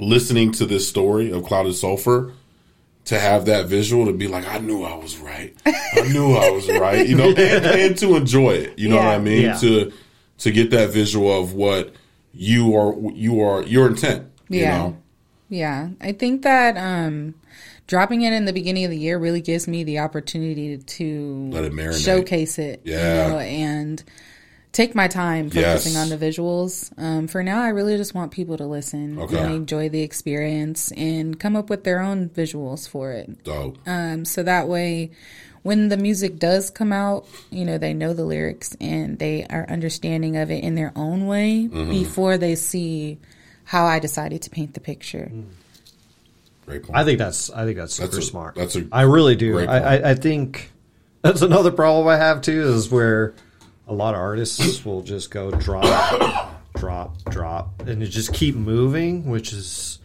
listening 0.00 0.52
to 0.52 0.66
this 0.66 0.88
story 0.88 1.30
of 1.30 1.44
Clouded 1.44 1.74
Sulfur, 1.74 2.32
to 3.06 3.18
have 3.18 3.46
that 3.46 3.66
visual 3.66 4.06
to 4.06 4.12
be 4.12 4.28
like, 4.28 4.46
I 4.46 4.58
knew 4.58 4.82
I 4.84 4.94
was 4.96 5.16
right. 5.18 5.56
I 5.66 6.08
knew 6.12 6.34
I 6.34 6.50
was 6.50 6.68
right. 6.68 7.08
You 7.08 7.16
know, 7.16 7.28
and, 7.36 7.38
and 7.66 7.98
to 7.98 8.16
enjoy 8.16 8.50
it. 8.52 8.78
You 8.78 8.88
know 8.88 8.96
what 8.96 9.06
I 9.06 9.18
mean? 9.18 9.42
Yeah. 9.42 9.56
To 9.58 9.92
to 10.38 10.50
get 10.50 10.70
that 10.70 10.90
visual 10.90 11.30
of 11.38 11.52
what 11.54 11.94
you 12.32 12.76
are 12.76 12.94
you 13.12 13.40
are 13.40 13.62
your 13.62 13.86
intent. 13.88 14.26
You 14.48 14.60
Yeah. 14.60 14.78
know? 14.78 14.96
Yeah, 15.48 15.88
I 16.00 16.12
think 16.12 16.42
that 16.42 16.76
um, 16.76 17.34
dropping 17.88 18.22
it 18.22 18.32
in 18.32 18.44
the 18.44 18.52
beginning 18.52 18.84
of 18.84 18.90
the 18.92 18.96
year 18.98 19.18
really 19.18 19.40
gives 19.40 19.66
me 19.66 19.82
the 19.82 19.98
opportunity 19.98 20.78
to 20.78 21.48
Let 21.50 21.64
it 21.64 21.72
marinate. 21.72 22.04
showcase 22.04 22.56
it, 22.60 22.82
Yeah. 22.84 23.26
you 23.26 23.32
know, 23.32 23.38
and 23.40 24.04
take 24.72 24.94
my 24.94 25.08
time 25.08 25.50
focusing 25.50 25.92
Yes. 25.94 25.96
on 25.96 26.08
the 26.10 26.16
visuals. 26.16 26.92
Um, 26.96 27.26
for 27.26 27.42
now, 27.42 27.60
I 27.60 27.68
really 27.70 27.96
just 27.96 28.14
want 28.14 28.30
people 28.30 28.56
to 28.56 28.66
listen 28.66 29.18
Okay. 29.18 29.38
and 29.38 29.52
enjoy 29.54 29.88
the 29.88 30.02
experience 30.02 30.92
and 30.92 31.38
come 31.40 31.56
up 31.56 31.68
with 31.70 31.84
their 31.84 32.00
own 32.00 32.28
visuals 32.28 32.88
for 32.88 33.12
it. 33.12 33.42
Dope. 33.44 33.78
Um, 33.86 34.24
so 34.24 34.42
that 34.44 34.68
way, 34.68 35.10
when 35.62 35.88
the 35.88 35.96
music 35.96 36.38
does 36.38 36.70
come 36.70 36.92
out, 36.92 37.26
you 37.50 37.64
know, 37.64 37.78
they 37.78 37.92
know 37.92 38.14
the 38.14 38.24
lyrics 38.24 38.76
and 38.80 39.18
they 39.18 39.44
are 39.50 39.66
understanding 39.68 40.36
of 40.36 40.50
it 40.50 40.62
in 40.64 40.74
their 40.76 40.92
own 40.96 41.26
way 41.26 41.68
Mm-hmm. 41.70 41.90
before 41.90 42.38
they 42.38 42.54
see 42.54 43.18
how 43.64 43.86
I 43.86 43.98
decided 43.98 44.42
to 44.42 44.50
paint 44.50 44.74
the 44.74 44.80
picture. 44.80 45.30
Great 46.66 46.84
point. 46.84 46.96
I 46.98 47.04
think 47.04 47.18
that's 47.18 47.50
I 47.50 47.64
think 47.64 47.76
that's 47.76 47.94
super 47.94 48.06
That's 48.12 48.18
a- 48.18 48.22
smart. 48.30 48.54
that's 48.54 48.76
a 48.76 48.86
I 48.92 49.02
really 49.02 49.34
do. 49.36 49.58
I. 49.58 49.64
I 49.96 50.10
I 50.10 50.14
think 50.14 50.70
that's 51.22 51.42
another 51.42 51.70
problem 51.72 52.06
I 52.06 52.16
have 52.16 52.40
too 52.40 52.72
is 52.74 52.90
where 52.90 53.34
a 53.90 53.94
lot 53.94 54.14
of 54.14 54.20
artists 54.20 54.84
will 54.84 55.02
just 55.02 55.30
go 55.30 55.50
drop, 55.50 56.62
drop, 56.76 57.22
drop, 57.24 57.82
and 57.82 58.02
it 58.02 58.06
just 58.06 58.32
keep 58.32 58.54
moving, 58.54 59.26
which 59.26 59.52
is. 59.52 59.98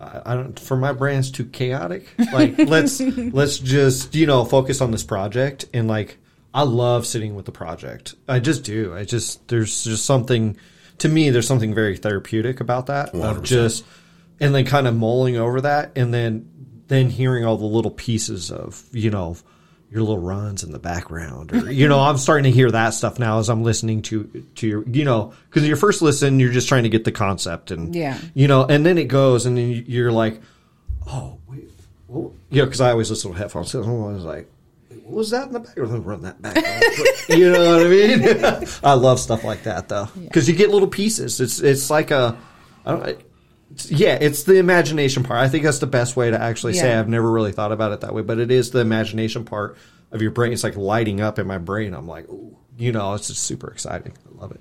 I 0.00 0.22
I 0.24 0.34
don't. 0.34 0.58
For 0.58 0.76
my 0.76 0.92
brain, 0.92 1.18
it's 1.18 1.30
too 1.30 1.44
chaotic. 1.44 2.08
Like 2.32 2.58
let's 2.58 3.00
let's 3.00 3.58
just 3.58 4.14
you 4.14 4.26
know 4.26 4.44
focus 4.44 4.80
on 4.80 4.90
this 4.90 5.04
project 5.04 5.66
and 5.74 5.86
like 5.86 6.16
I 6.52 6.62
love 6.62 7.06
sitting 7.06 7.34
with 7.34 7.44
the 7.44 7.52
project. 7.52 8.14
I 8.26 8.40
just 8.40 8.64
do. 8.64 8.94
I 8.94 9.04
just 9.04 9.46
there's 9.48 9.84
just 9.84 10.04
something 10.06 10.56
to 10.98 11.08
me. 11.08 11.30
There's 11.30 11.46
something 11.46 11.74
very 11.74 11.96
therapeutic 11.96 12.60
about 12.60 12.86
that. 12.86 13.10
Of 13.14 13.38
100%. 13.38 13.42
just 13.44 13.84
and 14.40 14.54
then 14.54 14.64
kind 14.64 14.88
of 14.88 14.96
mulling 14.96 15.36
over 15.36 15.60
that 15.60 15.92
and 15.96 16.12
then 16.12 16.48
then 16.88 17.10
hearing 17.10 17.44
all 17.44 17.58
the 17.58 17.66
little 17.66 17.90
pieces 17.90 18.50
of 18.50 18.84
you 18.90 19.10
know 19.10 19.36
your 19.90 20.00
little 20.02 20.18
runs 20.18 20.62
in 20.62 20.70
the 20.72 20.78
background 20.78 21.52
or 21.52 21.70
you 21.72 21.88
know 21.88 21.98
i'm 22.00 22.16
starting 22.16 22.44
to 22.44 22.50
hear 22.50 22.70
that 22.70 22.90
stuff 22.90 23.18
now 23.18 23.38
as 23.38 23.48
i'm 23.48 23.62
listening 23.64 24.00
to 24.02 24.24
to 24.54 24.66
your 24.68 24.88
you 24.88 25.04
know 25.04 25.32
because 25.48 25.66
your 25.66 25.76
first 25.76 26.00
listen 26.00 26.38
you're 26.38 26.52
just 26.52 26.68
trying 26.68 26.84
to 26.84 26.88
get 26.88 27.04
the 27.04 27.10
concept 27.12 27.70
and 27.72 27.94
Yeah. 27.94 28.18
you 28.34 28.46
know 28.48 28.64
and 28.64 28.86
then 28.86 28.98
it 28.98 29.08
goes 29.08 29.46
and 29.46 29.56
then 29.56 29.84
you're 29.88 30.12
like 30.12 30.40
oh 31.08 31.38
wait 31.48 31.68
well, 32.06 32.32
yeah 32.50 32.64
because 32.64 32.80
i 32.80 32.90
always 32.92 33.10
listen 33.10 33.32
to 33.32 33.36
headphones 33.36 33.70
so 33.72 33.82
i 33.82 34.12
was 34.12 34.24
like 34.24 34.48
what 35.04 35.16
was 35.16 35.30
that 35.30 35.48
in 35.48 35.52
the 35.54 35.58
background? 35.60 35.90
Let 35.92 35.98
me 36.00 36.04
run 36.06 36.22
that 36.22 36.40
back. 36.40 36.56
you 37.28 37.50
know 37.50 37.76
what 37.78 37.84
I 37.86 37.88
mean? 37.88 38.68
I 38.84 38.92
love 38.94 39.18
stuff 39.18 39.42
like 39.42 39.64
that 39.64 39.88
though, 39.88 40.08
because 40.16 40.48
you 40.48 40.54
get 40.54 40.70
little 40.70 40.86
pieces. 40.86 41.40
It's 41.40 41.58
it's 41.60 41.90
like 41.90 42.12
a, 42.12 42.38
I 42.86 42.92
don't, 42.92 43.20
yeah, 43.86 44.18
it's 44.20 44.44
the 44.44 44.56
imagination 44.56 45.22
part. 45.22 45.40
I 45.40 45.48
think 45.48 45.64
that's 45.64 45.78
the 45.78 45.86
best 45.86 46.16
way 46.16 46.30
to 46.30 46.40
actually 46.40 46.74
say. 46.74 46.94
I've 46.94 47.08
never 47.08 47.30
really 47.30 47.52
thought 47.52 47.72
about 47.72 47.92
it 47.92 48.00
that 48.00 48.14
way, 48.14 48.22
but 48.22 48.38
it 48.38 48.50
is 48.50 48.70
the 48.70 48.80
imagination 48.80 49.44
part 49.44 49.76
of 50.10 50.22
your 50.22 50.30
brain. 50.30 50.52
It's 50.52 50.64
like 50.64 50.76
lighting 50.76 51.20
up 51.20 51.38
in 51.38 51.46
my 51.46 51.58
brain. 51.58 51.94
I'm 51.94 52.08
like, 52.08 52.28
ooh, 52.28 52.56
you 52.76 52.92
know, 52.92 53.14
it's 53.14 53.28
just 53.28 53.42
super 53.42 53.70
exciting. 53.70 54.12
I 54.26 54.40
love 54.40 54.52
it. 54.52 54.60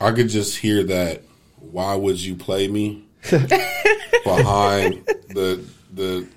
I 0.00 0.12
could 0.12 0.28
just 0.28 0.58
hear 0.58 0.82
that. 0.84 1.22
Why 1.58 1.94
would 1.94 2.20
you 2.20 2.34
play 2.34 2.68
me 2.68 3.06
behind 3.30 5.06
the 5.28 5.64
the 5.92 6.28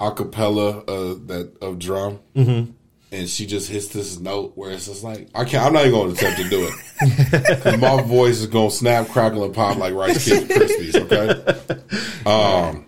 acapella 0.00 0.80
uh, 0.88 1.18
that 1.26 1.52
of 1.60 1.78
drum? 1.78 2.20
Mm-hmm. 2.34 2.72
And 3.12 3.28
she 3.28 3.44
just 3.44 3.68
hits 3.68 3.88
this 3.88 4.18
note 4.18 4.52
where 4.54 4.70
it's 4.70 4.86
just 4.86 5.04
like 5.04 5.28
I 5.34 5.44
can't. 5.44 5.66
I'm 5.66 5.74
not 5.74 5.86
even 5.86 5.92
going 5.92 6.14
to 6.14 6.16
attempt 6.16 6.40
to 6.40 6.48
do 6.48 6.66
it 6.66 6.74
my 7.80 8.02
voice 8.02 8.38
is 8.38 8.46
going 8.46 8.70
to 8.70 8.74
snap, 8.74 9.08
crackle, 9.08 9.44
and 9.44 9.54
pop 9.54 9.76
like 9.76 9.94
Rice 9.94 10.28
Krispies. 10.28 10.94
Okay. 10.94 11.78
Um. 12.28 12.86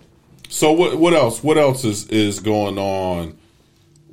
So 0.49 0.72
what? 0.72 0.97
What 0.97 1.12
else? 1.12 1.43
What 1.43 1.59
else 1.59 1.85
is 1.85 2.09
is 2.09 2.39
going 2.39 2.79
on 2.79 3.37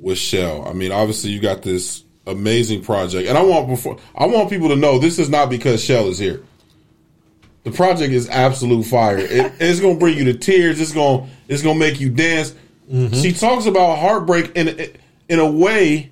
with 0.00 0.18
Chelle? 0.18 0.68
I 0.68 0.72
mean, 0.72 0.90
obviously 0.90 1.30
you 1.30 1.38
got 1.38 1.62
this 1.62 2.02
amazing 2.26 2.82
project, 2.82 3.28
and 3.28 3.38
I 3.38 3.42
want 3.42 3.68
before 3.68 3.98
I 4.16 4.26
want 4.26 4.50
people 4.50 4.68
to 4.70 4.76
know 4.76 4.98
this 4.98 5.20
is 5.20 5.28
not 5.28 5.48
because 5.48 5.80
Chelle 5.86 6.08
is 6.08 6.18
here. 6.18 6.42
The 7.62 7.70
project 7.70 8.12
is 8.12 8.28
absolute 8.28 8.82
fire. 8.82 9.18
It, 9.18 9.52
it's 9.60 9.78
gonna 9.78 9.98
bring 9.98 10.18
you 10.18 10.24
to 10.24 10.34
tears. 10.34 10.80
It's 10.80 10.92
gonna 10.92 11.28
it's 11.46 11.62
gonna 11.62 11.78
make 11.78 12.00
you 12.00 12.10
dance. 12.10 12.54
She 13.12 13.32
talks 13.32 13.64
about 13.66 14.00
heartbreak 14.00 14.52
in 14.56 14.68
in 15.32 15.38
a 15.38 15.50
way 15.50 16.10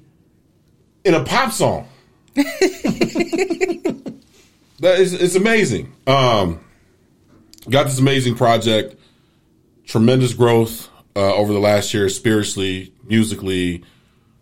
in 1.05 1.13
a 1.13 1.23
pop 1.23 1.53
song. 1.53 1.87
that 2.35 4.07
is 4.81 5.13
it's 5.13 5.35
amazing. 5.35 5.93
Um, 6.07 6.65
got 7.69 7.85
this 7.85 7.99
amazing 7.99 8.35
project, 8.35 8.97
tremendous 9.85 10.33
growth 10.33 10.89
uh, 11.15 11.35
over 11.35 11.53
the 11.53 11.59
last 11.59 11.93
year, 11.93 12.09
spiritually, 12.09 12.95
musically, 13.05 13.85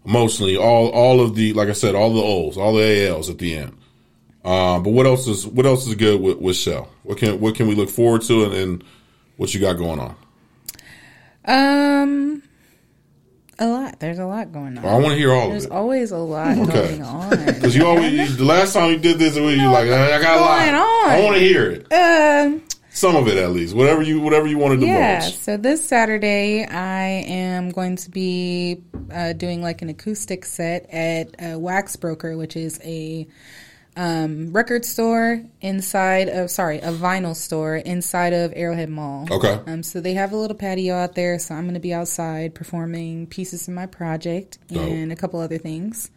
emotionally. 0.06 0.56
All 0.56 0.90
all 0.90 1.20
of 1.20 1.34
the 1.34 1.54
like 1.54 1.68
I 1.68 1.72
said, 1.72 1.96
all 1.96 2.14
the 2.14 2.22
O's, 2.22 2.56
all 2.56 2.76
the 2.76 3.08
ALs 3.08 3.28
at 3.28 3.38
the 3.38 3.56
end. 3.56 3.76
Um, 4.44 4.84
but 4.84 4.90
what 4.90 5.06
else 5.06 5.26
is 5.26 5.44
what 5.44 5.66
else 5.66 5.88
is 5.88 5.96
good 5.96 6.20
with, 6.20 6.38
with 6.38 6.54
Chelle? 6.54 6.86
What 7.02 7.18
can 7.18 7.40
what 7.40 7.56
can 7.56 7.66
we 7.66 7.74
look 7.74 7.90
forward 7.90 8.22
to, 8.22 8.44
and, 8.44 8.54
and 8.54 8.84
what 9.38 9.52
you 9.52 9.60
got 9.60 9.72
going 9.72 9.98
on? 9.98 10.14
Um, 11.46 12.42
A 13.60 13.66
lot. 13.66 13.98
There's 13.98 14.18
a 14.20 14.24
lot 14.26 14.52
going 14.52 14.78
on. 14.78 14.84
I 14.84 14.94
want 14.94 15.08
to 15.08 15.14
hear 15.16 15.32
all 15.32 15.50
There's 15.50 15.64
of 15.64 15.72
it. 15.72 15.74
always 15.74 16.10
a 16.12 16.18
lot 16.18 16.56
Okay. 16.58 16.72
going 16.96 17.02
on. 17.02 17.30
Because 17.46 17.74
you 17.74 17.84
always 17.86 18.36
the 18.36 18.44
last 18.44 18.72
time 18.72 18.92
you 18.92 18.98
did 18.98 19.18
this, 19.18 19.34
you 19.36 19.42
like 19.42 19.86
I 19.88 20.20
got 20.22 20.38
a 20.38 20.40
lot. 20.40 20.58
going 20.60 20.74
on? 20.74 21.10
I 21.10 21.20
want 21.24 21.34
to 21.36 21.40
hear 21.40 21.70
it. 21.70 21.92
Uh, 21.92 22.58
Some 22.90 23.16
of 23.16 23.26
it 23.28 23.36
at 23.36 23.50
least. 23.50 23.74
Whatever 23.74 24.02
you 24.02 24.20
whatever 24.20 24.46
you 24.46 24.58
want 24.58 24.78
to 24.80 24.86
yeah. 24.86 25.20
divulge. 25.20 25.36
So 25.38 25.56
this 25.56 25.86
Saturday, 25.86 26.64
I 26.66 27.02
am 27.26 27.70
going 27.70 27.96
to 27.96 28.10
be 28.10 28.80
uh, 29.12 29.32
doing 29.32 29.60
like 29.60 29.82
an 29.82 29.88
acoustic 29.88 30.44
set 30.44 30.88
at 30.90 31.34
uh, 31.42 31.58
Wax 31.58 31.96
Broker, 31.96 32.36
which 32.36 32.54
is 32.56 32.80
a 32.84 33.26
um, 33.98 34.52
record 34.52 34.84
store 34.84 35.42
inside 35.60 36.28
of 36.28 36.50
sorry, 36.50 36.78
a 36.78 36.92
vinyl 36.92 37.34
store 37.36 37.76
inside 37.76 38.32
of 38.32 38.52
Arrowhead 38.56 38.88
Mall. 38.88 39.26
Okay. 39.30 39.60
Um, 39.66 39.82
so 39.82 40.00
they 40.00 40.14
have 40.14 40.32
a 40.32 40.36
little 40.36 40.56
patio 40.56 40.94
out 40.94 41.14
there, 41.16 41.38
so 41.38 41.54
I'm 41.54 41.64
going 41.64 41.74
to 41.74 41.80
be 41.80 41.92
outside 41.92 42.54
performing 42.54 43.26
pieces 43.26 43.66
of 43.68 43.74
my 43.74 43.86
project 43.86 44.58
Dope. 44.68 44.82
and 44.84 45.12
a 45.12 45.16
couple 45.16 45.40
other 45.40 45.58
things. 45.58 46.10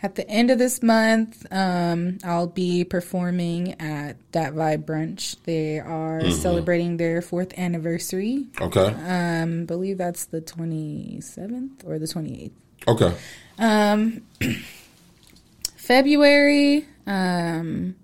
At 0.00 0.14
the 0.14 0.30
end 0.30 0.52
of 0.52 0.58
this 0.60 0.80
month, 0.80 1.44
um, 1.50 2.18
I'll 2.22 2.46
be 2.46 2.84
performing 2.84 3.74
at 3.80 4.16
That 4.30 4.52
Vibe 4.54 4.84
Brunch. 4.84 5.34
They 5.42 5.80
are 5.80 6.20
Mm-hmm. 6.20 6.30
celebrating 6.40 6.96
their 6.98 7.20
fourth 7.20 7.58
anniversary. 7.58 8.46
Okay. 8.60 8.86
Um, 8.94 9.62
I 9.62 9.64
believe 9.64 9.98
that's 9.98 10.26
the 10.26 10.40
27th 10.40 11.84
or 11.84 11.98
the 11.98 12.06
28th. 12.06 12.52
Okay. 12.86 13.12
Um, 13.58 14.22
February, 15.76 16.86
um, 17.08 17.96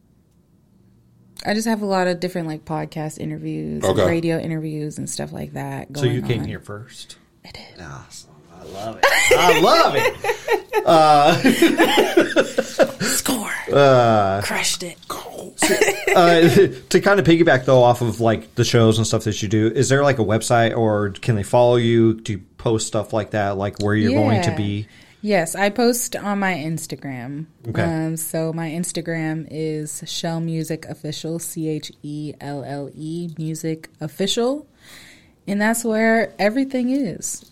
I 1.46 1.52
just 1.54 1.68
have 1.68 1.82
a 1.82 1.86
lot 1.86 2.06
of 2.08 2.20
different 2.20 2.48
like 2.48 2.64
podcast 2.64 3.18
interviews, 3.18 3.84
and 3.84 3.98
Okay. 3.98 4.08
radio 4.08 4.38
interviews, 4.38 4.98
and 4.98 5.08
stuff 5.08 5.32
like 5.32 5.52
that. 5.52 5.88
So 5.96 6.02
Going 6.04 6.14
you 6.14 6.22
came 6.22 6.40
on. 6.42 6.48
here 6.48 6.60
first. 6.60 7.16
I 7.44 7.50
did. 7.50 7.80
Awesome. 7.80 8.30
I 8.52 8.64
love 8.64 8.98
it. 9.02 9.06
I 9.36 9.60
love 9.60 9.94
it. 9.96 10.14
Score. 13.02 13.50
Uh, 13.72 14.40
Crushed 14.42 14.82
it. 14.82 14.96
uh, 16.16 16.40
to 16.90 17.00
kind 17.00 17.20
of 17.20 17.26
piggyback 17.26 17.64
though 17.64 17.82
off 17.82 18.02
of 18.02 18.20
like 18.20 18.54
the 18.54 18.64
shows 18.64 18.98
and 18.98 19.06
stuff 19.06 19.24
that 19.24 19.42
you 19.42 19.48
do, 19.48 19.68
is 19.68 19.88
there 19.88 20.02
like 20.02 20.18
a 20.18 20.24
website 20.24 20.76
or 20.76 21.10
can 21.10 21.36
they 21.36 21.42
follow 21.42 21.76
you? 21.76 22.14
Do 22.20 22.32
you 22.32 22.38
post 22.58 22.86
stuff 22.86 23.12
like 23.12 23.30
that, 23.30 23.56
like 23.56 23.80
where 23.82 23.94
you're 23.94 24.12
going 24.12 24.42
to 24.42 24.54
be? 24.56 24.86
Yes, 25.24 25.54
I 25.54 25.70
post 25.70 26.16
on 26.16 26.38
my 26.38 26.52
Instagram. 26.52 27.46
Okay. 27.66 27.80
Um, 27.82 28.18
so 28.18 28.52
my 28.52 28.68
Instagram 28.68 29.48
is 29.50 30.02
Chelle 30.04 30.42
Music 30.44 30.84
Official, 30.84 31.38
C 31.38 31.66
H 31.70 31.90
E 32.02 32.34
L 32.42 32.62
L 32.62 32.90
E 32.94 33.30
Music 33.38 33.88
Official, 34.02 34.66
and 35.46 35.58
that's 35.62 35.82
where 35.82 36.34
everything 36.38 36.90
is. 36.90 37.50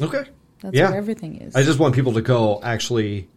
Okay. 0.00 0.24
That's 0.62 0.74
yeah. 0.76 0.88
where 0.88 0.98
everything 0.98 1.36
is. 1.36 1.54
I 1.54 1.62
just 1.62 1.78
want 1.78 1.94
people 1.94 2.12
to 2.14 2.22
go 2.22 2.58
actually 2.60 3.28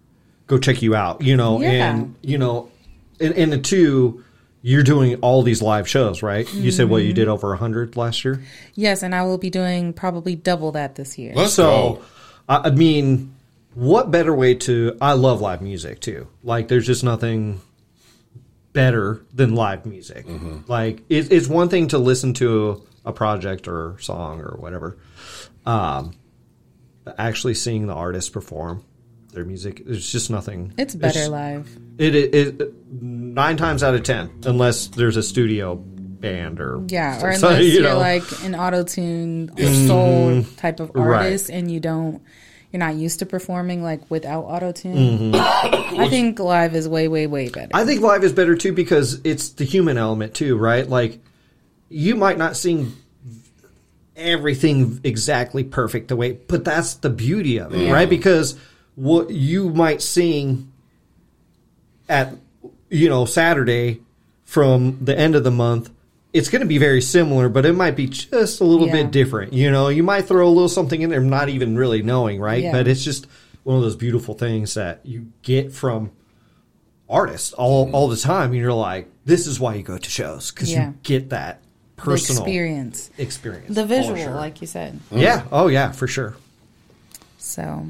go 0.48 0.58
check 0.58 0.82
you 0.82 0.96
out, 0.96 1.22
you 1.22 1.38
know, 1.38 1.62
Yeah. 1.62 1.70
and 1.94 2.16
you 2.24 2.40
know, 2.40 2.72
and, 3.20 3.36
and 3.36 3.54
the 3.54 3.60
two, 3.60 4.24
you're 4.64 4.82
doing 4.82 5.18
all 5.18 5.44
these 5.44 5.62
live 5.62 5.88
shows, 5.88 6.24
right? 6.24 6.52
You 6.56 6.72
said 6.72 6.90
what 6.90 7.02
Mm-hmm. 7.02 7.08
you 7.08 7.14
did 7.14 7.28
over 7.28 7.54
a 7.54 7.58
hundred 7.58 7.96
last 7.98 8.26
year. 8.26 8.42
yes, 8.74 9.04
and 9.04 9.14
I 9.14 9.22
will 9.22 9.38
be 9.38 9.52
doing 9.52 9.94
probably 9.94 10.36
double 10.36 10.72
that 10.72 10.96
this 10.96 11.20
year. 11.20 11.34
Let's 11.36 11.54
So, 11.54 11.64
go. 11.70 12.02
I 12.50 12.70
I 12.70 12.72
mean, 12.72 13.36
what 13.76 14.12
better 14.12 14.34
way 14.34 14.56
to? 14.56 14.98
I 15.02 15.14
love 15.14 15.42
live 15.42 15.62
music 15.62 16.00
too. 16.00 16.28
Like, 16.44 16.68
there's 16.68 16.86
just 16.86 17.04
nothing 17.04 17.62
better 18.74 19.24
than 19.34 19.56
live 19.56 19.86
music. 19.86 20.26
Like, 20.68 21.04
it, 21.10 21.32
it's 21.32 21.48
one 21.48 21.70
thing 21.70 21.90
to 21.90 21.98
listen 21.98 22.34
to 22.36 22.82
a 23.06 23.14
project 23.14 23.68
or 23.68 23.98
song 24.00 24.42
or 24.42 24.56
whatever. 24.60 24.98
Um, 25.66 26.14
but 27.04 27.16
actually 27.18 27.54
seeing 27.54 27.88
the 27.88 27.94
artist 27.94 28.34
perform 28.34 28.84
their 29.34 29.46
music, 29.46 29.84
there's 29.86 30.12
just 30.12 30.30
nothing. 30.30 30.74
it's 30.78 30.96
better 30.96 31.28
live. 31.28 31.70
It, 31.98 32.16
it, 32.16 32.34
it 32.62 32.74
nine 33.02 33.58
times 33.58 33.84
out 33.84 33.94
of 33.96 34.04
ten, 34.04 34.42
unless 34.46 34.88
there's 34.88 35.18
a 35.18 35.24
studio 35.24 35.76
band 35.76 36.60
or 36.62 36.82
Yeah, 36.88 37.18
or 37.24 37.36
so- 37.36 37.48
unless 37.50 37.64
you 37.66 37.72
you 37.82 37.88
are 37.88 37.94
know. 37.94 37.98
like 37.98 38.24
an 38.44 38.56
auto 38.56 38.84
tune 38.84 39.52
or 39.60 39.66
soul 39.88 40.44
type 40.58 40.80
of 40.80 40.92
Right. 40.96 41.26
artist 41.26 41.50
and 41.50 41.70
you 41.70 41.80
don't 41.80 42.22
you're 42.74 42.80
not 42.80 42.96
used 42.96 43.20
to 43.20 43.28
performing 43.28 43.84
like 43.84 44.10
without 44.10 44.46
auto 44.46 44.72
tune. 44.72 44.96
Mm-hmm. 45.32 45.36
I 46.02 46.10
think 46.10 46.40
live 46.40 46.74
is 46.74 46.90
way, 46.90 47.08
way, 47.08 47.28
way 47.28 47.50
better. 47.50 47.70
I 47.72 47.86
think 47.86 48.02
live 48.02 48.24
is 48.24 48.34
better 48.34 48.56
too 48.56 48.74
because 48.74 49.22
it's 49.24 49.50
the 49.50 49.64
human 49.64 50.00
element 50.00 50.34
too, 50.34 50.58
right? 50.58 50.90
Like 50.90 51.20
you 51.88 52.16
might 52.16 52.40
not 52.40 52.58
sing 52.58 52.94
everything 54.16 55.00
exactly 55.04 55.64
perfect 55.64 56.08
the 56.08 56.16
way, 56.16 56.32
but 56.32 56.66
that's 56.66 56.96
the 56.96 57.12
beauty 57.12 57.60
of 57.60 57.76
it, 57.76 57.92
right? 57.92 58.10
Because 58.10 58.58
what 58.96 59.30
you 59.30 59.70
might 59.70 60.02
sing 60.02 60.72
at 62.10 62.34
you 62.90 63.08
know 63.08 63.26
Saturday 63.26 64.02
from 64.46 64.98
the 65.06 65.18
end 65.18 65.36
of 65.36 65.44
the 65.44 65.52
month, 65.52 65.92
it's 66.34 66.50
going 66.50 66.62
to 66.62 66.68
be 66.68 66.80
very 66.80 67.02
similar, 67.02 67.48
but 67.48 67.66
it 67.66 67.74
might 67.74 67.96
be 67.96 68.08
just 68.08 68.60
a 68.60 68.64
little 68.64 68.88
Yeah. 68.88 68.94
bit 69.04 69.12
different. 69.12 69.54
You 69.54 69.70
know, 69.72 69.88
you 69.90 70.02
might 70.04 70.24
throw 70.26 70.48
a 70.48 70.50
little 70.50 70.68
something 70.70 71.02
in 71.02 71.10
there, 71.10 71.22
not 71.22 71.48
even 71.50 71.78
really 71.78 72.02
knowing, 72.02 72.40
right? 72.42 72.64
Yeah. 72.64 72.72
But 72.72 72.88
it's 72.88 73.04
just 73.04 73.28
one 73.64 73.78
of 73.78 73.84
those 73.84 73.96
beautiful 73.96 74.34
things 74.34 74.74
that 74.74 75.02
you 75.04 75.28
get 75.44 75.72
from 75.72 76.12
artists 77.10 77.54
all 77.54 77.90
all 77.92 78.08
the 78.08 78.18
time. 78.18 78.50
And 78.52 78.60
you're 78.60 78.74
like, 78.74 79.08
this 79.26 79.46
is 79.48 79.60
why 79.60 79.76
you 79.76 79.84
go 79.84 79.98
to 79.98 80.10
shows 80.10 80.52
because 80.52 80.72
Yeah. 80.72 80.88
you 80.88 80.94
get 81.04 81.30
that 81.30 81.62
the 81.96 82.02
personal 82.02 82.42
experience, 82.44 83.10
experience, 83.18 83.76
the 83.76 83.86
visual, 83.86 84.18
sure. 84.18 84.34
like 84.34 84.60
you 84.62 84.68
said. 84.68 85.00
yeah, 85.12 85.44
oh 85.52 85.68
yeah, 85.68 85.92
for 85.92 86.08
sure. 86.08 86.36
So, 87.38 87.86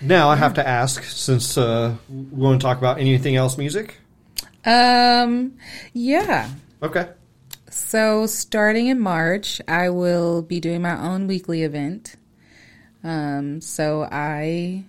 Now 0.00 0.28
I 0.30 0.36
have 0.36 0.54
to 0.54 0.66
ask, 0.66 1.02
since 1.04 1.58
uh, 1.58 1.94
we 2.08 2.24
want 2.42 2.60
to 2.60 2.64
talk 2.64 2.78
about 2.78 2.98
anything 2.98 3.36
else, 3.36 3.58
music. 3.58 3.96
um, 4.64 5.52
yeah. 5.92 6.48
Okay. 6.82 7.08
So 7.74 8.26
starting 8.26 8.86
in 8.86 9.00
March, 9.00 9.60
I 9.66 9.90
will 9.90 10.42
be 10.42 10.60
doing 10.60 10.80
my 10.82 10.96
own 10.96 11.26
weekly 11.26 11.62
event. 11.64 12.14
Um, 13.02 13.60
so 13.60 14.08
I 14.10 14.84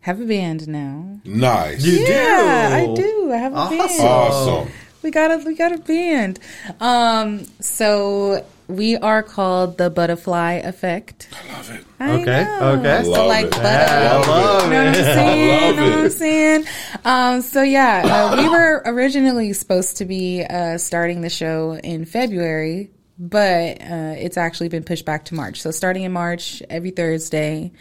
have 0.00 0.20
a 0.22 0.24
band 0.24 0.66
now. 0.66 1.20
Nice. 1.24 1.84
You 1.84 1.98
Yeah, 2.06 2.68
do. 2.70 2.74
I 2.92 2.94
do. 2.96 3.32
I 3.32 3.36
have 3.36 3.52
a 3.52 3.56
Awesome. 3.56 3.78
band. 3.78 4.00
Awesome. 4.00 4.72
We 5.02 5.10
got 5.10 5.30
a 5.30 5.44
we 5.44 5.54
got 5.54 5.72
a 5.72 5.78
band. 5.78 6.38
Um, 6.80 7.44
so 7.60 8.44
we 8.70 8.96
are 8.96 9.22
called 9.22 9.78
the 9.78 9.90
Butterfly 9.90 10.54
Effect. 10.64 11.28
I 11.32 11.52
love 11.52 11.70
it. 11.70 11.84
I 11.98 12.10
Okay, 12.12 12.44
know. 12.44 12.78
okay. 12.78 13.02
So 13.04 13.10
Love 13.10 13.26
like 13.28 13.44
it. 13.46 13.50
butter. 13.52 13.66
I 13.92 14.26
love 14.26 14.64
You 14.64 14.70
know 14.70 14.84
what 14.84 14.86
I'm 14.88 14.94
it. 14.94 15.04
saying? 15.04 15.50
I 15.62 15.66
love 15.66 15.76
know 15.76 15.82
what 15.90 15.98
I'm 15.98 16.06
it. 16.06 16.10
saying? 16.12 16.64
Um, 17.04 17.40
so 17.42 17.62
yeah, 17.62 18.02
uh, 18.32 18.42
we 18.42 18.48
were 18.48 18.82
originally 18.86 19.52
supposed 19.52 19.98
to 19.98 20.04
be 20.04 20.42
uh, 20.44 20.78
starting 20.78 21.20
the 21.20 21.30
show 21.30 21.74
in 21.76 22.04
February, 22.04 22.90
but 23.18 23.80
uh, 23.82 24.14
it's 24.18 24.36
actually 24.36 24.68
been 24.68 24.84
pushed 24.84 25.04
back 25.04 25.26
to 25.26 25.34
March. 25.34 25.60
So 25.60 25.70
starting 25.70 26.04
in 26.04 26.12
March, 26.12 26.62
every 26.70 26.90
Thursday, 26.90 27.72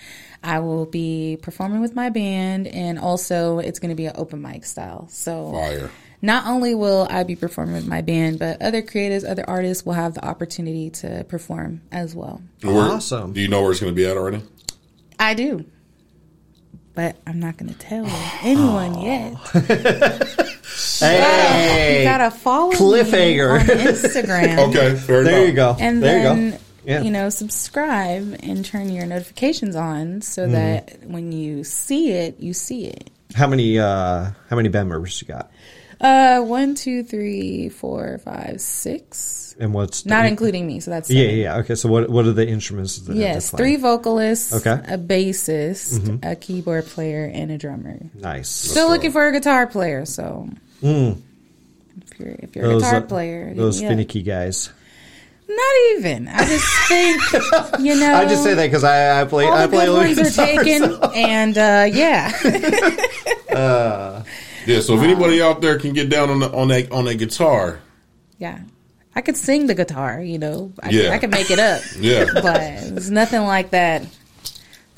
I 0.44 0.60
will 0.60 0.86
be 0.86 1.38
performing 1.42 1.82
with 1.82 1.96
my 1.96 2.10
band, 2.10 2.68
and 2.68 2.98
also 3.00 3.60
it's 3.60 3.80
going 3.80 3.90
to 3.90 3.96
be 3.96 4.06
an 4.06 4.14
open 4.16 4.42
mic 4.42 4.66
style. 4.66 5.08
So 5.10 5.52
Fire. 5.54 5.92
Not 6.22 6.45
only 6.47 6.76
will 6.76 7.07
I 7.09 7.24
be 7.24 7.36
performing 7.36 7.76
with 7.76 7.88
my 7.88 8.01
band, 8.01 8.39
but 8.39 8.61
other 8.61 8.82
creatives, 8.82 9.30
other 9.30 9.43
artists 9.49 9.86
will 9.86 9.93
have 9.93 10.13
the 10.15 10.26
opportunity 10.26 10.89
to 10.91 11.24
perform 11.30 11.82
as 11.91 12.13
well. 12.15 12.41
Awesome. 12.65 13.34
Do 13.34 13.41
you 13.41 13.47
know 13.47 13.61
where 13.61 13.72
it's 13.72 13.80
going 13.80 13.91
to 13.93 13.95
be 13.95 14.05
at 14.05 14.17
already? 14.17 14.41
I 15.17 15.34
do. 15.34 15.65
But 16.95 17.15
I'm 17.26 17.39
not 17.39 17.55
going 17.57 17.72
to 17.74 17.80
tell 17.80 18.05
anyone 18.43 19.01
yet. 19.01 19.36
Hey, 20.99 21.99
You 21.99 22.03
gotta 22.05 22.32
follow 22.32 22.72
Cliffhanger. 22.74 23.65
me 23.67 23.74
on 23.74 23.80
Instagram. 23.93 24.57
Okay, 24.70 24.95
fair 24.97 25.24
there 25.24 25.38
enough. 25.39 25.47
you 25.49 25.53
go. 25.53 25.76
And 25.80 26.03
there 26.03 26.24
then, 26.24 26.45
you 26.45 26.51
go. 26.51 26.57
Yeah. 26.86 27.01
you 27.01 27.11
know, 27.11 27.30
subscribe 27.30 28.38
and 28.41 28.63
turn 28.65 28.89
your 28.89 29.05
notifications 29.05 29.76
on 29.76 30.22
so 30.22 30.43
Mm-hmm. 30.43 30.51
that 30.53 30.99
when 31.05 31.32
you 31.32 31.63
see 31.63 32.11
it, 32.11 32.39
you 32.39 32.53
see 32.53 32.86
it. 32.86 33.09
How 33.36 33.47
many 33.47 33.78
uh 33.80 34.32
how 34.49 34.55
many 34.55 34.70
band 34.70 34.89
members 34.89 35.22
you 35.22 35.28
got? 35.28 35.51
Uh, 36.02 36.39
one, 36.41 36.76
two, 36.76 37.04
three, 37.04 37.68
four, 37.70 38.18
five, 38.20 38.62
six. 38.62 39.56
And 39.60 39.74
what's 39.74 40.06
Not 40.06 40.26
including 40.26 40.66
me, 40.66 40.80
so 40.80 40.91
that's 40.91 41.10
Yeah, 41.10 41.24
seven. 41.24 41.36
yeah, 41.36 41.43
yeah. 41.43 41.58
Okay, 41.58 41.76
so 41.76 41.89
what 41.89 42.10
what 42.10 42.26
are 42.26 42.32
the 42.32 42.47
instruments 42.47 42.97
that 43.00 43.18
Yes, 43.18 43.50
three 43.52 43.76
vocalists, 43.76 44.54
Okay. 44.54 44.70
Mm-hmm. 44.82 44.93
a 44.93 44.97
bassist, 44.97 46.20
a 46.32 46.36
keyboard 46.38 46.86
player, 46.86 47.30
and 47.34 47.52
a 47.52 47.58
drummer. 47.58 48.00
Nice. 48.16 48.47
Still 48.47 48.88
looking 48.88 49.12
for 49.12 49.28
a 49.28 49.34
guitar 49.34 49.68
player, 49.68 50.06
so 50.06 50.47
if 50.82 51.18
you're 52.18 52.36
if 52.39 52.56
you're 52.56 52.72
a 52.72 52.76
guitar 52.76 52.95
uh, 52.95 53.02
player, 53.02 53.54
Those 53.54 53.82
up. 53.84 53.89
finicky 53.89 54.24
guys. 54.24 54.72
Not 55.50 55.76
even. 55.97 56.30
I 56.30 56.45
just 56.45 56.66
think 56.88 57.22
you 57.82 57.95
know. 58.00 58.14
I 58.14 58.24
just 58.26 58.43
say 58.43 58.54
that 58.54 58.66
because 58.68 58.86
I, 58.86 59.20
I 59.20 59.26
play 59.26 59.45
all 59.45 59.54
I 59.54 59.66
the 59.66 59.76
play 59.76 59.86
good 59.88 60.16
ones 60.16 60.20
are 60.39 60.45
taken, 60.45 60.84
so- 60.84 61.12
and 61.16 61.58
uh, 61.58 61.86
yeah, 61.91 62.32
Yeah, 64.66 64.82
so 64.82 64.95
if 64.95 65.01
anybody 65.01 65.41
out 65.41 65.62
there 65.62 65.80
can 65.80 65.93
get 65.93 66.10
down 66.10 66.30
on 66.30 66.39
the, 66.39 66.51
on 66.51 66.68
that 66.70 66.91
on 66.91 67.05
that 67.05 67.16
guitar, 67.16 67.80
yeah. 68.38 68.62
I 69.16 69.22
could 69.22 69.36
sing 69.36 69.68
the 69.68 69.76
guitar, 69.76 70.22
you 70.22 70.38
know. 70.38 70.72
I, 70.82 70.91
Yeah. 70.91 71.10
I 71.10 71.18
could 71.18 71.32
make 71.32 71.51
it 71.51 71.60
up, 71.60 71.82
yeah, 71.99 72.26
but 72.34 72.62
it's 72.62 73.10
nothing 73.10 73.41
like 73.41 73.72
that 73.72 74.03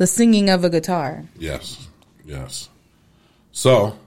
the 0.02 0.08
singing 0.08 0.50
of 0.50 0.64
a 0.64 0.70
guitar. 0.70 1.24
Yes, 1.38 1.88
yes. 2.26 2.70
So 3.52 4.00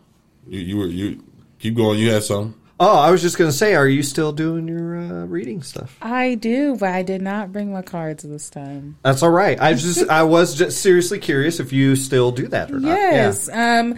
you 0.48 0.61
you 0.61 0.76
were 0.76 0.86
you 0.86 1.22
keep 1.61 1.76
going. 1.76 2.00
You 2.00 2.11
had 2.11 2.24
some. 2.24 2.61
Oh, 2.80 2.98
I 2.98 3.12
was 3.12 3.22
just 3.22 3.38
going 3.38 3.48
to 3.48 3.57
say, 3.57 3.76
are 3.76 3.86
you 3.86 4.02
still 4.02 4.32
doing 4.32 4.66
your 4.66 4.98
uh, 4.98 5.26
reading 5.26 5.62
stuff? 5.62 5.96
I 6.02 6.34
do, 6.34 6.76
but 6.76 6.88
I 6.88 7.02
did 7.02 7.22
not 7.22 7.52
bring 7.52 7.72
my 7.72 7.82
cards 7.82 8.24
this 8.24 8.50
time. 8.50 8.96
That's 9.02 9.22
all 9.22 9.30
right. 9.30 9.61
I 9.61 9.74
just 9.74 10.11
I 10.11 10.24
was 10.24 10.57
just 10.57 10.82
seriously 10.82 11.20
curious 11.20 11.61
if 11.61 11.72
you 11.72 11.94
still 11.94 12.32
do 12.32 12.48
that 12.48 12.72
or 12.72 12.80
not. 12.80 12.88
Yes. 12.88 13.48
Um, 13.48 13.94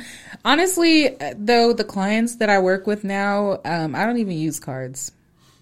honestly, 0.47 1.15
though, 1.37 1.75
the 1.75 1.85
clients 1.85 2.37
that 2.37 2.49
I 2.49 2.61
work 2.61 2.87
with 2.87 3.05
now, 3.05 3.61
um, 3.65 3.95
I 3.95 4.07
don't 4.07 4.19
even 4.19 4.39
use 4.39 4.59
cards. 4.59 5.13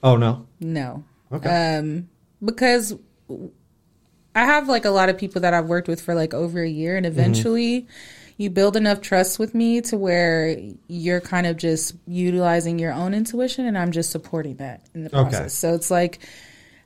Oh 0.03 0.17
no. 0.17 0.47
No. 0.61 1.03
Okay. 1.33 1.77
Um, 1.79 2.09
because 2.45 2.95
I 3.29 4.45
have 4.45 4.69
like 4.69 4.85
a 4.85 4.91
lot 4.91 5.09
of 5.09 5.19
people 5.19 5.41
that 5.41 5.55
I've 5.55 5.67
worked 5.67 5.89
with 5.89 6.01
for 6.01 6.15
like 6.15 6.35
over 6.35 6.63
a 6.63 6.69
year, 6.69 6.97
and 6.97 7.07
eventually 7.07 7.89
you 8.37 8.51
build 8.51 8.77
enough 8.77 9.01
trust 9.01 9.39
with 9.39 9.55
me 9.55 9.81
to 9.81 9.97
where 9.97 10.57
you're 10.89 11.21
kind 11.21 11.47
of 11.47 11.57
just 11.57 11.95
utilizing 12.07 12.79
your 12.79 12.93
own 12.93 13.15
intuition, 13.15 13.67
and 13.67 13.79
I'm 13.79 13.93
just 13.93 14.11
supporting 14.11 14.57
that 14.57 14.85
in 14.95 15.05
the 15.05 15.11
process. 15.11 15.41
Okay. 15.41 15.49
So 15.49 15.75
it's 15.75 15.91
like 15.91 16.19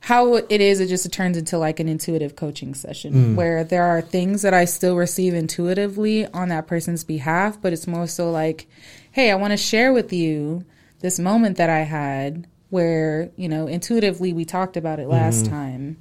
how 0.01 0.37
it 0.37 0.61
is, 0.61 0.81
it 0.81 0.89
just 0.89 1.11
turns 1.13 1.37
into 1.37 1.59
like 1.59 1.81
an 1.81 1.89
intuitive 1.89 2.37
coaching 2.37 2.75
session 2.75 3.13
mm. 3.13 3.35
where 3.35 3.65
there 3.65 3.85
are 3.85 4.01
things 4.01 4.43
that 4.43 4.55
I 4.55 4.65
still 4.65 4.97
receive 4.97 5.35
intuitively 5.35 6.27
on 6.27 6.49
that 6.49 6.67
person's 6.67 7.05
behalf, 7.05 7.61
but 7.61 7.73
it's 7.73 7.87
more 7.87 8.07
so 8.07 8.31
like, 8.31 8.69
hey, 9.11 9.31
I 9.31 9.35
want 9.35 9.53
to 9.53 9.57
share 9.57 9.93
with 9.93 10.13
you 10.13 10.65
this 11.01 11.19
moment 11.19 11.57
that 11.57 11.71
I 11.71 11.81
had 11.81 12.47
where, 12.71 13.31
you 13.37 13.49
know, 13.49 13.67
intuitively 13.67 14.33
we 14.33 14.45
talked 14.45 14.77
about 14.77 15.01
it 15.01 15.09
last 15.09 15.45
mm-hmm. 15.45 15.55
time. 15.55 15.97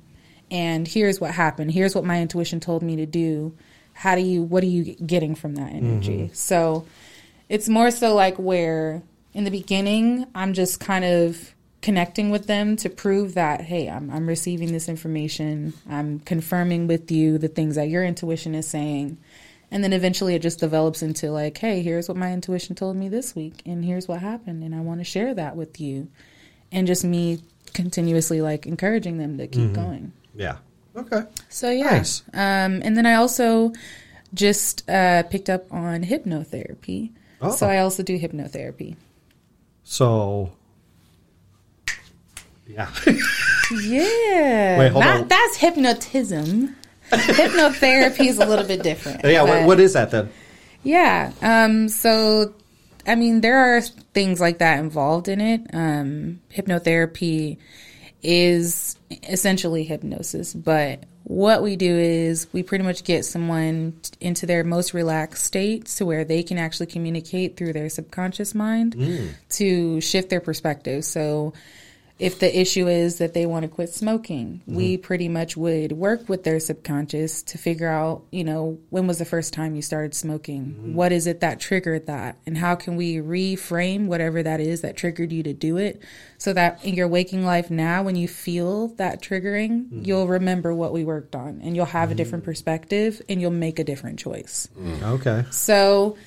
And 0.52 0.88
here's 0.88 1.20
what 1.20 1.32
happened. 1.32 1.72
Here's 1.72 1.95
what 1.95 2.06
my 2.06 2.22
intuition 2.22 2.60
told 2.60 2.84
me 2.84 2.95
to 2.98 3.06
do. 3.06 3.56
How 3.93 4.16
do 4.16 4.22
you, 4.22 4.43
what 4.43 4.64
are 4.64 4.68
you 4.68 4.95
getting 4.95 5.34
from 5.36 5.56
that 5.56 5.74
energy? 5.74 6.18
Mm-hmm. 6.18 6.34
So 6.34 6.86
it's 7.50 7.68
more 7.68 7.91
so 7.91 8.14
like 8.14 8.38
where 8.38 9.02
in 9.34 9.43
the 9.43 9.52
beginning, 9.52 10.26
I'm 10.36 10.54
just 10.54 10.80
kind 10.80 11.04
of 11.04 11.54
connecting 11.82 12.32
with 12.32 12.47
them 12.47 12.75
to 12.78 12.89
prove 12.89 13.36
that, 13.36 13.61
hey, 13.61 13.89
I'm, 13.89 14.09
I'm 14.09 14.28
receiving 14.28 14.71
this 14.71 14.89
information. 14.89 15.73
I'm 15.88 16.19
confirming 16.19 16.88
with 16.88 17.11
you 17.11 17.38
the 17.38 17.47
things 17.47 17.75
that 17.75 17.89
your 17.89 18.03
intuition 18.03 18.55
is 18.55 18.67
saying. 18.67 19.17
And 19.69 19.84
then 19.84 19.93
eventually 19.93 20.34
it 20.34 20.41
just 20.41 20.59
develops 20.59 21.01
into 21.01 21.30
like, 21.30 21.57
hey, 21.57 21.82
here's 21.82 22.07
what 22.07 22.17
my 22.17 22.32
intuition 22.32 22.75
told 22.75 22.95
me 22.95 23.09
this 23.09 23.36
week, 23.36 23.61
and 23.65 23.84
here's 23.84 24.07
what 24.07 24.21
happened, 24.21 24.63
and 24.63 24.73
I 24.73 24.80
want 24.80 25.01
to 25.01 25.03
share 25.03 25.34
that 25.34 25.55
with 25.55 25.80
you. 25.82 26.07
And 26.71 26.88
just 26.88 27.03
me 27.03 27.41
continuously 27.73 28.41
like 28.41 28.65
encouraging 28.65 29.17
them 29.17 29.38
to 29.38 29.47
keep 29.47 29.73
going. 29.73 30.13
Yeah. 30.34 30.57
Okay. 30.95 31.23
So 31.49 31.69
yeah. 31.69 31.97
Nice. 31.97 32.23
Um, 32.34 32.82
and 32.82 32.97
then 32.97 33.05
I 33.05 33.15
also 33.15 33.73
just 34.34 34.89
uh, 34.89 35.23
picked 35.23 35.49
up 35.49 35.71
on 35.71 36.03
hypnotherapy. 36.03 37.11
Oh. 37.41 37.51
So 37.51 37.67
I 37.67 37.80
also 37.80 38.03
do 38.03 38.17
hypnotherapy. 38.17 38.95
So. 39.84 40.51
Yeah. 42.68 42.89
Yeah. 43.84 44.80
Wait, 44.80 44.91
hold 44.91 45.03
Not, 45.03 45.22
on. 45.22 45.28
That's 45.28 45.57
hypnotism. 45.57 46.76
Hypnotherapy 47.11 48.28
is 48.28 48.38
a 48.39 48.45
little 48.45 48.65
bit 48.65 48.84
different. 48.84 49.22
yeah. 49.24 49.43
but- 49.43 49.49
What, 49.59 49.68
what 49.68 49.80
is 49.80 49.93
that 49.93 50.11
then? 50.11 50.30
Yeah. 50.84 51.32
Um, 51.41 51.89
so, 51.89 52.53
I 53.05 53.15
mean, 53.15 53.41
there 53.41 53.57
are 53.78 53.82
things 53.82 54.39
like 54.39 54.59
that 54.59 54.80
involved 54.80 55.28
in 55.28 55.41
it. 55.41 55.61
Um, 55.74 56.39
hypnotherapy 56.53 57.57
is 58.24 58.97
essentially 59.28 59.84
hypnosis, 59.84 60.53
but 60.53 61.03
what 61.24 61.61
we 61.61 61.76
do 61.76 61.93
is 61.97 62.47
we 62.53 62.63
pretty 62.63 62.84
much 62.86 63.03
get 63.03 63.26
someone 63.26 63.93
t- 64.01 64.11
into 64.22 64.45
their 64.45 64.63
most 64.63 64.93
relaxed 64.93 65.43
state 65.43 65.86
to 65.88 66.05
where 66.05 66.24
they 66.24 66.41
can 66.41 66.57
actually 66.57 66.86
communicate 66.88 67.57
through 67.57 67.74
their 67.74 67.89
subconscious 67.89 68.55
mind 68.55 68.95
to 69.49 69.99
shift 70.01 70.30
their 70.30 70.39
perspective. 70.39 71.03
So, 71.03 71.53
if 72.20 72.39
the 72.39 72.59
issue 72.59 72.88
is 72.88 73.20
that 73.20 73.34
they 73.34 73.45
want 73.45 73.63
to 73.63 73.70
quit 73.70 73.89
smoking, 73.89 74.61
mm-hmm. 74.61 74.76
we 74.76 74.97
pretty 74.97 75.30
much 75.30 75.55
would 75.55 75.91
work 75.91 76.28
with 76.28 76.43
their 76.43 76.59
subconscious 76.59 77.43
to 77.43 77.57
figure 77.59 77.89
out, 77.89 78.24
you 78.32 78.43
know, 78.43 78.80
when 78.89 79.05
was 79.05 79.20
the 79.20 79.26
first 79.26 79.53
time 79.53 79.76
you 79.76 79.84
started 79.84 80.15
smoking? 80.15 80.65
Mm-hmm. 80.65 80.93
What 80.95 81.11
is 81.11 81.28
it 81.28 81.41
that 81.41 81.59
triggered 81.59 82.07
that? 82.07 82.38
And 82.47 82.57
how 82.57 82.74
can 82.74 82.95
we 82.95 83.18
reframe 83.18 84.07
whatever 84.07 84.41
that 84.41 84.59
is 84.59 84.82
that 84.82 84.97
triggered 84.97 85.32
you 85.32 85.43
to 85.43 85.53
do 85.53 85.78
it 85.78 86.01
so 86.39 86.53
that 86.53 86.84
in 86.84 86.95
your 86.95 87.07
waking 87.07 87.45
life 87.45 87.70
now, 87.70 88.01
when 88.01 88.15
you 88.15 88.28
feel 88.28 88.88
that 88.95 89.22
triggering, 89.22 89.86
mm-hmm. 89.86 90.01
you'll 90.03 90.28
remember 90.28 90.74
what 90.74 90.93
we 90.93 91.03
worked 91.03 91.36
on 91.36 91.61
and 91.61 91.76
you'll 91.76 91.86
have 91.86 92.09
a 92.09 92.15
different 92.15 92.43
perspective 92.43 93.22
and 93.30 93.39
you'll 93.39 93.51
make 93.51 93.78
a 93.78 93.84
different 93.84 94.18
choice. 94.18 94.70
Mm. 94.78 95.03
Okay. 95.03 95.45
So, 95.51 96.18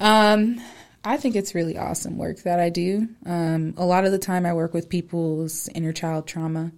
um, 0.00 0.60
I 1.04 1.16
think 1.16 1.36
it's 1.36 1.54
really 1.54 1.78
awesome 1.78 2.18
work 2.18 2.42
that 2.42 2.60
I 2.60 2.70
do. 2.70 3.08
Um, 3.24 3.74
a 3.76 3.84
lot 3.86 4.04
of 4.04 4.12
the 4.12 4.18
time, 4.18 4.44
I 4.44 4.52
work 4.52 4.74
with 4.74 4.88
people's 4.88 5.68
inner 5.74 5.92
child 5.92 6.26
trauma. 6.26 6.72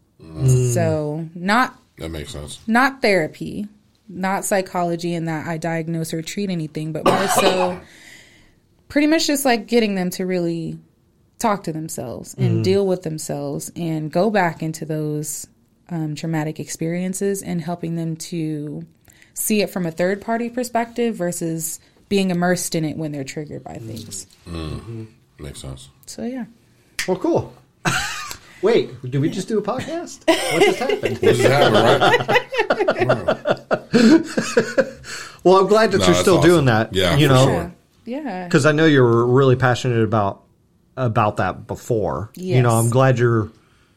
So, 0.75 1.29
not 1.35 1.79
That 1.97 2.11
makes 2.11 2.33
sense. 2.33 2.61
not 2.67 3.01
therapy, 3.01 3.67
not 4.09 4.45
psychology, 4.45 5.15
in 5.15 5.25
that 5.25 5.47
I 5.47 5.57
diagnose 5.57 6.13
or 6.13 6.21
treat 6.23 6.51
anything, 6.51 6.93
but 6.93 7.07
more 7.07 7.27
so, 7.29 7.81
pretty 8.89 9.07
much 9.07 9.27
just 9.27 9.45
like 9.47 9.67
getting 9.67 9.95
them 9.95 10.11
to 10.11 10.27
really 10.27 10.79
talk 11.39 11.65
to 11.65 11.73
themselves 11.73 12.35
and 12.35 12.63
deal 12.63 12.87
with 12.87 13.03
themselves 13.03 13.73
and 13.75 14.13
go 14.13 14.29
back 14.31 14.63
into 14.63 14.85
those 14.85 15.47
um, 15.89 16.15
traumatic 16.15 16.61
experiences 16.61 17.43
and 17.43 17.63
helping 17.63 17.97
them 17.97 18.15
to 18.15 18.87
see 19.33 19.63
it 19.63 19.71
from 19.71 19.87
a 19.87 19.91
third 19.91 20.21
party 20.21 20.51
perspective 20.51 21.15
versus 21.15 21.81
being 22.11 22.31
immersed 22.31 22.75
in 22.75 22.85
it 22.85 22.99
when 22.99 23.13
they're 23.13 23.25
triggered 23.25 23.65
by 23.65 23.77
things. 23.77 24.27
Mm-hmm. 24.47 25.05
Makes 25.39 25.61
sense. 25.63 25.89
So 26.05 26.25
yeah. 26.25 26.45
Well, 27.09 27.17
cool. 27.17 27.55
Wait, 28.63 28.91
did 29.11 29.23
we 29.23 29.31
just 29.31 29.49
do 29.49 29.57
a 29.59 29.63
podcast? 29.63 30.27
What 30.29 30.63
just 30.63 30.79
happened? 30.79 31.17
This 31.23 31.39
is 31.41 31.47
happening, 31.47 31.83
right? 31.83 33.57
Well, 35.43 35.57
I'm 35.57 35.69
glad 35.69 35.93
that 35.93 35.99
No, 36.01 36.05
you're 36.07 36.15
still 36.17 36.37
awesome. 36.39 36.51
doing 36.51 36.65
that. 36.67 36.95
Yeah, 36.95 37.17
you 37.17 37.27
know, 37.27 37.45
sure. 37.47 37.75
Yeah. 38.05 38.45
because 38.45 38.67
I 38.67 38.73
know 38.73 38.85
you 38.85 39.01
were 39.03 39.25
really 39.27 39.57
passionate 39.57 40.03
about 40.03 40.43
about 40.99 41.39
that 41.39 41.67
before. 41.67 42.31
You 42.37 42.61
know, 42.61 42.73
I'm 42.79 42.91
glad 42.91 43.19
you're 43.19 43.51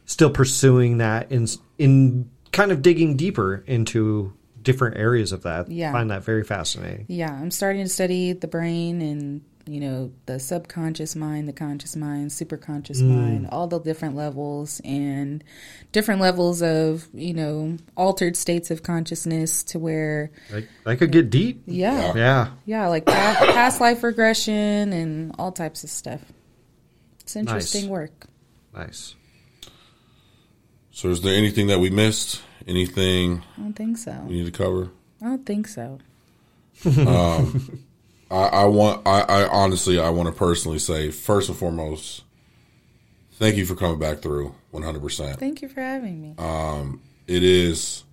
still 0.05 0.29
pursuing 0.29 0.99
that 0.99 1.31
in 1.33 1.47
in 1.77 2.29
kind 2.53 2.71
of 2.71 2.81
digging 2.81 3.17
deeper 3.17 3.61
into 3.67 4.31
different 4.63 4.97
areas 4.97 5.31
of 5.31 5.43
that. 5.43 5.69
Yeah. 5.69 5.91
find 5.91 6.09
that 6.11 6.23
very 6.23 6.43
fascinating. 6.43 7.05
Yeah, 7.07 7.31
I'm 7.31 7.51
starting 7.51 7.83
to 7.83 7.89
study 7.89 8.33
the 8.33 8.47
brain 8.47 9.01
and 9.01 9.41
you 9.65 9.79
know 9.79 10.11
the 10.25 10.39
subconscious 10.39 11.15
mind, 11.15 11.47
the 11.47 11.53
conscious 11.53 11.95
mind, 11.95 12.31
superconscious 12.31 13.01
mm. 13.01 13.07
mind, 13.15 13.47
all 13.49 13.67
the 13.67 13.79
different 13.79 14.15
levels 14.15 14.81
and 14.83 15.41
different 15.93 16.19
levels 16.19 16.61
of 16.61 17.07
you 17.13 17.33
know 17.33 17.77
altered 17.95 18.35
states 18.35 18.71
of 18.71 18.83
consciousness 18.83 19.63
to 19.63 19.79
where 19.79 20.31
Like, 20.51 20.67
that 20.85 20.97
could 20.97 21.11
get 21.11 21.29
deep. 21.29 21.63
yeah 21.65 22.13
Yeah. 22.13 22.47
yeah 22.65 22.87
like 22.87 23.05
past, 23.05 23.39
past 23.53 23.79
life 23.81 24.03
regression 24.03 24.91
and 24.91 25.33
all 25.39 25.51
types 25.53 25.83
of 25.85 25.89
stuff. 25.89 26.21
It's 27.21 27.37
interesting 27.37 27.83
Nice. 27.83 27.89
work. 27.89 28.25
Nice. 28.75 29.15
So, 30.95 31.09
is 31.09 31.21
there 31.21 31.33
anything 31.35 31.67
that 31.67 31.79
we 31.79 31.89
missed? 31.89 32.41
Anything 32.67 33.43
I 33.57 33.61
don't 33.61 33.73
think 33.73 33.97
so. 33.97 34.11
we 34.27 34.35
need 34.35 34.45
to 34.45 34.51
cover? 34.51 34.89
I 35.21 35.25
don't 35.25 35.45
think 35.45 35.67
so. 35.67 35.99
Um, 36.85 37.83
I, 38.31 38.35
I 38.35 38.65
want. 38.65 39.05
I, 39.05 39.21
I 39.21 39.47
honestly, 39.47 39.99
I 39.99 40.09
want 40.11 40.27
to 40.27 40.33
personally 40.33 40.79
say, 40.79 41.11
first 41.11 41.49
and 41.49 41.57
foremost, 41.57 42.23
thank 43.33 43.57
you 43.57 43.65
for 43.65 43.75
coming 43.75 43.99
back 43.99 44.19
through. 44.19 44.55
One 44.71 44.83
hundred 44.83 45.01
percent. 45.01 45.39
Thank 45.39 45.61
you 45.61 45.67
for 45.67 45.81
having 45.81 46.21
me. 46.21 46.35
Um, 46.37 47.01
it 47.27 47.43
is, 47.43 48.03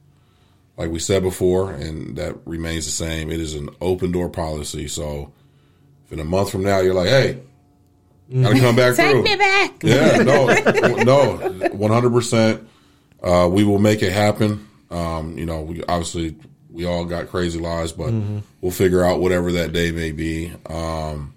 like 0.76 0.90
we 0.90 0.98
said 0.98 1.22
before, 1.22 1.72
and 1.72 2.16
that 2.16 2.36
remains 2.44 2.86
the 2.86 2.92
same. 2.92 3.30
It 3.30 3.40
is 3.40 3.54
an 3.54 3.68
open 3.80 4.10
door 4.10 4.28
policy. 4.30 4.88
So, 4.88 5.32
if 6.06 6.12
in 6.12 6.18
a 6.18 6.24
month 6.24 6.50
from 6.50 6.64
now 6.64 6.80
you're 6.80 6.94
like, 6.94 7.08
"Hey, 7.08 7.40
gotta 8.32 8.58
come 8.58 8.74
back 8.74 8.96
Take 8.96 9.12
through," 9.12 9.22
me 9.22 9.36
back. 9.36 9.82
yeah, 9.84 10.22
no, 10.22 10.46
no, 11.04 11.68
one 11.72 11.90
hundred 11.92 12.10
percent. 12.12 12.66
Uh, 13.22 13.48
we 13.50 13.64
will 13.64 13.78
make 13.78 14.02
it 14.02 14.12
happen. 14.12 14.68
Um, 14.90 15.36
you 15.36 15.46
know, 15.46 15.62
we 15.62 15.82
obviously 15.84 16.36
we 16.70 16.84
all 16.84 17.04
got 17.04 17.28
crazy 17.28 17.58
lives, 17.58 17.92
but 17.92 18.12
we'll 18.60 18.72
figure 18.72 19.04
out 19.04 19.20
whatever 19.20 19.52
that 19.52 19.72
day 19.72 19.92
may 19.92 20.12
be. 20.12 20.52
Um, 20.66 21.34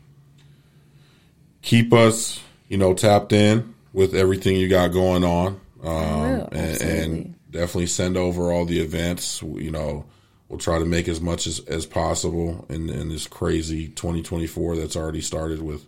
keep 1.62 1.94
us, 1.94 2.42
you 2.70 2.78
know, 2.78 2.94
tapped 2.94 3.34
in 3.34 3.74
with 3.94 4.16
everything 4.16 4.56
you 4.58 4.68
got 4.68 4.90
going 4.90 5.24
on, 5.24 5.60
um, 5.84 5.90
will, 5.90 6.50
and, 6.52 6.82
and 6.82 7.52
definitely 7.52 7.88
send 7.88 8.18
over 8.18 8.52
all 8.52 8.66
the 8.66 8.80
events. 8.80 9.42
You 9.42 9.72
know, 9.72 10.06
we'll 10.50 10.60
try 10.60 10.80
to 10.80 10.86
make 10.86 11.08
as 11.08 11.22
much 11.22 11.48
as, 11.48 11.60
as 11.62 11.86
possible 11.86 12.66
in, 12.70 12.90
in 12.90 13.10
this 13.10 13.28
crazy 13.28 13.88
2024 13.90 14.78
that's 14.78 14.96
already 14.96 15.22
started 15.22 15.62
with 15.62 15.86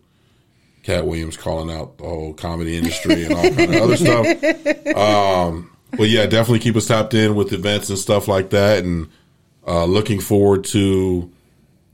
Katt 0.83 1.05
Williams 1.05 1.37
calling 1.37 1.75
out 1.75 1.97
the 1.97 2.03
whole 2.03 2.33
comedy 2.33 2.77
industry 2.77 3.25
and 3.25 3.33
all 3.33 3.41
kind 3.43 3.75
of 3.75 3.81
other 3.81 3.97
stuff. 4.85 4.95
Um, 4.95 5.71
but 5.97 6.09
yeah, 6.09 6.25
definitely 6.25 6.59
keep 6.59 6.75
us 6.75 6.87
tapped 6.87 7.13
in 7.13 7.35
with 7.35 7.51
events 7.53 7.89
and 7.89 7.97
stuff 7.99 8.27
like 8.27 8.49
that. 8.51 8.83
And 8.83 9.07
Uh, 9.67 9.85
looking 9.85 10.19
forward 10.19 10.63
to 10.63 11.27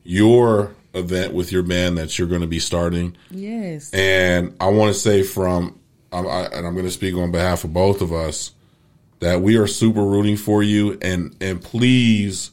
your 0.03 0.73
event 0.93 1.33
with 1.33 1.53
your 1.53 1.63
band 1.63 1.97
that 1.97 2.19
you're 2.19 2.27
going 2.27 2.41
to 2.41 2.47
be 2.47 2.59
starting. 2.59 3.15
Yes. 3.29 3.89
And 3.93 4.53
I 4.59 4.67
want 4.67 4.93
to 4.93 4.99
say 4.99 5.23
from, 5.23 5.79
um, 6.11 6.27
I, 6.27 6.47
and 6.47 6.67
I'm 6.67 6.73
going 6.73 6.85
to 6.85 6.91
speak 6.91 7.15
on 7.15 7.31
behalf 7.31 7.63
of 7.63 7.71
both 7.71 8.01
of 8.01 8.11
us, 8.11 8.51
that 9.21 9.41
we 9.41 9.55
are 9.55 9.67
super 9.67 10.03
rooting 10.03 10.35
for 10.35 10.61
you. 10.63 10.97
And 11.01 11.33
and 11.39 11.61
please 11.61 12.51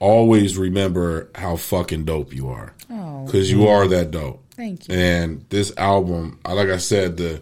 always 0.00 0.58
remember 0.58 1.30
how 1.34 1.56
fucking 1.56 2.04
dope 2.04 2.34
you 2.34 2.48
are, 2.50 2.74
Oh, 2.90 3.24
because 3.24 3.50
you 3.50 3.66
are 3.68 3.88
that 3.88 4.10
dope. 4.10 4.42
thank 4.54 4.88
you. 4.88 4.94
And 4.94 5.44
this 5.48 5.72
album, 5.78 6.38
like 6.46 6.68
I 6.68 6.76
said, 6.76 7.16
the 7.16 7.40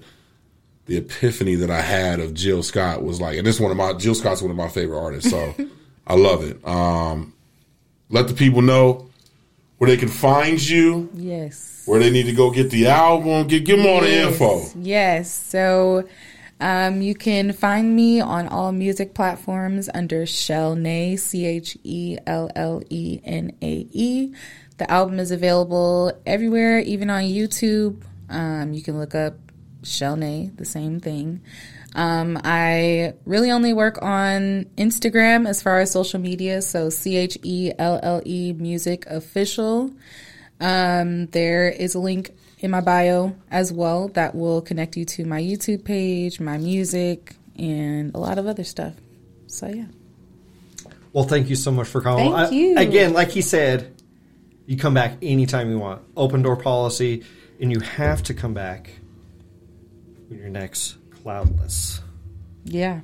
the 0.87 0.97
epiphany 0.99 1.55
that 1.57 1.71
I 1.71 1.81
had 1.81 2.21
of 2.21 2.35
Jill 2.35 2.63
Scott 2.63 3.03
was 3.03 3.21
like, 3.21 3.39
and 3.39 3.47
this 3.47 3.57
is 3.57 3.61
one 3.61 3.71
of 3.71 3.77
my 3.77 3.93
Jill 3.95 4.15
Scott's 4.15 4.43
one 4.43 4.51
of 4.51 4.57
my 4.57 4.69
favorite 4.69 4.99
artists, 5.01 5.31
so 5.31 5.55
I 6.07 6.15
love 6.15 6.45
it. 6.45 6.65
Um, 6.67 7.33
let 8.11 8.29
the 8.29 8.35
people 8.35 8.61
know 8.63 9.09
where 9.79 9.89
they 9.91 9.97
can 9.97 10.09
find 10.09 10.61
you, 10.67 11.09
Yes. 11.15 11.83
where 11.87 11.99
they 12.01 12.11
need 12.11 12.27
to 12.27 12.33
go 12.33 12.51
get 12.51 12.71
the 12.71 12.87
album, 12.89 13.47
get 13.49 13.65
give 13.65 13.79
them 13.79 13.87
all 13.87 14.01
the 14.01 14.09
Yes. 14.09 14.33
info. 14.33 14.63
Yes. 14.81 15.33
So 15.33 16.07
um, 16.61 17.03
you 17.03 17.15
can 17.15 17.53
find 17.53 17.97
me 17.97 18.21
on 18.21 18.47
all 18.49 18.71
music 18.73 19.15
platforms 19.15 19.89
under 19.93 20.25
Chelle 20.27 20.77
Nae, 20.77 21.17
C 21.17 21.45
H 21.47 21.77
E 21.83 22.17
L 22.27 22.51
L 22.55 22.83
E 22.91 23.21
N 23.25 23.53
A 23.63 23.87
E. 23.91 24.33
The 24.77 24.91
album 24.91 25.19
is 25.19 25.31
available 25.31 26.13
everywhere, 26.27 26.79
even 26.81 27.09
on 27.11 27.23
YouTube. 27.25 28.03
Um, 28.29 28.73
you 28.75 28.83
can 28.83 28.99
look 28.99 29.15
up 29.15 29.35
Chelle 29.85 30.17
Nae, 30.17 30.51
the 30.57 30.65
same 30.65 31.01
thing. 31.01 31.41
Um, 31.95 32.41
I 32.43 33.15
really 33.25 33.51
only 33.53 33.73
work 33.73 34.03
on 34.03 34.65
Instagram 34.77 35.49
as 35.49 35.63
far 35.63 35.79
as 35.81 35.91
social 35.93 36.19
media, 36.21 36.61
so 36.63 36.91
C 36.91 37.17
H 37.17 37.39
E 37.43 37.71
L 37.79 38.01
L 38.03 38.21
E 38.25 38.53
Music 38.53 39.07
Official. 39.07 39.93
Um, 40.61 41.27
there 41.27 41.69
is 41.69 41.95
a 41.95 41.99
link 42.01 42.31
in 42.59 42.71
my 42.71 42.81
bio 42.81 43.35
as 43.51 43.73
well 43.73 44.09
that 44.09 44.35
will 44.35 44.61
connect 44.63 44.97
you 44.97 45.05
to 45.05 45.25
my 45.25 45.41
YouTube 45.41 45.85
page, 45.85 46.41
my 46.41 46.59
music, 46.59 47.37
and 47.57 48.15
a 48.15 48.19
lot 48.19 48.39
of 48.39 48.47
other 48.47 48.65
stuff. 48.65 48.95
So 49.47 49.69
yeah, 49.69 49.85
Well, 51.13 51.25
thank 51.25 51.49
you 51.49 51.55
so 51.57 51.71
much 51.71 51.87
for 51.87 52.01
calling. 52.01 52.33
Thank 52.33 52.79
I- 52.79 52.83
Again, 52.83 53.13
like 53.13 53.31
he 53.31 53.41
said, 53.43 53.95
you 54.67 54.77
come 54.77 54.95
back 54.95 55.19
anytime 55.23 55.71
you 55.71 55.79
want. 55.79 56.03
Open 56.17 56.43
door 56.43 56.57
policy, 56.57 57.23
and 57.61 57.71
you 57.71 57.79
have 57.81 58.23
to 58.25 58.35
come 58.35 58.55
back 58.55 58.91
your 60.31 60.49
next 60.49 60.97
cloudless 61.23 62.01
yeah, 62.65 63.01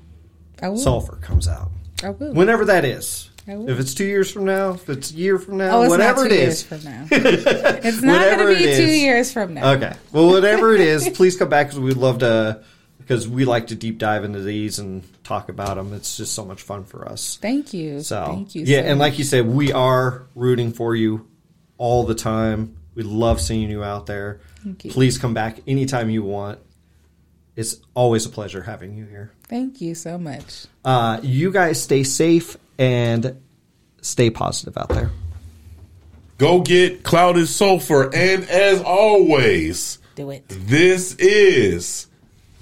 I 0.62 0.68
will. 0.68 0.78
sulfur 0.78 1.16
comes 1.16 1.46
out. 1.46 1.70
I 2.02 2.10
will. 2.10 2.32
Whenever 2.32 2.64
that 2.66 2.84
is. 2.84 3.30
I 3.46 3.56
will. 3.56 3.68
If 3.68 3.78
it's 3.78 3.94
two 3.94 4.06
years 4.06 4.30
from 4.30 4.44
now, 4.44 4.70
if 4.72 4.88
it's 4.88 5.10
a 5.10 5.14
year 5.14 5.38
from 5.38 5.58
now, 5.58 5.78
oh, 5.78 5.82
it's 5.82 5.90
whatever 5.90 6.22
not 6.22 6.28
two 6.30 6.34
it 6.34 6.40
years 6.40 6.54
is. 6.54 6.62
from 6.62 6.84
now. 6.84 7.06
it's 7.10 8.02
not 8.02 8.24
going 8.24 8.38
to 8.38 8.46
be 8.46 8.68
it 8.68 8.76
two 8.76 8.82
is. 8.84 8.98
years 8.98 9.32
from 9.32 9.54
now. 9.54 9.72
Okay. 9.72 9.92
Well, 10.12 10.28
whatever 10.28 10.74
it 10.74 10.80
is, 10.80 11.08
please 11.14 11.36
come 11.36 11.48
back 11.48 11.68
because 11.68 11.80
we'd 11.80 11.96
love 11.96 12.18
to, 12.20 12.62
because 12.98 13.28
we 13.28 13.44
like 13.44 13.68
to 13.68 13.74
deep 13.74 13.98
dive 13.98 14.24
into 14.24 14.40
these 14.40 14.78
and 14.78 15.02
talk 15.24 15.48
about 15.48 15.76
them. 15.76 15.92
It's 15.92 16.16
just 16.16 16.34
so 16.34 16.44
much 16.44 16.62
fun 16.62 16.84
for 16.84 17.06
us. 17.08 17.38
Thank 17.40 17.74
you. 17.74 18.00
So, 18.00 18.24
Thank 18.26 18.54
you. 18.54 18.64
yeah, 18.64 18.82
so 18.82 18.88
and 18.88 18.98
like 18.98 19.18
you 19.18 19.24
said, 19.24 19.46
we 19.46 19.72
are 19.72 20.26
rooting 20.34 20.72
for 20.72 20.94
you 20.94 21.28
all 21.76 22.04
the 22.04 22.14
time. 22.14 22.76
We 22.94 23.02
love 23.02 23.40
seeing 23.40 23.70
you 23.70 23.84
out 23.84 24.06
there. 24.06 24.40
Thank 24.62 24.84
you. 24.84 24.90
Please 24.90 25.18
come 25.18 25.34
back 25.34 25.60
anytime 25.66 26.10
you 26.10 26.22
want. 26.22 26.60
It's 27.60 27.76
always 27.92 28.24
a 28.24 28.30
pleasure 28.30 28.62
having 28.62 28.96
you 28.96 29.04
here. 29.04 29.32
Thank 29.46 29.82
you 29.82 29.94
so 29.94 30.16
much. 30.16 30.64
Uh, 30.82 31.20
you 31.22 31.52
guys 31.52 31.82
stay 31.82 32.04
safe 32.04 32.56
and 32.78 33.38
stay 34.00 34.30
positive 34.30 34.78
out 34.78 34.88
there. 34.88 35.10
Go 36.38 36.62
get 36.62 37.02
Clouded 37.02 37.48
Sulfur, 37.48 38.04
and 38.14 38.44
as 38.48 38.80
always, 38.80 39.98
Do 40.14 40.30
it. 40.30 40.44
this 40.48 41.14
is 41.16 42.06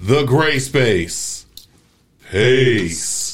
the 0.01 0.23
Gray 0.25 0.59
Space. 0.59 1.45
Peace. 2.29 3.28